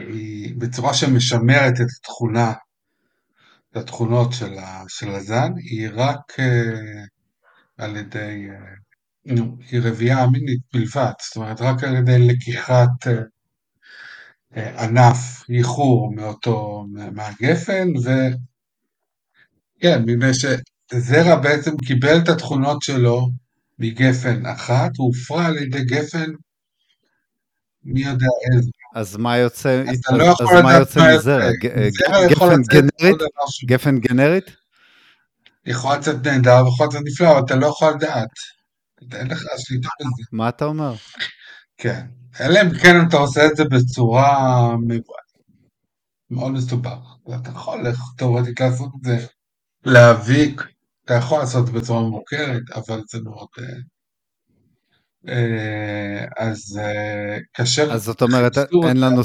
בצורה 0.58 0.94
שמשמרת 0.94 1.74
את 1.74 1.88
התכונה 2.00 2.54
לתכונות 3.76 4.34
של, 4.34 4.54
ה, 4.58 4.84
של 4.88 5.10
הזן 5.10 5.52
היא 5.58 5.90
רק 5.94 6.38
על 7.78 7.96
ידי, 7.96 8.48
היא 9.72 9.82
רבייה 9.84 10.24
אמינית 10.24 10.62
בלבד, 10.74 11.14
זאת 11.28 11.36
אומרת 11.36 11.62
רק 11.62 11.84
על 11.84 11.96
ידי 11.96 12.28
לקיחת 12.28 13.08
ענף 14.56 15.44
ייחור 15.50 16.14
מאותו, 16.16 16.86
מהגפן, 17.12 17.88
וכן, 19.80 20.04
מפני 20.06 20.32
שזרע 20.34 21.36
בעצם 21.36 21.78
קיבל 21.78 22.18
את 22.18 22.30
התכונות 22.30 22.82
שלו 22.82 23.30
מגפן 23.80 24.46
אחת, 24.46 24.92
הוא 24.98 25.08
הופרע 25.08 25.46
על 25.46 25.58
ידי 25.58 25.84
גפן 25.84 26.32
מי 27.84 28.02
יודע 28.02 28.28
איזה. 28.52 28.70
אז 28.96 29.18
מה 29.18 29.38
יוצא, 29.38 29.84
אז 29.90 30.00
אתה 30.00 30.18
לא 30.18 30.24
יכול 30.24 30.46
לדעת 30.48 30.64
מה 30.64 30.74
יוצא 30.74 31.16
מזרע? 31.16 31.52
גפן 33.66 34.00
גנרית? 34.00 34.46
יכול 35.66 35.96
לצאת 35.96 36.28
נהדר 36.28 36.66
ויכול 36.66 36.88
לצאת 36.88 37.02
נפלא, 37.06 37.32
אבל 37.32 37.46
אתה 37.46 37.56
לא 37.56 37.68
יכול 37.68 37.94
לדעת. 37.98 38.30
אין 39.14 39.28
לך 39.28 39.44
שליטה 39.58 39.90
בזה. 40.00 40.24
מה 40.32 40.50
אתה 40.50 40.66
אומר? 40.66 40.94
כן. 41.78 42.06
אלא 42.42 42.60
אם 42.62 42.80
כן 42.80 42.96
אתה 43.08 43.18
עושה 43.18 43.46
את 43.46 43.56
זה 43.56 43.64
בצורה 43.64 44.76
מאוד 46.30 46.52
מסובך. 46.52 46.98
אתה 47.36 47.50
יכול 47.50 47.84
תאורטית 48.18 48.60
לעשות 48.60 48.90
את 48.96 49.04
זה, 49.04 49.26
להאביק, 49.86 50.62
אתה 51.06 51.14
יכול 51.14 51.40
לעשות 51.40 51.68
את 51.68 51.74
זה 51.74 51.80
בצורה 51.80 52.02
מוכרת, 52.02 52.62
אבל 52.76 53.02
זה 53.12 53.20
מאוד... 53.24 53.48
אה, 53.60 53.66
אה, 55.28 56.26
אז 56.38 56.80
אה, 56.82 57.38
כאשר... 57.54 57.94
אז 57.94 58.04
זאת 58.04 58.22
אומרת, 58.22 58.58
אין 58.58 59.00
לנו... 59.00 59.22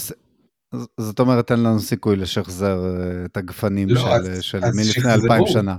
זאת 1.01 1.21
אומרת, 1.21 1.51
אין 1.51 1.63
לנו 1.63 1.81
סיכוי 1.81 2.17
לשחזר 2.17 2.79
אה, 2.85 3.25
את 3.25 3.37
הגפנים 3.37 3.89
לא, 3.89 4.01
של, 4.01 4.07
אז, 4.09 4.43
של 4.43 4.65
אז 4.65 4.77
מלפני 4.77 5.15
אלפיים 5.15 5.47
שנה. 5.47 5.77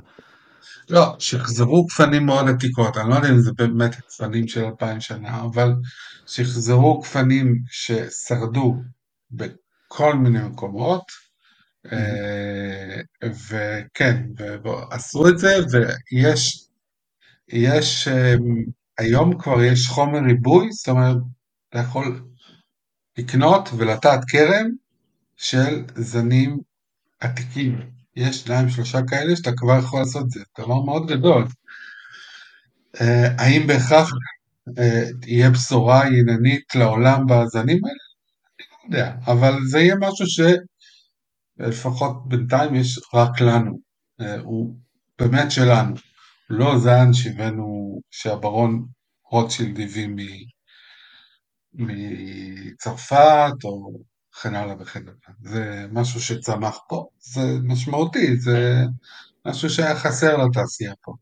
לא, 0.89 1.15
שחזרו 1.19 1.86
גפנים 1.86 2.25
מאוד 2.25 2.49
עתיקות, 2.49 2.97
אני 2.97 3.09
לא 3.09 3.15
יודע 3.15 3.30
אם 3.30 3.39
זה 3.39 3.51
באמת 3.57 3.95
גפנים 3.95 4.47
של 4.47 4.65
אלפיים 4.65 5.01
שנה, 5.01 5.41
אבל 5.41 5.73
שחזרו 6.30 6.99
גפנים 6.99 7.61
ששרדו 7.69 8.75
בכל 9.32 10.15
מיני 10.15 10.39
מקומות, 10.43 11.03
mm-hmm. 11.88 13.25
וכן, 13.25 14.23
ועשו 14.63 15.30
את 15.30 15.39
זה, 15.39 15.55
ויש 15.71 16.67
יש 17.47 18.07
היום 18.97 19.41
כבר 19.41 19.63
יש 19.63 19.88
חומר 19.88 20.19
ריבוי, 20.19 20.71
זאת 20.71 20.88
אומרת, 20.88 21.17
אתה 21.69 21.80
יכול 21.80 22.21
לקנות 23.17 23.69
ולטעת 23.77 24.19
כרם 24.27 24.67
של 25.38 25.84
זנים 25.95 26.57
עתיקים. 27.19 27.91
יש 28.15 28.36
שניים 28.36 28.69
שלושה 28.69 28.99
כאלה 29.07 29.36
שאתה 29.36 29.51
כבר 29.57 29.80
יכול 29.80 29.99
לעשות 29.99 30.25
את 30.25 30.30
זה, 30.30 30.39
דבר 30.59 30.82
מאוד 30.82 31.07
גדול. 31.11 31.45
Uh, 32.97 33.01
האם 33.38 33.67
בהכרח 33.67 34.11
תהיה 35.22 35.49
בשורה 35.49 36.07
עניינית 36.07 36.76
לעולם 36.76 37.26
בזנים 37.26 37.86
האלה? 37.86 38.09
אני 38.59 38.67
לא 38.72 38.78
יודע, 38.86 39.15
אבל 39.28 39.53
זה 39.70 39.80
יהיה 39.80 39.95
משהו 39.99 40.26
שלפחות 41.59 42.28
בינתיים 42.28 42.76
יש 42.76 42.99
רק 43.13 43.41
לנו, 43.41 43.80
uh, 44.22 44.26
הוא 44.43 44.76
באמת 45.20 45.51
שלנו. 45.51 45.95
לא 46.49 46.80
זן 46.80 47.13
שהבאנו, 47.13 47.99
שהברון 48.11 48.86
רוטשילד 49.32 49.80
הביא 49.80 50.07
מצרפת 51.74 53.63
או 53.63 53.99
וכן 54.36 54.55
הלאה 54.55 54.76
וכן 54.80 54.99
הלאה. 55.01 55.36
זה 55.41 55.86
משהו 55.91 56.22
שצמח 56.22 56.78
פה, 56.89 57.07
זה 57.20 57.41
משמעותי, 57.63 58.38
זה 58.38 58.84
משהו 59.45 59.70
שהיה 59.70 59.95
חסר 59.95 60.38
לתעשייה 60.38 60.93
פה. 61.01 61.13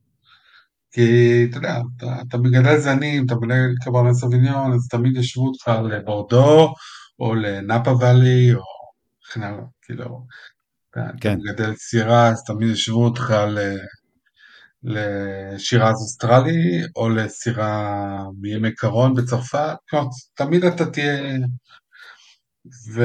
כי 0.97 1.47
אתה 1.49 1.57
יודע, 1.57 1.77
אתה, 1.97 2.21
אתה 2.27 2.37
מגדל 2.37 2.77
זנים, 2.77 3.25
אתה 3.25 3.35
מגדל 3.35 3.75
קברנט 3.85 4.15
סוביניון, 4.15 4.73
אז 4.73 4.87
תמיד 4.87 5.17
ישבו 5.17 5.47
אותך 5.47 5.71
לבורדו, 5.89 6.73
או 7.19 7.35
לנאפה 7.35 7.91
ואלי, 7.99 8.53
או 8.53 8.61
וכן 9.25 9.43
הלאה, 9.43 9.63
כאילו, 9.81 10.25
כן. 10.93 11.01
אתה 11.19 11.35
מגדל 11.35 11.75
סירה, 11.75 12.27
אז 12.27 12.43
תמיד 12.43 12.69
ישבו 12.69 13.05
אותך 13.05 13.33
ל... 13.47 13.75
לשירה 14.83 15.91
אוסטרלי 15.91 16.81
או 16.95 17.09
לסירה 17.09 18.23
מימי 18.39 18.75
קרון 18.75 19.13
בצרפת, 19.13 19.75
כלומר, 19.89 20.07
תמיד 20.33 20.63
אתה 20.63 20.85
תהיה... 20.85 21.37
ו... 22.95 23.03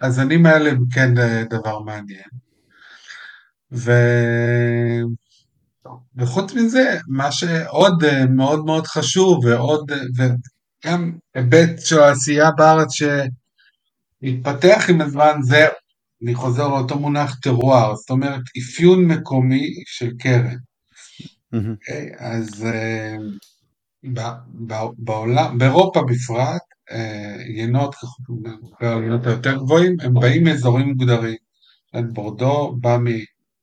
הזנים 0.00 0.46
האלה 0.46 0.70
הם 0.70 0.78
כן 0.94 1.14
דבר 1.50 1.78
מעניין. 1.78 2.45
ו... 3.72 3.92
וחוץ 6.16 6.52
מזה, 6.54 6.98
מה 7.08 7.32
שעוד 7.32 8.04
מאוד 8.30 8.64
מאוד 8.64 8.86
חשוב, 8.86 9.44
ועוד, 9.44 9.92
וגם 10.16 11.12
היבט 11.34 11.78
של 11.78 11.98
העשייה 11.98 12.50
בארץ 12.50 12.88
שהתפתח 14.22 14.84
עם 14.88 15.00
הזמן, 15.00 15.38
זה 15.42 15.66
אני 16.22 16.34
חוזר 16.34 16.68
לאותו 16.68 16.98
מונח 16.98 17.34
טרואר, 17.42 17.94
זאת 17.96 18.10
אומרת 18.10 18.40
אפיון 18.58 19.04
מקומי 19.04 19.70
של 19.86 20.10
קרן. 20.18 20.56
Mm-hmm. 21.54 21.56
Okay, 21.56 22.16
אז 22.18 22.66
uh, 24.04 24.10
בעולם, 24.98 25.58
באירופה 25.58 26.02
בפרט, 26.02 26.62
uh, 26.90 26.94
ינות, 27.48 27.94
היינות 28.80 29.26
היותר 29.26 29.56
גבוהים, 29.56 29.96
הם 30.00 30.14
באים 30.14 30.44
מאזורים 30.44 30.88
מוגדרים. 30.88 31.36
בורדו 32.12 32.76
בא 32.80 32.98
מ... 32.98 33.06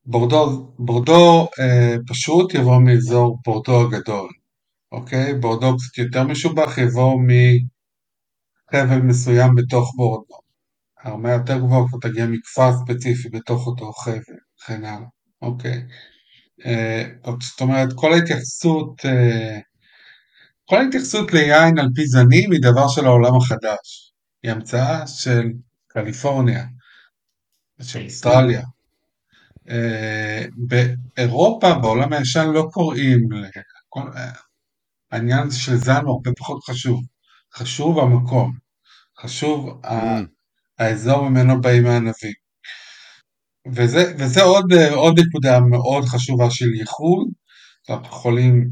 בורדו, 0.06 0.74
בורדו 0.80 1.48
uh, 1.60 2.00
פשוט 2.08 2.54
יבוא 2.54 2.80
מאזור 2.80 3.40
בורדו 3.46 3.82
הגדול, 3.82 4.30
אוקיי? 4.92 5.34
בורדו 5.34 5.78
קצת 5.78 5.98
יותר 5.98 6.24
משובח 6.24 6.78
יבוא 6.78 7.16
מחבל 8.74 9.02
מסוים 9.02 9.56
בתוך 9.56 9.94
בורדו. 9.96 10.36
הרמה 11.04 11.32
יותר 11.32 11.58
גבוהה 11.58 11.88
כבר 11.88 12.00
תגיע 12.10 12.26
מכפר 12.26 12.72
ספציפי 12.74 13.30
בתוך 13.30 13.68
אותו 13.68 13.92
חבל, 13.92 14.22
וכן 14.62 14.86
הלאה, 14.86 15.08
אוקיי. 15.42 15.84
אה, 16.66 17.04
זאת 17.42 17.62
אומרת, 17.62 17.90
כל 17.96 18.14
ההתייחסות, 18.14 19.06
אה, 19.06 19.60
כל 20.66 20.76
ההתייחסות 20.76 21.34
ליין 21.34 21.80
על 21.80 21.88
פי 21.96 22.06
זנים 22.06 22.52
היא 22.52 22.62
דבר 22.62 22.88
של 22.88 23.06
העולם 23.06 23.36
החדש. 23.36 24.14
היא 24.44 24.52
המצאה 24.52 25.08
של 25.08 25.52
קליפורניה, 25.88 26.66
של 27.82 28.06
אוסטרליה. 28.06 28.62
אה, 29.70 30.46
באירופה, 30.56 31.74
בעולם 31.74 32.14
הישן, 32.14 32.50
לא 32.54 32.68
קוראים, 32.72 33.20
העניין 35.12 35.40
הזה 35.48 35.60
של 35.60 35.76
זן 35.76 36.02
הוא 36.06 36.12
הרבה 36.16 36.32
פחות 36.38 36.64
חשוב. 36.64 37.02
חשוב 37.56 38.00
המקום, 38.00 38.52
חשוב 39.22 39.80
ה- 39.86 40.20
Mm. 40.20 40.26
האזור 40.80 41.30
ממנו 41.30 41.62
באים 41.62 41.86
הענבים. 41.86 42.34
וזה, 43.76 44.14
וזה 44.20 44.42
עוד, 44.44 44.66
עוד 44.96 45.20
נקודה 45.20 45.60
מאוד 45.60 46.06
חשובה 46.06 46.50
של 46.52 46.74
ייחוד, 46.80 47.28
אנחנו 47.90 48.08
יכולים 48.08 48.70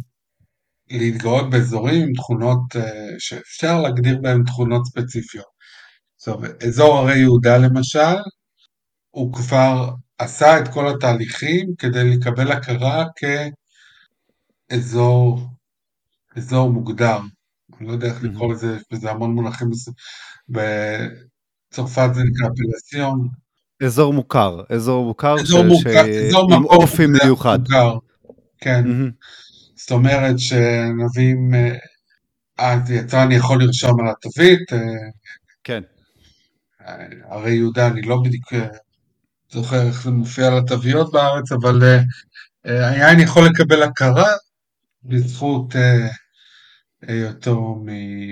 להתגאות 0.89 1.49
באזורים 1.49 2.01
עם 2.01 2.13
תכונות 2.13 2.75
אה, 2.75 3.15
שאפשר 3.19 3.81
להגדיר 3.81 4.19
בהם 4.21 4.43
תכונות 4.43 4.85
ספציפיות. 4.85 5.45
עכשיו, 6.17 6.35
אזור 6.67 6.97
הרי 6.97 7.19
יהודה 7.19 7.57
למשל, 7.57 8.15
הוא 9.09 9.33
כבר 9.33 9.89
עשה 10.22 10.59
את 10.59 10.67
כל 10.67 10.88
התהליכים 10.88 11.69
כדי 11.78 12.03
לקבל 12.17 12.51
הכרה 12.51 13.05
כאזור 14.69 15.47
אזור 16.38 16.69
מוגדר. 16.69 17.17
אני 17.80 17.88
לא 17.88 17.91
יודע 17.93 18.07
איך 18.07 18.24
לקרוא 18.24 18.53
לזה, 18.53 18.76
יש 18.76 18.84
בזה 18.91 19.11
המון 19.11 19.32
מונחים. 19.32 19.69
בצרפת 20.49 22.09
זה 22.13 22.24
נקרא 22.24 22.47
אפלסיון. 22.47 23.28
אזור 23.84 24.13
מוכר, 24.13 24.63
אזור 24.69 25.05
מוכר 25.05 25.36
אזור 25.39 25.63
ש- 25.63 25.67
מוכר, 25.67 26.03
ש- 26.05 26.28
אזור 26.28 26.53
עם 26.53 26.65
אופי 26.65 27.05
מיוחד. 27.05 27.59
מוכר. 27.59 27.97
כן, 28.57 28.84
מהמם. 28.88 29.11
זאת 29.76 29.91
אומרת 29.91 30.39
שנביאים, 30.39 31.53
אה, 31.53 31.76
אז 32.57 32.91
יצרן 32.91 33.32
יכול 33.32 33.63
לרשום 33.63 33.99
על 33.99 34.07
התווית, 34.07 34.74
אה, 34.74 34.80
כן. 35.63 35.82
אה, 36.88 36.95
הרי 37.30 37.51
יהודה, 37.51 37.88
אני 37.88 38.01
לא 38.01 38.17
בדיוק 38.24 38.53
זוכר 39.51 39.87
איך 39.87 40.03
זה 40.03 40.11
מופיע 40.11 40.47
על 40.47 40.57
התוויות 40.57 41.11
בארץ, 41.11 41.51
אבל 41.51 41.83
אה, 41.83 41.99
אה, 42.65 42.89
היין 42.89 43.19
יכול 43.19 43.45
לקבל 43.45 43.83
הכרה 43.83 44.33
בזכות 45.03 45.75
אה, 45.75 46.07
היותו 47.07 47.83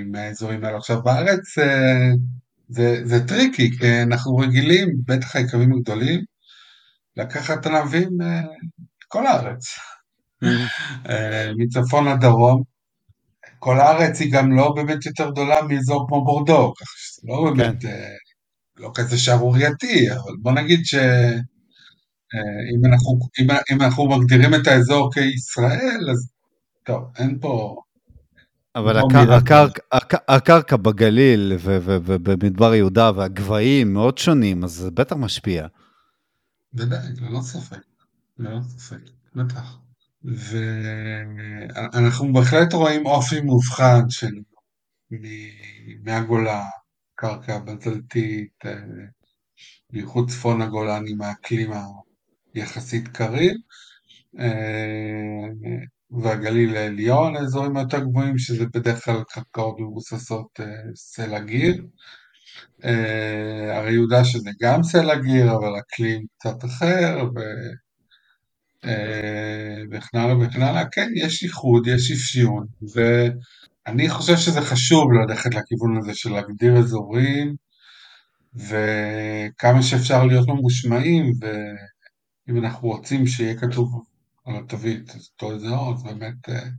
מהאזורים 0.06 0.64
האלה. 0.64 0.78
עכשיו 0.78 1.04
בארץ 1.04 1.58
אה, 1.58 2.12
זה, 2.70 3.02
זה 3.04 3.28
tricky, 3.28 3.78
כי 3.78 4.02
אנחנו 4.02 4.38
רגילים, 4.38 4.90
בטח 5.06 5.36
היקבים 5.36 5.74
הגדולים, 5.74 6.24
לקחת 7.18 7.66
ענבים 7.66 8.10
אה, 8.22 8.42
כל 9.08 9.28
הארץ. 9.28 9.66
אה, 11.10 11.52
מצפון 11.58 12.08
עד 12.08 12.22
דרום. 12.22 12.64
כל 13.60 13.80
הארץ 13.80 14.20
היא 14.20 14.32
גם 14.32 14.52
לא 14.52 14.74
באמת 14.76 15.06
יותר 15.06 15.32
גדולה 15.32 15.62
מאזור 15.62 16.08
כמו 16.08 16.26
בורדו, 16.26 16.74
כך 16.78 16.88
שזה 16.98 17.22
לא 17.24 17.54
באמת, 17.58 17.86
אה, 17.86 18.16
לא 18.80 18.92
כזה 18.96 19.18
שערורייתי, 19.18 20.12
אבל 20.12 20.34
בוא 20.42 20.52
נגיד 20.52 20.80
ש... 20.86 20.96
אה, 22.36 22.76
אם 22.76 22.86
אנחנו, 22.86 23.20
אם, 23.40 23.48
אם 23.72 23.82
אנחנו 23.82 24.10
מגדירים 24.10 24.56
את 24.56 24.68
האזור 24.68 25.14
כישראל, 25.14 26.10
אז 26.12 26.30
טוב, 26.86 27.04
אין 27.18 27.38
פה... 27.42 27.82
אבל 28.76 28.96
לא 28.96 29.00
הק- 29.00 29.16
מילה 29.16 29.38
הקרק- 29.38 29.80
הק- 29.92 30.24
הקרקע 30.30 30.76
בגליל 30.76 31.54
ובמדבר 31.64 32.74
יהודה 32.74 33.12
והגבהים 33.16 33.94
מאוד 33.94 34.18
שונים, 34.18 34.64
אז 34.64 34.72
זה 34.72 34.92
בטח 34.92 35.16
משפיע. 35.16 35.68
ודאי, 36.74 37.00
ללא 37.22 37.42
ספק, 37.42 37.80
ללא 38.38 38.60
ספק, 38.78 38.98
בטח. 39.36 39.78
ואנחנו 41.84 42.34
בהחלט 42.34 42.74
רואים 42.74 43.06
אופי 43.06 43.42
מובחן 43.42 44.10
של 44.10 44.32
מ- 45.12 45.50
קרקע 47.20 47.60
בזלתית, 47.60 48.66
אה, 48.66 48.76
בייחוד 49.92 50.30
צפון 50.30 50.62
הגולן 50.62 51.04
עם 51.08 51.22
האקלים 51.22 51.72
היחסית 52.54 53.08
קריב, 53.08 53.56
אה, 54.40 55.48
והגליל 56.12 56.76
העליון, 56.76 57.36
האזורים 57.36 57.78
היותר 57.78 58.00
גבוהים, 58.00 58.38
שזה 58.38 58.66
בדרך 58.74 59.06
כלל 59.06 59.24
קרקעות 59.30 59.80
מבוססות 59.80 60.60
אה, 60.60 60.66
סלע 60.96 61.40
גיר. 61.40 61.86
הרי 63.74 63.94
יהודה 63.94 64.26
שזה 64.26 64.50
גם 64.62 64.84
סלע 64.84 65.16
גיר, 65.20 65.52
אבל 65.52 65.80
אקלים 65.80 66.26
קצת 66.38 66.66
אחר, 66.66 67.30
ו... 67.36 67.40
וכן 69.92 70.18
הלאה 70.18 70.38
וכן 70.38 70.62
הלאה. 70.62 70.84
כן, 70.92 71.10
יש 71.16 71.44
איחוד, 71.44 71.88
יש 71.88 72.12
אפיון, 72.12 72.68
ואני 73.90 74.10
חושב 74.10 74.38
שזה 74.38 74.62
חשוב 74.62 75.12
ללכת 75.14 75.56
לכיוון 75.56 75.98
הזה 75.98 76.16
של 76.16 76.32
להגדיר 76.32 76.78
אזורים, 76.78 77.56
וכמה 78.54 79.82
שאפשר 79.82 80.26
להיות 80.26 80.48
ממושמעים, 80.48 81.32
ואם 81.42 82.58
אנחנו 82.58 82.88
רוצים 82.88 83.28
שיהיה 83.28 83.58
כתוב 83.58 84.04
על 84.46 84.56
התווית 84.56 85.10
את 85.10 85.16
אותו 85.16 85.56
אזור, 85.56 85.94
אז 85.94 86.04
באמת 86.04 86.50
אה, 86.50 86.70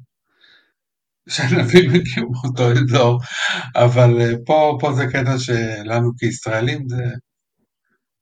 שהנביאים 1.29 1.91
הגיעו 1.91 2.31
מאותו 2.31 2.73
אזור, 2.73 3.21
אבל 3.77 4.21
אה, 4.21 4.33
פה, 4.47 4.79
פה 4.81 4.93
זה 4.93 5.07
קטע 5.07 5.39
שלנו 5.39 6.11
כישראלים 6.19 6.89
זה, 6.89 7.05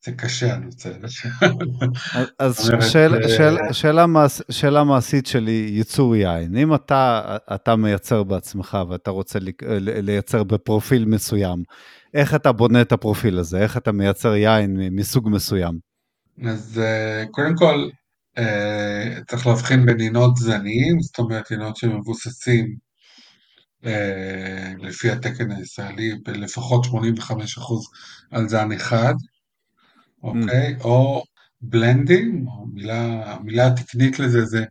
זה 0.08 0.14
קשה 0.16 0.54
הנושא 0.54 0.90
הזה. 1.04 1.18
אז- 2.38 2.70
אה, 2.74 2.82
שאל- 3.28 3.72
שאלה 3.72 4.06
מעש- 4.06 4.42
שאלה 4.50 4.84
מעשית 4.84 5.26
שלי, 5.26 5.66
ייצור 5.72 6.16
יין. 6.16 6.56
אם 6.56 6.74
אתה 6.74 7.36
אתה 7.54 7.76
מייצר 7.76 8.22
בעצמך 8.22 8.78
ואתה 8.90 9.10
רוצה 9.10 9.38
ל- 9.38 9.50
לייצר 10.00 10.44
בפרופיל 10.44 11.04
מסוים, 11.04 11.62
איך 12.14 12.34
אתה 12.34 12.52
בונה 12.52 12.80
את 12.80 12.92
הפרופיל 12.92 13.38
הזה? 13.38 13.58
איך 13.62 13.76
אתה 13.76 13.92
מייצר 13.92 14.34
יין 14.34 14.76
מסוג 14.90 15.28
מסוים? 15.28 15.78
אז 16.46 16.80
אה, 16.84 17.24
קודם 17.30 17.54
כל, 17.56 17.88
אה, 18.38 19.18
צריך 19.30 19.46
להבחין 19.46 19.86
בין 19.86 20.00
עינות 20.00 20.36
זניים, 20.36 21.00
זאת 21.00 21.18
אומרת 21.18 21.50
עינות 21.50 21.76
שמבוססים 21.76 22.88
אה, 23.86 24.72
לפי 24.78 25.10
התקן 25.10 25.50
הישראלי 25.50 26.14
בלפחות 26.26 26.84
85% 26.84 26.90
על 28.30 28.48
זן 28.48 28.72
אחד, 28.72 29.14
אוקיי? 30.22 30.76
או 30.80 31.24
בלנדים, 31.60 32.48
או 32.48 32.66
מילה, 32.66 33.32
המילה 33.32 33.66
התקנית 33.66 34.18
לזה 34.18 34.44
זה 34.44 34.64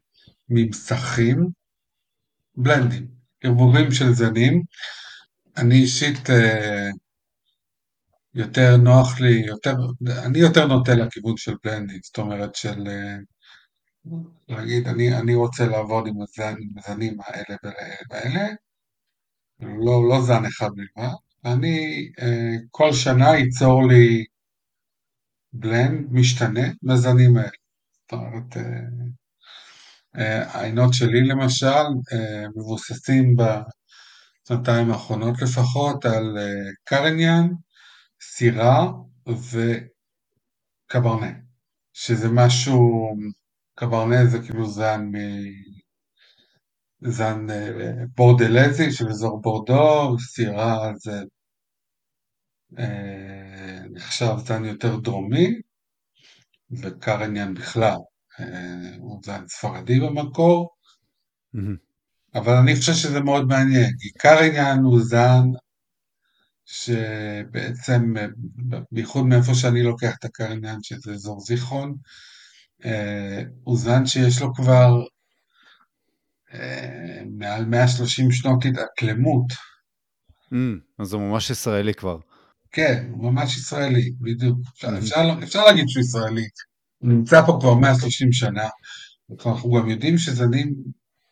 ממסכים, 0.49 1.47
בלנדים, 2.55 3.07
ערבובים 3.43 3.91
של 3.91 4.13
זנים. 4.13 4.61
אני 5.57 5.75
אישית 5.75 6.29
אה, 6.29 6.89
יותר 8.33 8.77
נוח 8.77 9.19
לי, 9.19 9.43
יותר, 9.45 9.75
אני 10.25 10.39
יותר 10.39 10.67
נוטה 10.67 10.93
לכיוון 10.95 11.37
של 11.37 11.53
בלנדים, 11.63 11.99
זאת 12.03 12.17
אומרת 12.17 12.55
של 12.55 12.87
אה, 12.87 13.17
להגיד 14.47 14.87
אני, 14.87 15.17
אני 15.17 15.35
רוצה 15.35 15.65
לעבוד 15.65 16.07
עם 16.07 16.15
הזנים 16.77 17.17
האלה 17.25 17.57
והאלה, 18.09 18.47
לא, 19.59 20.09
לא 20.09 20.21
זן 20.21 20.45
אחד 20.45 20.69
בלבד, 20.75 21.13
ואני 21.43 22.07
אה, 22.21 22.55
כל 22.71 22.93
שנה 22.93 23.37
ייצור 23.37 23.87
לי 23.87 24.25
בלנד 25.53 26.07
משתנה 26.11 26.67
מהזנים 26.81 27.37
האלה. 27.37 27.49
זאת 28.01 28.13
אומרת, 28.13 28.57
אה, 28.57 28.81
אה, 30.17 30.51
העינות 30.51 30.93
שלי 30.93 31.27
למשל 31.27 31.67
אה, 32.13 32.47
מבוססים 32.55 33.35
בשנתיים 33.35 34.91
האחרונות 34.91 35.41
לפחות 35.41 36.05
על 36.05 36.37
קרניאן, 36.83 37.47
סירה 38.21 38.91
וקברנה, 40.87 41.31
שזה 41.93 42.29
משהו, 42.29 43.09
קברנה 43.75 44.25
זה 44.25 44.39
כאילו 44.39 44.65
זן 44.65 45.01
מ... 45.01 45.15
זן 47.01 47.47
בורדלזי 48.15 48.91
של 48.91 49.09
אזור 49.09 49.41
בורדו, 49.41 50.19
סירה 50.19 50.91
זה 50.95 51.23
נחשב 53.89 54.33
זן 54.37 54.65
יותר 54.65 54.95
דרומי, 54.95 55.61
וקרניאן 56.71 57.53
בכלל, 57.53 57.97
אה, 58.39 58.95
הוא 58.99 59.21
זן 59.23 59.47
ספרדי 59.47 59.99
במקור. 59.99 60.69
אבל 62.35 62.53
אני 62.53 62.75
חושב 62.75 62.93
שזה 62.93 63.19
מאוד 63.19 63.47
מעניין, 63.47 63.91
כי 63.99 64.09
קרניאן 64.09 64.79
הוא 64.83 64.99
זן 65.01 65.43
שבעצם, 66.65 68.17
אה, 68.17 68.25
בייחוד 68.91 69.25
מאיפה 69.25 69.53
שאני 69.53 69.83
לוקח 69.83 70.15
את 70.19 70.25
הקרניאן, 70.25 70.77
שזה 70.83 71.11
אזור 71.11 71.39
זיכרון, 71.39 71.95
אה, 72.85 73.41
הוא 73.63 73.77
זן 73.77 74.05
שיש 74.05 74.41
לו 74.41 74.53
כבר 74.53 75.03
מעל 77.25 77.65
130 77.65 78.31
שנות 78.31 78.65
התאקלמות. 78.65 79.45
אז 80.99 81.13
הוא 81.13 81.21
ממש 81.21 81.49
ישראלי 81.49 81.93
כבר. 81.93 82.17
כן, 82.77 83.07
הוא 83.11 83.31
ממש 83.31 83.57
ישראלי, 83.57 84.11
בדיוק. 84.21 84.59
אפשר, 84.73 84.87
Mhm. 84.87 85.43
אפשר, 85.43 85.65
להגיד 85.65 85.85
שהוא 85.87 86.01
ישראלי. 86.03 86.47
הוא 86.97 87.09
נמצא 87.09 87.45
פה 87.45 87.57
כבר 87.61 87.73
130 87.73 88.31
שנה, 88.31 88.67
ואנחנו 89.29 89.71
גם 89.71 89.89
יודעים 89.89 90.17
שזנים 90.17 90.75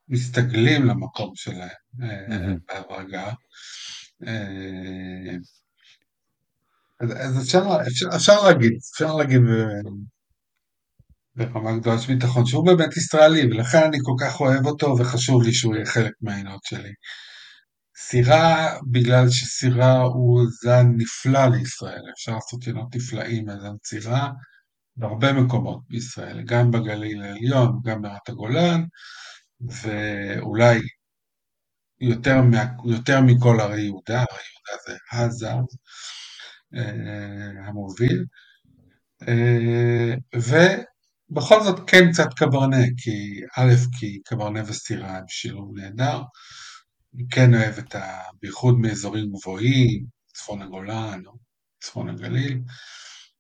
מסתגלים 0.10 0.86
למקום 0.86 1.32
שלהם 1.36 1.70
אה. 2.04 2.54
בהברגה. 2.68 3.32
אה, 4.28 5.36
אז, 7.00 7.12
אז 7.12 7.44
אפשר, 7.44 7.64
אפשר, 7.88 8.06
אפשר 8.16 8.44
להגיד, 8.48 8.72
אפשר 8.94 9.16
להגיד, 9.16 9.42
ברמה 11.36 11.78
גדולה 11.78 12.00
של 12.00 12.14
ביטחון, 12.14 12.46
שהוא 12.46 12.66
באמת 12.66 12.98
ישראלי, 12.98 13.46
ולכן 13.46 13.84
אני 13.84 13.98
כל 14.02 14.26
כך 14.26 14.40
אוהב 14.42 14.66
אותו, 14.66 14.96
וחשוב 15.00 15.44
לי 15.44 15.54
שהוא 15.54 15.76
יהיה 15.76 15.86
חלק 15.86 16.14
מהעינות 16.22 16.64
שלי. 16.64 16.92
סירה, 17.98 18.78
בגלל 18.92 19.30
שסירה 19.30 20.02
הוא 20.02 20.42
זן 20.62 20.88
נפלא 20.98 21.46
לישראל, 21.46 22.02
אפשר 22.14 22.32
לעשות 22.32 22.64
עינות 22.68 22.96
נפלאים 22.96 23.46
מהזן 23.46 23.76
סירה 23.86 24.30
בהרבה 24.98 25.34
מקומות 25.34 25.80
בישראל, 25.90 26.42
גם 26.46 26.72
בגליל 26.72 27.24
העליון, 27.24 27.80
גם 27.84 28.02
ברמת 28.02 28.30
הגולן, 28.30 28.84
ואולי 29.62 30.80
יותר, 32.02 32.36
יותר 32.86 33.22
מכל 33.22 33.60
הרי 33.60 33.82
יהודה, 33.82 34.18
הרי 34.18 34.42
יהודה 34.52 34.84
זה 34.88 34.98
הזר 35.12 35.58
אה, 36.76 37.68
המוביל, 37.68 38.26
אה, 39.28 40.14
ובכל 40.36 41.64
זאת 41.64 41.90
כן 41.90 42.12
קצת 42.12 42.34
קברנה, 42.36 42.86
כי 42.98 43.42
א', 43.58 43.74
כי 44.00 44.20
קברנה 44.26 44.62
וסירה 44.66 45.18
הם 45.18 45.24
שילוב 45.28 45.78
נהדר, 45.78 46.22
אני 47.16 47.24
כן 47.32 47.54
אוהב 47.54 47.78
את 47.78 47.96
ה... 47.96 48.22
בייחוד 48.42 48.80
מאזורים 48.80 49.32
גבוהים, 49.32 50.06
צפון 50.34 50.62
הגולן 50.62 51.22
או 51.26 51.32
צפון 51.80 52.10
הגליל, 52.10 52.62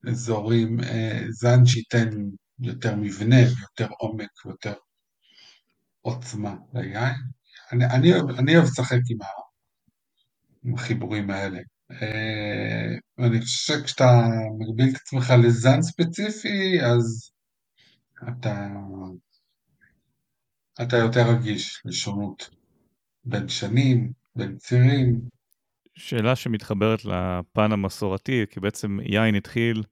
אזורים, 0.09 0.79
אה, 0.83 1.21
זן 1.29 1.65
שייתן 1.65 2.09
יותר 2.59 2.95
מבנה 2.95 3.35
ויותר 3.35 3.93
עומק 3.99 4.45
ויותר 4.45 4.73
עוצמה 6.01 6.55
ליין. 6.73 7.15
אני, 7.71 7.85
אני, 7.85 8.13
אני 8.39 8.55
אוהב 8.55 8.65
לשחק 8.67 8.99
עם, 9.09 9.21
ה, 9.21 9.25
עם 10.63 10.73
החיבורים 10.73 11.29
האלה. 11.29 11.59
אה, 11.91 13.25
אני 13.25 13.41
חושב 13.41 13.79
שכשאתה 13.79 14.27
מגביל 14.59 14.89
את 14.89 15.01
עצמך 15.01 15.33
לזן 15.43 15.81
ספציפי, 15.81 16.81
אז 16.81 17.31
אתה, 18.29 18.67
אתה 20.81 20.97
יותר 20.97 21.21
רגיש 21.31 21.81
לשונות 21.85 22.49
בין 23.25 23.47
שנים, 23.47 24.11
בין 24.35 24.57
צירים. 24.57 25.21
שאלה 25.95 26.35
שמתחברת 26.35 27.05
לפן 27.05 27.71
המסורתי, 27.71 28.45
כי 28.49 28.59
בעצם 28.59 28.97
יין 29.03 29.35
התחיל 29.35 29.83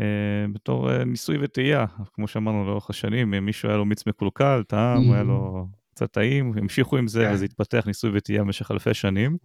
אה, 0.00 0.46
בתור 0.52 0.92
אה, 0.92 1.04
ניסוי 1.04 1.38
וטעייה, 1.40 1.84
כמו 2.12 2.28
שאמרנו 2.28 2.66
לאורך 2.66 2.90
השנים, 2.90 3.30
מישהו 3.30 3.68
היה 3.68 3.78
לו 3.78 3.84
מיץ 3.84 4.06
מקולקל, 4.06 4.62
טעם, 4.68 5.12
היה 5.12 5.22
לו 5.22 5.66
קצת 5.94 6.12
טעים, 6.12 6.52
המשיכו 6.56 6.96
עם 6.96 7.06
זה, 7.06 7.24
כן. 7.24 7.34
וזה 7.34 7.44
התפתח 7.44 7.84
ניסוי 7.86 8.10
וטעייה 8.14 8.42
במשך 8.42 8.70
אלפי 8.70 8.94
שנים. 8.94 9.36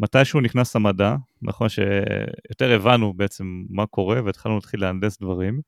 מתישהו 0.00 0.40
נכנס 0.40 0.76
המדע, 0.76 1.16
נכון 1.42 1.68
שיותר 1.68 2.72
הבנו 2.74 3.14
בעצם 3.14 3.64
מה 3.70 3.86
קורה 3.86 4.24
והתחלנו 4.24 4.54
להתחיל 4.54 4.80
להנדס 4.80 5.18
דברים, 5.18 5.60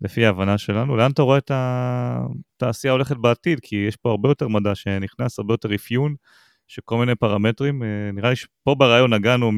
לפי 0.00 0.26
ההבנה 0.26 0.58
שלנו. 0.58 0.96
לאן 0.96 1.10
אתה 1.10 1.22
רואה 1.22 1.38
את 1.38 1.50
התעשייה 1.54 2.92
הולכת 2.92 3.16
בעתיד? 3.16 3.60
כי 3.62 3.76
יש 3.88 3.96
פה 3.96 4.10
הרבה 4.10 4.28
יותר 4.28 4.48
מדע 4.48 4.74
שנכנס, 4.74 5.38
הרבה 5.38 5.54
יותר 5.54 5.74
אפיון 5.74 6.14
של 6.66 6.82
כל 6.84 6.98
מיני 6.98 7.14
פרמטרים. 7.14 7.82
אה, 7.82 8.10
נראה 8.12 8.30
לי 8.30 8.36
שפה 8.36 8.74
ברעיון 8.74 9.14
נגענו 9.14 9.52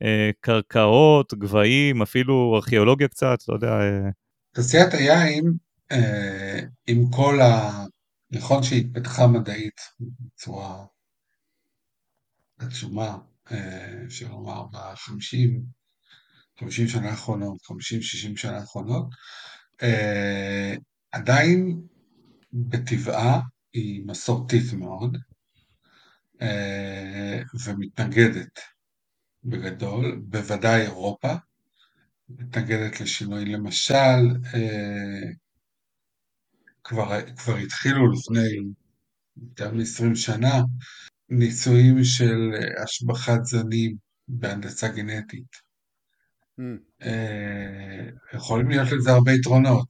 מקרקעות, 0.00 1.34
גבהים, 1.34 2.02
אפילו 2.02 2.52
ארכיאולוגיה 2.56 3.08
קצת, 3.08 3.38
לא 3.48 3.54
יודע. 3.54 3.72
אה. 3.72 4.10
תעשיית 4.52 4.94
היין, 4.94 5.52
אה, 5.92 6.60
עם 6.86 7.10
כל 7.10 7.40
ה... 7.40 7.70
נכון 8.30 8.62
שהיא 8.62 8.84
התפתחה 8.84 9.26
מדעית 9.26 9.80
בצורה 10.00 10.84
עצומה, 12.58 13.18
אפשר 14.06 14.28
לומר, 14.28 14.64
בחמישים, 14.72 15.62
חמישים 16.60 16.88
שנה 16.88 17.10
האחרונות, 17.10 17.62
חמישים, 17.62 18.02
שישים 18.02 18.36
שנה 18.36 18.56
האחרונות, 18.56 19.06
עדיין 21.12 21.80
בטבעה 22.52 23.40
היא 23.72 24.02
מסורתית 24.06 24.72
מאוד, 24.72 25.16
ומתנגדת 27.64 28.60
בגדול, 29.44 30.20
בוודאי 30.24 30.82
אירופה, 30.82 31.34
מתנגדת 32.28 33.00
לשינוי. 33.00 33.44
למשל, 33.44 34.28
כבר, 36.84 37.20
כבר 37.36 37.56
התחילו 37.56 38.12
לפני 38.12 38.72
יותר 39.36 39.70
מ-20 39.72 40.14
שנה 40.14 40.62
ניסויים 41.28 42.04
של 42.04 42.50
השבחת 42.82 43.44
זנים 43.44 43.96
בהנדסה 44.28 44.88
גנטית. 44.88 45.63
Mm. 46.58 46.62
יכולים 48.34 48.68
להיות 48.68 48.92
לזה 48.92 49.10
הרבה 49.10 49.32
יתרונות, 49.32 49.86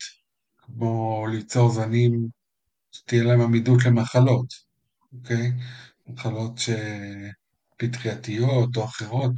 כמו 0.59 1.27
ליצור 1.31 1.71
זנים 1.71 2.29
שתהיה 2.93 3.25
להם 3.25 3.41
עמידות 3.41 3.85
למחלות, 3.85 4.47
אוקיי? 5.13 5.53
מחלות 6.07 6.61
פטרייתיות 7.77 8.77
או 8.77 8.85
אחרות, 8.85 9.33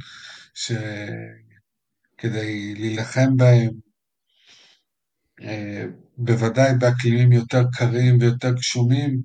שכדי 2.13 2.75
להילחם 2.75 3.37
בהן 3.37 3.69
אה, 5.41 5.85
בוודאי 6.17 6.73
באקלימים 6.79 7.31
יותר 7.31 7.63
קרים 7.73 8.17
ויותר 8.19 8.53
גשומים, 8.53 9.21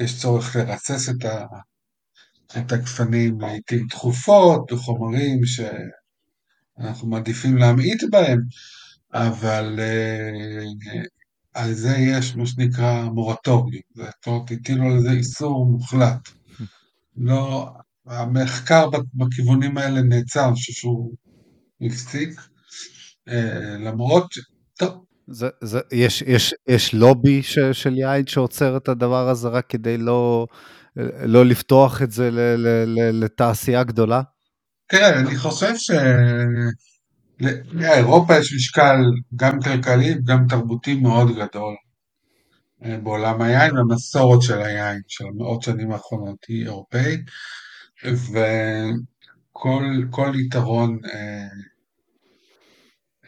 יש 0.00 0.20
צורך 0.20 0.56
לרסס 0.56 1.08
את, 1.08 2.72
הגפנים 2.72 3.40
לעיתים 3.40 3.86
תכופות 3.88 4.72
בחומרים 4.72 5.40
שאנחנו 6.82 7.08
מעדיפים 7.08 7.56
להמעיט 7.56 8.02
בהם, 8.10 8.40
אבל 9.14 9.78
uh, 9.78 11.06
על 11.54 11.72
זה 11.72 11.96
יש 11.98 12.36
מה 12.36 12.46
שנקרא 12.46 13.04
מורטוריום, 13.04 13.82
זאת 13.96 14.26
אומרת 14.26 14.50
הטילו 14.50 14.84
על 14.84 15.00
זה 15.00 15.10
איסור 15.10 15.66
מוחלט. 15.66 16.28
לא, 17.16 17.70
המחקר 18.06 18.88
בכיוונים 19.14 19.78
האלה 19.78 20.02
נעצר, 20.02 20.46
אני 20.46 20.54
חושב 20.54 20.72
שהוא 20.72 21.12
הפסיק, 21.80 22.40
uh, 23.28 23.32
למרות 23.78 24.34
טוב, 24.78 25.04
זה, 25.26 25.48
זה, 25.60 25.80
יש, 25.92 26.22
יש, 26.22 26.54
יש 26.68 26.94
לובי 26.94 27.42
ש, 27.42 27.58
של 27.58 27.98
יין 27.98 28.26
שעוצר 28.26 28.76
את 28.76 28.88
הדבר 28.88 29.28
הזה 29.28 29.48
רק 29.48 29.66
כדי 29.68 29.98
לא, 29.98 30.46
לא 31.24 31.46
לפתוח 31.46 32.02
את 32.02 32.10
זה 32.10 32.30
ל, 32.30 32.38
ל, 32.38 32.68
ל, 32.86 33.24
לתעשייה 33.24 33.84
גדולה? 33.84 34.22
תראה, 34.90 35.20
אני 35.20 35.36
חושב 35.36 35.72
שלאירופה 37.40 38.38
יש 38.38 38.54
משקל 38.54 38.96
גם 39.36 39.60
כלכלי 39.60 40.12
וגם 40.14 40.46
תרבותי 40.48 40.94
מאוד 40.94 41.28
גדול 41.36 41.76
אה, 42.84 42.98
בעולם 42.98 43.42
היין, 43.42 43.76
והמסורת 43.78 44.42
של 44.42 44.62
היין 44.62 45.00
של 45.08 45.24
המאות 45.26 45.62
שנים 45.62 45.92
האחרונות 45.92 46.38
היא 46.48 46.64
אירופאית, 46.64 47.20
וכל 49.54 50.32
יתרון 50.46 50.98
אה, 51.04 51.48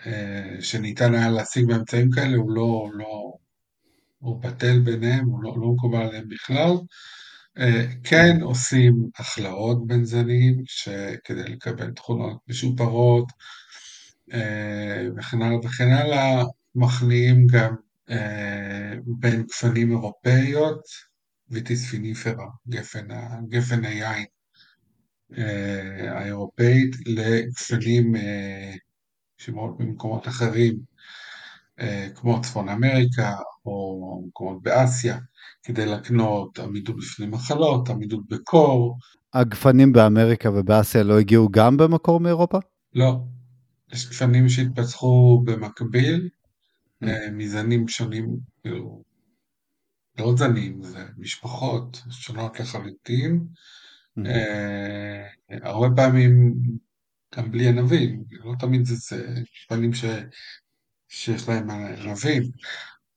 אה, 0.07 0.57
שניתן 0.63 1.15
היה 1.15 1.31
להשיג 1.31 1.67
באמצעים 1.67 2.11
כאלה 2.11 2.37
הוא 2.37 2.53
לא, 2.53 2.89
לא, 2.95 3.35
הוא 4.19 4.43
בטל 4.43 4.81
ביניהם, 4.81 5.27
הוא 5.27 5.43
לא, 5.43 5.55
לא 5.61 5.69
מקובל 5.75 6.03
עליהם 6.03 6.29
בכלל. 6.29 6.73
אה, 7.59 7.87
כן 8.05 8.41
עושים 8.43 9.09
הכלאות 9.19 9.87
בין 9.87 10.05
זנים 10.05 10.63
כדי 11.25 11.43
לקבל 11.43 11.91
תכונות 11.91 12.39
משופרות 12.49 13.27
אה, 14.33 15.07
וכן 15.17 15.43
הלאה 15.43 15.59
וכן 15.65 15.91
הלאה, 15.91 16.43
מכניעים 16.75 17.47
גם 17.47 17.75
בין 19.05 19.43
גפנים 19.43 19.91
אירופאיות, 19.91 20.83
ויטיס 21.51 21.91
גפן, 22.69 23.09
גפן 23.49 23.85
היין 23.85 24.25
האירופאית, 26.09 26.97
לגפנים 27.07 28.15
שמות 29.39 29.81
ממקומות 29.81 30.29
אחרים, 30.29 30.79
אה, 31.81 32.09
כמו 32.15 32.41
צפון 32.43 32.69
אמריקה 32.69 33.33
או 33.67 34.23
מקומות 34.27 34.63
באסיה, 34.63 35.19
כדי 35.63 35.87
להקנות 35.87 36.59
עמידות 36.59 36.97
בפני 36.97 37.27
מחלות, 37.27 37.91
עמידות 37.91 38.29
בקור. 38.29 38.99
הגפנים 39.35 39.93
באמריקה 39.93 40.51
ובאסיה 40.51 41.03
לא 41.03 41.19
הגיעו 41.19 41.49
גם 41.51 41.77
במקור 41.77 42.21
מאירופה? 42.21 42.59
לא. 42.95 43.21
יש 43.93 44.09
גפנים 44.09 44.49
שהתפתחו 44.49 45.43
במקביל, 45.45 46.29
mm. 47.05 47.09
אה, 47.09 47.31
מזנים 47.31 47.89
שונים, 47.89 48.37
כאילו, 48.63 49.03
לא 50.19 50.37
זנים, 50.37 50.83
זה 50.83 51.05
משפחות 51.19 52.03
שונות 52.11 52.61
לחלוטין. 52.61 53.47
Mm. 54.19 54.27
אה, 54.27 55.27
הרבה 55.63 55.87
פעמים 55.97 56.55
גם 57.37 57.51
בלי 57.51 57.69
ענבים, 57.69 58.25
לא 58.31 58.53
תמיד 58.59 58.85
זה, 58.85 58.95
זה 58.95 59.43
פנים 59.69 59.95
ש, 59.95 60.05
שיש 61.09 61.49
להם 61.49 61.71
ענבים, 61.71 62.43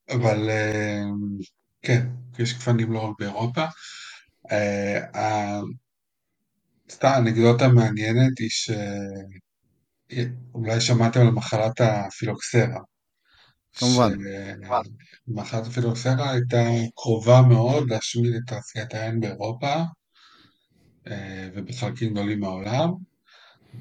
אבל 0.09 0.49
אה, 0.49 1.03
כן, 1.86 2.07
יש 2.39 2.53
גפנים 2.53 2.93
לא 2.93 2.99
רק 2.99 3.15
באירופה. 3.19 3.65
אה, 4.51 5.59
סתם 6.91 7.11
אנקדוטה 7.17 7.67
מעניינת 7.67 8.39
היא 8.39 8.49
שאולי 10.09 10.81
שמעתם 10.81 11.21
על 11.21 11.31
מחלת 11.31 11.81
הפילוקסרה, 11.81 12.79
כמובן. 13.75 14.11
שמחלת 15.27 15.67
הפילוקסרה 15.67 16.31
הייתה 16.31 16.63
קרובה 16.95 17.41
מאוד 17.41 17.89
להשמיד 17.89 18.33
את 18.36 18.41
תעשיית 18.47 18.93
היין 18.93 19.19
באירופה 19.19 19.73
אה, 21.07 21.49
ובחלקים 21.55 22.13
גדולים 22.13 22.39
מהעולם. 22.39 22.89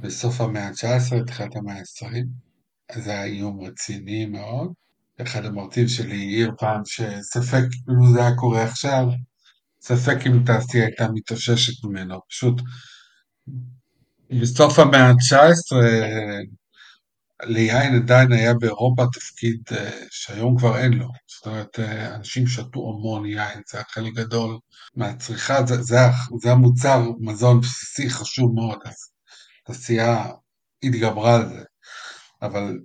בסוף 0.01 0.41
המאה 0.41 0.69
ה-19, 0.69 1.25
תחילת 1.27 1.57
המאה 1.57 1.75
ה-20, 1.75 2.25
זה 2.99 3.11
היה 3.11 3.25
איום 3.25 3.61
רציני 3.61 4.27
מאוד. 4.27 4.73
אחד 5.23 5.45
המרצים 5.45 5.89
שלי 5.89 6.17
העיר 6.17 6.53
פעם 6.59 6.83
שספק 6.85 7.65
אם 7.91 8.15
זה 8.15 8.21
היה 8.21 8.37
קורה 8.37 8.63
עכשיו, 8.63 9.07
ספק 9.81 10.17
אם 10.27 10.41
התעשייה 10.43 10.85
הייתה 10.87 11.09
מתאוששת 11.15 11.85
ממנו, 11.85 12.21
פשוט 12.29 12.61
בסוף 14.41 14.79
המאה 14.79 15.09
ה-19 15.09 15.77
ליין 17.43 17.95
עדיין 17.95 18.33
היה 18.33 18.55
באירופה 18.55 19.05
תפקיד 19.13 19.63
אה, 19.73 19.91
שהיום 20.11 20.59
כבר 20.59 20.79
אין 20.79 20.93
לו. 20.93 21.09
זאת 21.27 21.47
אומרת, 21.47 21.81
אה, 21.81 22.15
אנשים 22.15 22.47
שתו 22.47 22.81
המון 22.81 23.27
יין, 23.27 23.61
זה 23.71 23.79
היה 23.79 23.85
חלק 23.91 24.13
גדול 24.15 24.59
מהצריכה, 24.97 25.67
זה, 25.67 25.83
זה, 25.83 25.97
זה 26.43 26.53
המוצר 26.53 27.03
מזון 27.21 27.61
בסיסי 27.61 28.11
חשוב 28.11 28.55
מאוד, 28.55 28.79
אז 28.85 28.95
התעשייה 29.63 30.27
התגברה 30.83 31.37
על 31.37 31.49
זה. 31.49 31.65
אבל 32.43 32.79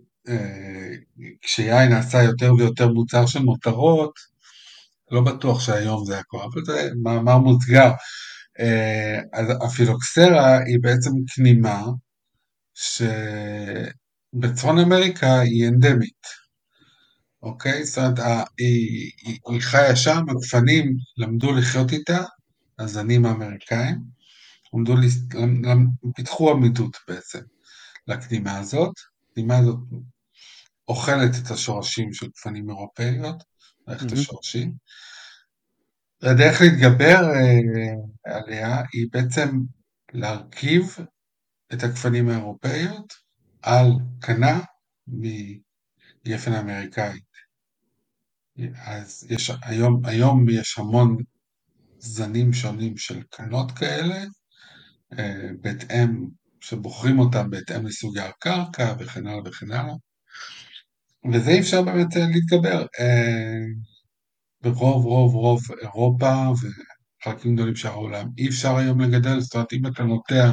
כשיין 1.41 1.89
נעשה 1.89 2.23
יותר 2.23 2.53
ויותר 2.53 2.87
מוצר 2.87 3.25
של 3.25 3.39
מותרות, 3.39 4.13
לא 5.11 5.21
בטוח 5.21 5.61
שהיום 5.61 6.05
זה 6.05 6.19
הכל, 6.19 6.41
אבל 6.41 6.65
זה 6.65 6.89
מאמר 7.03 7.37
מוסגר. 7.37 7.91
אה, 8.59 9.19
אז 9.33 9.47
הפילוקסרה 9.61 10.57
היא 10.57 10.77
בעצם 10.81 11.11
כנימה 11.35 11.83
שבצפון 14.33 14.79
אמריקה 14.79 15.39
היא 15.39 15.67
אנדמית, 15.67 16.27
אוקיי? 17.43 17.85
זאת 17.85 17.97
אומרת, 17.97 18.19
היא, 18.57 19.11
היא, 19.25 19.39
היא 19.49 19.61
חיה 19.61 19.95
שם, 19.95 20.23
הגפנים 20.29 20.95
למדו 21.17 21.51
לחיות 21.51 21.91
איתה, 21.91 22.23
הזנים 22.79 23.25
האמריקאים, 23.25 23.97
למדו, 24.73 24.93
פיתחו 26.15 26.51
עמידות 26.51 26.97
בעצם 27.07 27.39
לקנימה 28.07 28.57
הזאת. 28.57 28.93
הקנימה 29.31 29.57
הזאת 29.57 29.79
אוכלת 30.89 31.31
את 31.43 31.51
השורשים 31.51 32.13
של 32.13 32.27
גפנים 32.27 32.69
אירופאיות, 32.69 33.43
מערכת 33.87 34.11
mm-hmm. 34.11 34.13
השורשים. 34.13 34.73
והדרך 36.21 36.61
להתגבר 36.61 37.21
אה, 37.35 38.35
עליה 38.35 38.81
היא 38.93 39.07
בעצם 39.11 39.59
להרכיב 40.13 40.95
את 41.73 41.83
הגפנים 41.83 42.29
האירופאיות 42.29 43.13
על 43.61 43.91
קנה 44.19 44.59
מגפן 45.07 46.53
אמריקאית. 46.53 47.29
אז 48.85 49.27
יש, 49.29 49.51
היום, 49.61 50.05
היום 50.05 50.49
יש 50.49 50.79
המון 50.79 51.17
זנים 51.99 52.53
שונים 52.53 52.97
של 52.97 53.23
קנות 53.29 53.71
כאלה, 53.71 54.23
אה, 55.19 55.49
בהתאם, 55.61 56.27
שבוחרים 56.61 57.19
אותם 57.19 57.49
בהתאם 57.49 57.85
לסוגי 57.85 58.19
הקרקע 58.19 58.93
וכן 58.99 59.27
הלאה 59.27 59.41
וכן 59.45 59.71
הלאה. 59.71 59.93
וזה 61.33 61.59
אפשר 61.59 61.81
באמת 61.81 62.17
אה, 62.17 62.27
להתגבר. 62.27 62.85
ברוב 64.61 65.05
רוב 65.05 65.35
רוב 65.35 65.61
אירופה 65.81 66.33
וחלקים 67.21 67.55
גדולים 67.55 67.75
של 67.75 67.87
העולם. 67.87 68.27
אי 68.37 68.47
אפשר 68.47 68.75
היום 68.75 69.01
לגדל, 69.01 69.39
זאת 69.39 69.53
אומרת 69.55 69.73
אם 69.73 69.87
אתה 69.87 70.03
נוטע 70.03 70.51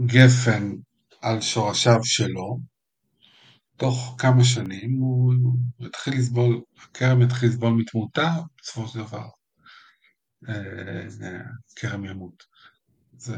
גפן 0.00 0.72
על 1.20 1.40
שורשיו 1.40 2.04
שלו, 2.04 2.58
תוך 3.76 4.14
כמה 4.18 4.44
שנים 4.44 4.92
הוא 4.92 5.34
יתחיל 5.80 6.14
לסבול, 6.14 6.60
הכרם 6.82 7.22
יתחיל 7.22 7.48
לסבול 7.48 7.72
מתמותה, 7.72 8.30
בסופו 8.62 8.88
של 8.88 8.98
דבר 8.98 9.28
הכרם 11.76 12.04
אה, 12.04 12.10
ימות. 12.10 12.44
זה, 13.16 13.36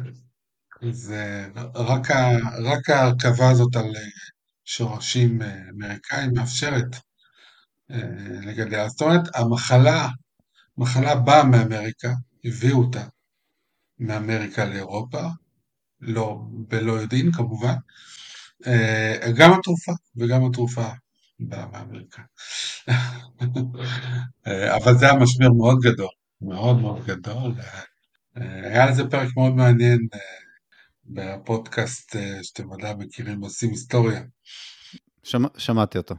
זה 0.90 1.48
רק 1.74 2.90
ההרכבה 2.90 3.50
הזאת 3.50 3.76
על 3.76 3.92
שורשים 4.66 5.42
אה, 5.42 5.56
אמריקאים 5.70 6.30
מאפשרת 6.34 6.96
אה, 7.90 7.98
לגדל. 8.42 8.88
זאת 8.88 9.02
אומרת, 9.02 9.22
המחלה, 9.34 10.08
מחלה 10.78 11.14
באה 11.14 11.44
מאמריקה, 11.44 12.12
הביאו 12.44 12.78
אותה 12.78 13.04
מאמריקה 13.98 14.64
לאירופה, 14.64 15.22
לא 16.00 16.40
בלא 16.50 16.92
יודעים 16.92 17.32
כמובן, 17.32 17.74
אה, 18.66 19.32
גם 19.36 19.52
התרופה 19.52 19.92
וגם 20.16 20.46
התרופה 20.46 20.88
באה 21.40 21.66
מאמריקה. 21.66 22.22
אבל 24.46 24.98
זה 24.98 25.10
היה 25.10 25.18
משבר 25.18 25.48
מאוד 25.58 25.78
גדול, 25.82 26.08
מאוד 26.40 26.80
מאוד 26.80 27.06
גדול. 27.06 27.54
היה 28.34 28.86
לזה 28.86 29.10
פרק 29.10 29.28
מאוד 29.36 29.52
מעניין 29.54 30.08
בפודקאסט 31.08 32.16
שאתם 32.42 32.70
ודאי 32.70 32.94
מכירים, 32.98 33.40
עושים 33.40 33.70
היסטוריה. 33.70 34.22
שמע, 35.22 35.48
שמעתי 35.58 35.98
אותו. 35.98 36.14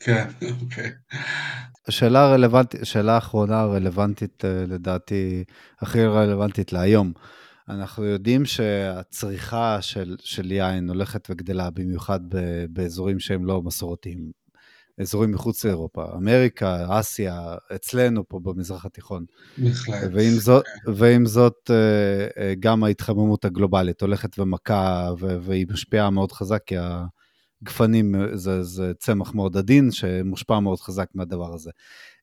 כן, 0.00 0.28
אוקיי. 0.62 0.90
השאלה 1.88 2.24
הרלוונטית, 2.24 2.80
שאלה 2.84 3.14
האחרונה 3.14 3.60
הרלוונטית 3.60 4.44
אה, 4.44 4.64
לדעתי, 4.66 5.44
הכי 5.80 6.04
רלוונטית 6.04 6.72
להיום. 6.72 7.12
אנחנו 7.68 8.04
יודעים 8.04 8.44
שהצריכה 8.44 9.82
של, 9.82 10.16
של 10.20 10.52
יין 10.52 10.88
הולכת 10.88 11.28
וגדלה, 11.30 11.70
במיוחד 11.70 12.20
באזורים 12.70 13.20
שהם 13.20 13.44
לא 13.44 13.62
מסורתיים, 13.62 14.30
אזורים 15.00 15.32
מחוץ 15.32 15.64
לאירופה, 15.64 16.04
אמריקה, 16.16 16.86
אסיה, 17.00 17.54
אצלנו 17.74 18.28
פה 18.28 18.40
במזרח 18.42 18.84
התיכון. 18.84 19.24
בהחלט. 19.58 20.10
ועם 20.12 20.32
זאת, 20.32 20.64
כן. 20.64 20.92
ועם 20.94 21.26
זאת 21.26 21.70
אה, 21.70 22.42
אה, 22.42 22.54
גם 22.60 22.84
ההתחממות 22.84 23.44
הגלובלית 23.44 24.00
הולכת 24.00 24.38
ומכה, 24.38 25.10
והיא 25.18 25.66
משפיעה 25.70 26.10
מאוד 26.10 26.32
חזק, 26.32 26.62
כי 26.66 26.74
גפנים 27.64 28.14
זה, 28.34 28.62
זה 28.62 28.92
צמח 28.98 29.34
מאוד 29.34 29.56
עדין 29.56 29.90
שמושפע 29.90 30.60
מאוד 30.60 30.80
חזק 30.80 31.06
מהדבר 31.14 31.54
הזה. 31.54 31.70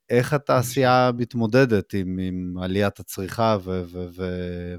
איך 0.10 0.34
התעשייה 0.34 1.12
מתמודדת 1.18 1.94
עם, 1.94 2.18
עם 2.22 2.58
עליית 2.62 3.00
הצריכה 3.00 3.58
ו, 3.64 3.84
ו, 3.92 4.08
ו, 4.16 4.24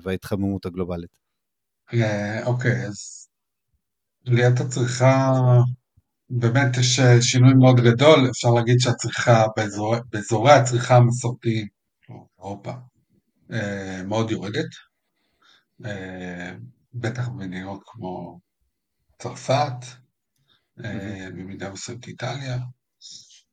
וההתחממות 0.03 0.67
הגלובלית? 0.67 1.17
אה, 1.95 2.47
אוקיי, 2.47 2.87
אז 2.87 3.29
עליית 4.27 4.61
הצריכה, 4.61 5.33
באמת 6.31 6.77
יש 6.79 7.01
שינוי 7.21 7.55
מאוד 7.55 7.77
גדול, 7.81 8.31
אפשר 8.31 8.49
להגיד 8.51 8.77
שהצריכה 8.81 9.45
באזור, 9.57 9.95
באזורי 10.13 10.53
הצריכה 10.53 10.97
המסורתיים, 10.97 11.67
אירופה, 12.39 12.73
אה, 13.53 14.03
מאוד 14.07 14.31
יורדת, 14.31 14.69
אה, 15.85 16.53
בטח 16.95 17.29
במדינות 17.29 17.81
כמו 17.87 18.41
צרפת, 19.19 19.85
אה, 20.85 21.29
במידה 21.31 21.71
מסוימת 21.71 22.07
איטליה, 22.07 22.59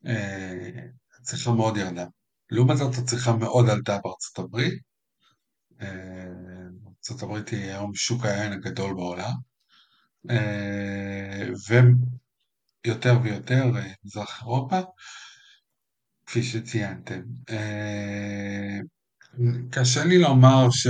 אה, 0.07 0.69
הצריכה 1.19 1.51
מאוד 1.51 1.77
ירדה. 1.77 2.05
לעומת 2.49 2.77
זאת 2.77 2.95
הצריכה 2.97 3.35
מאוד 3.35 3.69
עלתה 3.69 3.97
בארצות 4.03 4.39
הברית. 4.39 4.79
אה, 5.81 6.27
ארצות 6.87 7.23
הברית 7.23 7.49
היא 7.49 7.63
היום 7.63 7.95
שוק 7.95 8.25
היין 8.25 8.53
הגדול 8.53 8.93
בעולם, 8.93 9.33
ויותר 12.85 13.17
ויותר 13.23 13.71
מזרח 14.05 14.41
אירופה, 14.41 14.79
כפי 16.25 16.43
שציינתם. 16.43 17.21
קשה 19.71 20.03
לי 20.05 20.17
לומר 20.17 20.67
ש... 20.71 20.87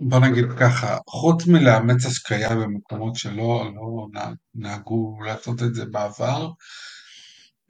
בוא 0.00 0.18
נגיד 0.18 0.44
ככה, 0.60 0.98
חוץ 1.08 1.46
מלאמץ 1.46 2.06
השקיה 2.06 2.56
במקומות 2.56 3.16
שלא 3.16 3.70
לא 3.74 4.08
נהגו 4.54 5.18
לעשות 5.26 5.62
את 5.62 5.74
זה 5.74 5.84
בעבר, 5.84 6.50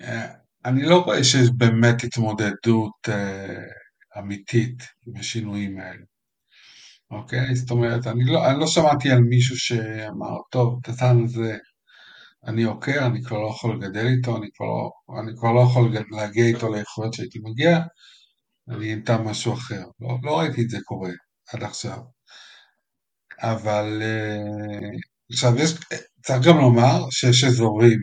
אה, 0.01 0.27
אני 0.65 0.83
לא 0.83 0.97
רואה 1.03 1.25
שיש 1.25 1.49
באמת 1.57 2.05
התמודדות 2.05 3.09
אה, 3.09 3.63
אמיתית 4.19 4.83
עם 5.07 5.17
השינויים 5.17 5.79
האלה. 5.79 6.05
אוקיי? 7.11 7.55
זאת 7.57 7.71
אומרת, 7.71 8.07
אני 8.07 8.25
לא, 8.25 8.51
אני 8.51 8.61
לא 8.61 8.67
שמעתי 8.67 9.11
על 9.11 9.21
מישהו 9.21 9.57
שאמר, 9.59 10.37
טוב, 10.51 10.81
את 10.83 10.89
הזה 11.25 11.57
אני 12.47 12.63
עוקר, 12.63 13.07
אני 13.07 13.23
כבר 13.23 13.39
לא 13.39 13.49
יכול 13.49 13.77
לגדל 13.77 14.07
איתו, 14.07 14.37
אני 14.37 14.49
כבר 14.55 14.67
לא, 14.67 14.91
אני 15.21 15.37
כבר 15.37 15.53
לא 15.53 15.61
יכול 15.61 15.95
להגיע 16.11 16.47
איתו 16.47 16.73
לאיכויות 16.73 17.15
שהייתי 17.15 17.39
מגיע, 17.43 17.79
אני 18.69 18.95
אמצא 18.95 19.19
משהו 19.23 19.55
אחר. 19.55 19.83
לא, 20.01 20.19
לא 20.23 20.39
ראיתי 20.39 20.63
את 20.63 20.71
זה 20.71 20.79
קורה 20.85 21.11
עד 21.53 21.63
עכשיו. 21.63 21.99
אבל 23.41 24.03
אה, 24.03 24.91
עכשיו 25.33 25.53
יש, 25.59 25.75
צריך 26.23 26.47
גם 26.49 26.59
לומר 26.59 27.11
שיש 27.11 27.45
אזורים 27.45 27.99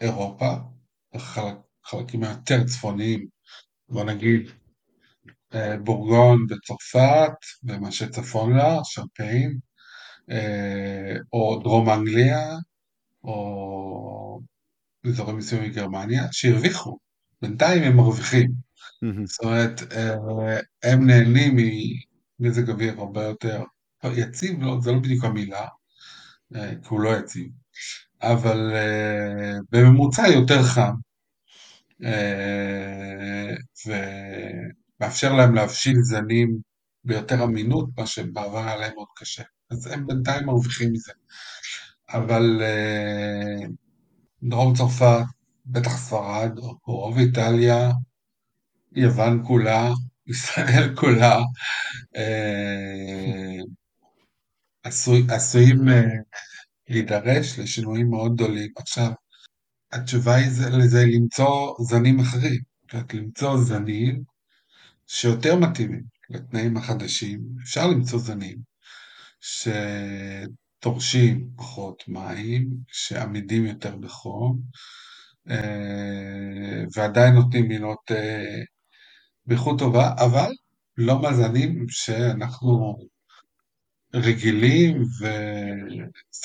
באירופה, 0.00 0.54
חלקים 1.86 2.24
היותר 2.24 2.64
צפוניים, 2.64 3.26
בוא 3.88 4.04
נגיד 4.04 4.50
אה, 5.54 5.76
בורגון 5.78 6.46
בצרפת, 6.46 7.32
ומה 7.64 7.92
שצפון 7.92 8.56
לה, 8.56 8.78
שמפיין, 8.84 9.58
או 11.32 11.60
דרום 11.62 11.90
אנגליה, 11.90 12.56
או 13.24 14.40
אזורים 15.06 15.36
מסוימים 15.36 15.70
בגרמניה, 15.70 16.26
שהרוויחו. 16.32 16.98
בינתיים 17.42 17.82
הם 17.82 17.96
מרוויחים. 17.96 18.50
זאת 19.24 19.44
אומרת, 19.44 19.92
אה, 19.92 20.14
הם 20.82 21.06
נהנים 21.06 21.56
ממזג 22.40 22.70
אוויר 22.70 23.00
הרבה 23.00 23.24
יותר 23.24 23.62
יציב, 24.04 24.62
לא, 24.62 24.78
זה 24.80 24.92
לא 24.92 24.98
בדיוק 24.98 25.24
המילה, 25.24 25.66
אה, 26.56 26.70
כי 26.70 26.88
הוא 26.88 27.00
לא 27.00 27.16
יציב, 27.16 27.50
אבל 28.22 28.72
אה, 28.74 29.58
בממוצע 29.72 30.22
יותר 30.28 30.62
חם, 30.62 30.94
ומאפשר 35.00 35.32
להם 35.32 35.54
להבשיל 35.54 35.96
זנים 36.00 36.58
ביותר 37.04 37.44
אמינות, 37.44 37.88
מה 37.98 38.06
שבעבר 38.06 38.58
היה 38.58 38.76
להם 38.76 38.94
מאוד 38.94 39.08
קשה. 39.16 39.42
אז 39.70 39.86
הם 39.86 40.06
בינתיים 40.06 40.46
מרוויחים 40.46 40.92
מזה. 40.92 41.12
אבל 42.08 42.62
דרום 44.42 44.74
צרפת, 44.74 45.24
בטח 45.66 45.96
ספרד, 45.96 46.50
רוב 46.86 47.18
איטליה, 47.18 47.90
יוון 48.92 49.42
כולה, 49.46 49.92
ישראל 50.30 50.96
כולה, 50.96 51.36
אה, 52.16 53.60
עשוי, 54.82 55.26
עשויים 55.30 55.88
אה, 55.88 56.02
להידרש 56.88 57.58
לשינויים 57.58 58.10
מאוד 58.10 58.34
גדולים. 58.34 58.70
עכשיו, 58.76 59.10
התשובה 59.92 60.34
היא 60.34 60.48
לזה 60.70 61.04
למצוא 61.06 61.74
זנים 61.80 62.20
אחרים, 62.20 62.60
זאת 62.92 63.14
למצוא 63.14 63.58
זנים 63.64 64.22
שיותר 65.06 65.56
מתאימים 65.56 66.02
לתנאים 66.30 66.76
החדשים, 66.76 67.40
אפשר 67.62 67.86
למצוא 67.86 68.18
זנים 68.18 68.58
שדורשים 70.82 71.48
פחות 71.56 72.04
מים, 72.08 72.68
שעמידים 72.88 73.66
יותר 73.66 73.96
בחום, 73.96 74.60
אה, 75.50 76.84
ועדיין 76.96 77.34
נותנים 77.34 77.68
מינות 77.68 78.10
באיכות 79.46 79.78
טובה, 79.78 80.14
אבל 80.18 80.50
לא 80.98 81.22
מהזנים 81.22 81.86
שאנחנו 81.88 82.96
רגילים, 84.14 85.02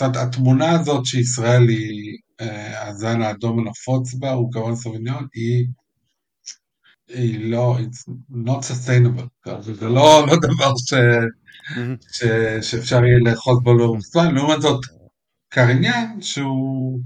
אומרת, 0.01 0.15
התמונה 0.15 0.71
הזאת 0.71 1.05
שישראל 1.05 1.69
היא 1.69 2.17
אה, 2.41 2.87
הזן 2.87 3.21
האדום 3.21 3.59
הנפוץ 3.59 4.13
בה, 4.13 4.31
הוא 4.31 4.51
כמובן 4.51 4.75
סוביניון, 4.75 5.27
היא, 5.33 5.67
היא 7.07 7.51
לא, 7.51 7.77
it's 7.79 8.13
not 8.31 8.61
sustainable, 8.61 9.51
זה 9.61 9.89
לא, 9.89 10.25
לא 10.27 10.35
דבר 10.35 10.73
ש, 12.11 12.23
שאפשר 12.61 12.95
יהיה 13.05 13.19
לאחוז 13.25 13.59
בו 13.63 13.73
לאורך 13.73 14.01
זמן, 14.01 14.35
לעומת 14.35 14.61
זאת, 14.61 14.85
קריניאן, 15.49 16.21
שהוא 16.21 16.99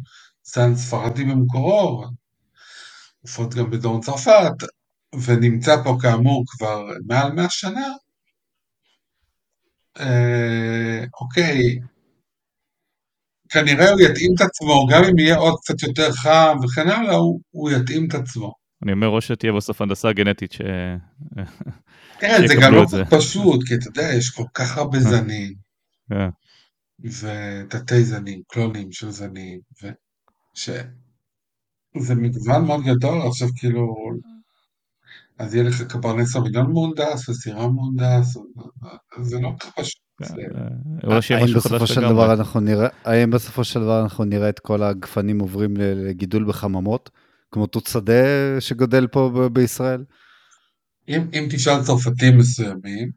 זן 0.43 0.76
ספרדי 0.76 1.24
במקורו, 1.24 2.06
לפחות 3.24 3.53
גם 3.53 3.70
בדרום 3.70 4.01
צרפת, 4.01 4.51
ונמצא 5.26 5.84
פה 5.84 5.97
כאמור 6.01 6.43
כבר 6.47 6.86
מעל 7.08 7.32
100 7.32 7.49
שנה, 7.49 7.88
אה, 9.99 11.03
אוקיי, 11.22 11.80
כנראה 13.49 13.89
הוא 13.91 14.01
יתאים 14.01 14.32
את 14.36 14.41
עצמו, 14.41 14.88
גם 14.91 15.03
אם 15.03 15.20
יהיה 15.20 15.38
עוד 15.38 15.56
קצת 15.62 15.84
יותר 15.84 16.12
חם 16.12 16.58
וכן 16.64 16.88
הלאה, 16.88 17.16
הוא, 17.16 17.39
הוא 17.51 17.72
יתאים 17.72 18.08
את 18.08 18.14
עצמו. 18.14 18.64
אני 18.86 18.93
אומר, 18.93 19.07
או 19.07 19.21
שתהיה 19.21 19.53
בסוף 19.53 19.81
הנדסה 19.81 20.13
גנטית 20.13 20.51
ש... 20.51 20.61
כן, 22.19 22.47
זה 22.47 22.53
גם 22.61 22.73
לא 22.73 22.86
זה. 22.86 23.03
פשוט, 23.09 23.67
כי 23.67 23.75
אתה 23.75 23.88
יודע, 23.88 24.13
יש 24.13 24.29
כל 24.29 24.43
כך 24.53 24.77
הרבה 24.77 24.97
אה. 24.97 25.03
זנים, 25.03 25.53
yeah. 26.13 26.15
ותתי 27.05 28.03
זנים, 28.03 28.41
קלונים 28.47 28.91
של 28.91 29.11
זנים. 29.11 29.59
ש... 30.53 30.69
זה 31.99 32.15
מגוון 32.15 32.65
מאוד 32.65 32.81
גדול, 32.83 33.21
עכשיו 33.27 33.47
כאילו, 33.57 33.95
אז 35.39 35.55
יהיה 35.55 35.63
לך 35.63 35.81
קברנט 35.81 36.27
סוביניון 36.27 36.71
מהונדס 36.71 37.29
וסירה 37.29 37.67
מהונדס, 37.67 38.38
זה 39.21 39.39
לא 39.39 39.51
ככה 39.59 39.71
פשוט. 39.71 40.01
כן, 40.23 40.36
אה, 41.11 41.38
האם 41.38 41.53
בסופו 41.55 41.88
של 41.88 42.01
דבר 42.01 42.33
אנחנו 42.33 42.59
נראה, 42.59 42.88
האם 43.05 43.31
בסופו 43.31 43.63
של 43.63 43.79
דבר 43.79 44.01
אנחנו 44.03 44.25
נראה 44.25 44.49
את 44.49 44.59
כל 44.59 44.83
הגפנים 44.83 45.39
עוברים 45.39 45.77
לגידול 45.77 46.45
בחממות, 46.45 47.09
כמו 47.56 47.68
תות 47.68 47.88
שדה 47.88 48.24
שגודל 48.60 49.08
פה 49.08 49.49
בישראל? 49.53 50.03
אם, 51.08 51.22
אם 51.34 51.47
תשאל 51.51 51.84
צרפתים 51.84 52.38
מסוימים, 52.38 53.12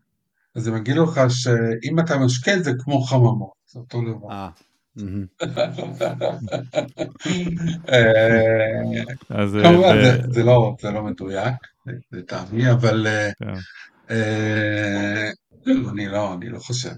אז 0.54 0.66
הם 0.66 0.76
יגידו 0.76 1.04
לך 1.04 1.20
שאם 1.28 2.00
אתה 2.00 2.18
משקה 2.18 2.58
זה 2.58 2.72
כמו 2.78 3.00
חממות, 3.00 3.52
זה 3.66 3.78
אותו 3.78 4.00
דבר. 4.00 4.28
אה, 4.30 4.50
אה, 7.88 9.62
כמובן 9.62 9.96
לא, 10.44 10.76
זה 10.80 10.90
לא 10.90 11.02
מדויק, 11.02 11.54
לטעמי, 12.12 12.70
אבל 12.70 13.06
כן. 13.38 13.52
אה, 14.10 15.30
אני 15.66 16.08
לא, 16.08 16.34
אני 16.34 16.48
לא 16.48 16.58
חושב, 16.58 16.92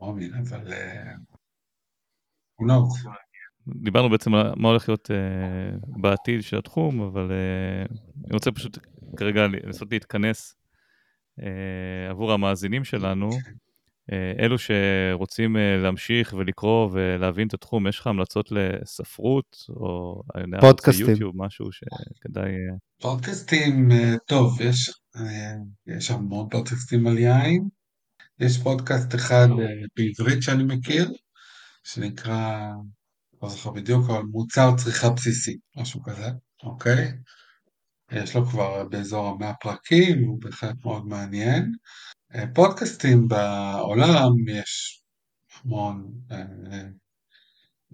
מאמין, 0.00 0.34
אבל 0.34 0.72
הוא 2.54 2.68
לא. 2.68 2.82
דיברנו 3.68 4.10
בעצם 4.10 4.34
על 4.34 4.52
מה 4.56 4.68
הולך 4.68 4.88
להיות 4.88 5.10
בעתיד 5.86 6.42
של 6.42 6.58
התחום, 6.58 7.00
אבל 7.00 7.32
אני 8.26 8.32
רוצה 8.34 8.52
פשוט 8.52 8.78
כרגע 9.16 9.46
לנסות 9.46 9.88
להתכנס 9.92 10.54
עבור 12.10 12.32
המאזינים 12.32 12.84
שלנו. 12.84 13.30
אה, 14.12 14.44
אלו 14.44 14.56
שרוצים 14.58 15.56
אה, 15.56 15.76
להמשיך 15.76 16.34
ולקרוא 16.38 16.90
ולהבין 16.92 17.48
את 17.48 17.54
התחום, 17.54 17.86
יש 17.86 17.98
לך 17.98 18.06
המלצות 18.06 18.48
לספרות, 18.52 19.56
או 19.68 20.22
פודקאסטים, 20.60 21.06
יוטיוב, 21.10 21.32
משהו 21.36 21.66
שכדאי... 21.72 22.52
פודקאסטים, 23.00 23.88
טוב, 24.26 24.60
יש, 24.60 24.90
יש 25.86 26.10
המון 26.10 26.48
פודקאסטים 26.50 27.06
על 27.06 27.18
יין. 27.18 27.68
יש 28.40 28.58
פודקאסט 28.58 29.14
אחד 29.14 29.48
בעברית 29.96 30.42
שאני 30.42 30.64
מכיר, 30.64 31.10
שנקרא, 31.84 32.60
לא 33.42 33.48
זוכר 33.48 33.70
בדיוק, 33.70 34.10
אבל 34.10 34.22
מוצר 34.22 34.70
צריכה 34.76 35.10
בסיסי, 35.10 35.56
משהו 35.76 36.02
כזה, 36.02 36.30
אוקיי? 36.62 37.12
יש 38.12 38.36
לו 38.36 38.46
כבר 38.46 38.84
באזור 38.84 39.28
המאה 39.28 39.54
פרקים, 39.54 40.24
הוא 40.24 40.40
בהחלט 40.40 40.76
מאוד 40.84 41.06
מעניין. 41.06 41.72
פודקאסטים 42.54 43.28
בעולם 43.28 44.48
יש 44.48 45.02
המון 45.64 46.12
אה, 46.30 46.44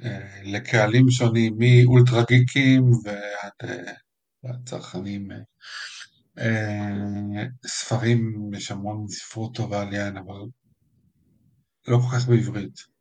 אה, 0.02 0.42
לקהלים 0.44 1.10
שונים, 1.10 1.54
מאולטרה 1.58 2.22
גיקים 2.28 2.84
ועד 3.04 3.70
אה, 4.44 4.52
צרכנים. 4.66 5.28
ספרים, 7.66 8.50
יש 8.54 8.70
המון 8.70 9.08
ספרות 9.08 9.54
טובה 9.54 9.82
על 9.82 9.92
יין, 9.92 10.16
אבל 10.16 10.40
לא 11.88 11.98
כל 11.98 12.16
כך 12.16 12.28
בעברית. 12.28 12.91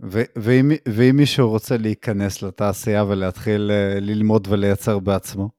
ואם, 0.00 0.70
ואם 0.88 1.16
מישהו 1.16 1.48
רוצה 1.48 1.76
להיכנס 1.76 2.42
לתעשייה 2.42 3.04
ולהתחיל 3.04 3.70
ללמוד 4.00 4.48
ולייצר 4.50 4.98
בעצמו? 4.98 5.50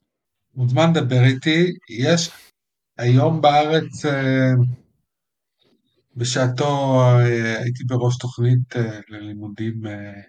מוזמן 0.56 0.90
לדבר 0.90 1.24
איתי. 1.24 1.66
יש 1.90 2.32
היום 2.98 3.42
בארץ 3.42 4.06
בשעתו 6.18 7.02
אה, 7.20 7.60
הייתי 7.60 7.84
בראש 7.84 8.18
תוכנית 8.18 8.76
אה, 8.76 9.00
ללימודים 9.10 9.88
אה, 9.88 10.22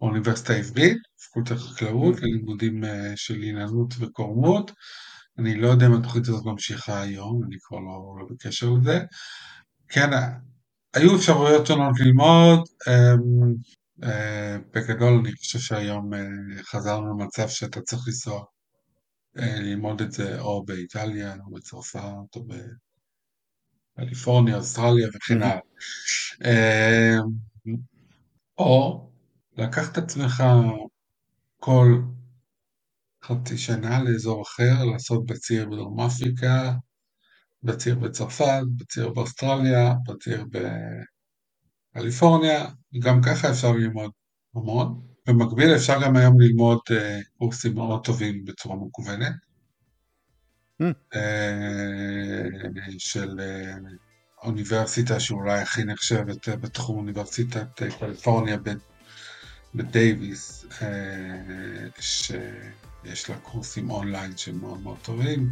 באוניברסיטה 0.00 0.52
העברית, 0.52 0.98
פקולטה 1.24 1.56
חקלאות, 1.56 2.16
mm. 2.16 2.20
ללימודים 2.22 2.84
של 3.16 3.34
עיננות 3.34 3.94
וקורמות. 3.98 4.72
אני 5.38 5.54
לא 5.54 5.68
יודע 5.68 5.86
אם 5.86 5.92
התוכנית 5.92 6.28
הזאת 6.28 6.44
ממשיכה 6.44 7.02
היום, 7.02 7.42
אני 7.44 7.56
כבר 7.62 7.78
לא, 7.78 8.16
לא 8.20 8.26
בקשר 8.30 8.70
לזה. 8.70 9.00
כן, 9.88 10.10
היו 10.94 11.16
אפשרויות 11.16 11.66
שונות 11.66 12.00
ללמוד, 12.00 12.68
אמ, 12.88 13.54
בגדול 14.74 15.12
אני 15.12 15.32
חושב 15.32 15.58
שהיום 15.58 16.10
חזרנו 16.62 17.18
למצב 17.18 17.48
שאתה 17.48 17.80
צריך 17.80 18.02
לנסוע 18.06 18.44
ללמוד 19.36 20.00
את 20.00 20.12
זה 20.12 20.40
או 20.40 20.64
באיטליה 20.64 21.34
או 21.46 21.54
בצרפת 21.54 22.36
או 22.36 22.46
קליפורניה, 23.96 24.56
אוסטרליה 24.56 25.08
וכן 25.14 25.42
הלאה. 25.42 25.58
אמ, 26.44 27.22
או 28.58 29.10
לקח 29.56 29.92
את 29.92 29.98
עצמך 29.98 30.44
כל 31.58 32.02
חצי 33.24 33.58
שנה 33.58 34.02
לאזור 34.02 34.42
אחר, 34.42 34.84
לעשות 34.92 35.26
בציר 35.26 35.66
בדרום 35.66 36.00
אפריקה, 36.00 36.72
בציר 37.62 37.94
בצרפת, 37.94 38.62
בציר 38.76 39.08
באוסטרליה, 39.08 39.94
בציר 40.08 40.44
בקליפורניה, 41.94 42.66
גם 43.02 43.22
ככה 43.22 43.50
אפשר 43.50 43.72
ללמוד 43.72 44.10
המון. 44.54 45.00
במקביל 45.26 45.74
אפשר 45.76 46.02
גם 46.02 46.16
היום 46.16 46.40
ללמוד 46.40 46.78
אה, 46.90 47.20
קורסים 47.38 47.74
מאוד 47.74 48.04
טובים 48.04 48.44
בצורה 48.44 48.76
מקוונת. 48.76 49.32
אה, 51.14 52.42
של 52.98 53.40
אה, 53.40 53.74
אוניברסיטה 54.42 55.20
שאולי 55.20 55.60
הכי 55.60 55.84
נחשבת 55.84 56.48
אה, 56.48 56.56
בתחום 56.56 56.98
אוניברסיטת 56.98 57.82
קליפורניה 57.98 58.56
בדייוויס, 59.74 60.64
אה, 60.82 60.88
שיש 62.00 63.30
לה 63.30 63.36
קורסים 63.38 63.90
אונליין 63.90 64.36
שהם 64.36 64.60
מאוד 64.60 64.80
מאוד 64.80 64.98
טובים, 65.02 65.50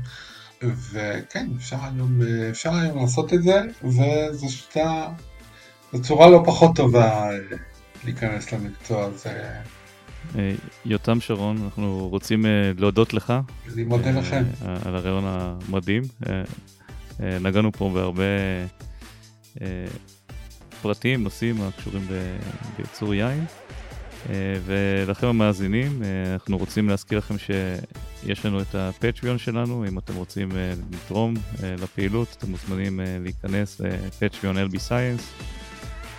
וכן, 0.62 1.48
אפשר 1.56 1.76
היום, 1.82 2.20
אפשר 2.50 2.74
היום 2.74 2.98
לעשות 2.98 3.34
את 3.34 3.42
זה, 3.42 3.62
וזו 3.84 4.48
שיטה, 4.48 5.08
זו 5.92 6.02
צורה 6.02 6.30
לא 6.30 6.42
פחות 6.46 6.76
טובה 6.76 7.30
להיכנס 8.04 8.52
למקצוע 8.52 9.04
הזה. 9.04 9.42
יותם 10.84 11.20
שרון, 11.20 11.56
אנחנו 11.64 12.08
רוצים 12.08 12.44
להודות 12.78 13.14
לך. 13.14 13.32
אני 13.74 13.84
מודה 13.84 14.10
לכם. 14.10 14.44
על 14.84 14.96
הרעיון 14.96 15.24
המדהים. 15.26 16.02
נגענו 17.20 17.72
פה 17.72 17.90
בהרבה 17.94 18.24
פרטים, 20.82 21.22
נושאים 21.22 21.62
הקשורים 21.62 22.06
בייצור 22.76 23.14
יין. 23.14 23.44
ולכם 24.64 25.26
המאזינים, 25.26 26.02
אנחנו 26.32 26.58
רוצים 26.58 26.88
להזכיר 26.88 27.18
לכם 27.18 27.34
שיש 27.38 28.46
לנו 28.46 28.60
את 28.60 28.74
הפטריון 28.74 29.38
שלנו, 29.38 29.84
אם 29.88 29.98
אתם 29.98 30.14
רוצים 30.14 30.48
לתרום 30.92 31.34
לפעילות, 31.62 32.36
אתם 32.38 32.50
מוזמנים 32.50 33.00
להיכנס 33.22 33.80
לפטריון 33.80 34.56
LB 34.56 34.74
Science 34.88 35.42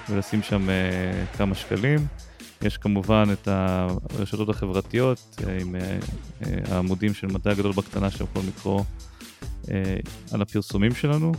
ולשים 0.10 0.44
שם 0.44 0.68
כמה 1.38 1.56
שקלים. 1.56 2.08
יש 2.62 2.78
כמובן 2.78 3.24
את 3.34 3.48
הרשתות 3.48 4.50
החברתיות 4.50 5.42
עם 5.62 5.76
העמודים 6.72 7.14
של 7.14 7.28
מדע 7.28 7.54
גדול 7.54 7.72
בקטנה 7.72 8.12
שאתם 8.12 8.24
יכולים 8.24 8.50
לקרוא 8.58 8.84
על 10.32 10.42
הפרסומים 10.42 10.96
שלנו. 10.96 11.32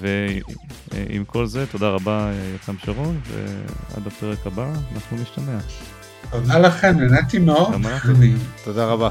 ועם 0.00 1.24
כל 1.24 1.46
זה, 1.46 1.66
תודה 1.66 1.88
רבה 1.88 2.32
יותם 2.52 2.74
שרון, 2.84 3.20
ועד 3.24 4.06
הפרק 4.06 4.46
הבא 4.46 4.72
אנחנו 4.94 5.16
נשתמע. 5.16 5.58
תודה 6.30 6.58
לכם, 6.58 6.96
נהניתי 7.00 7.38
מאוד. 7.38 7.74
תודה 8.64 8.84
רבה. 8.86 9.10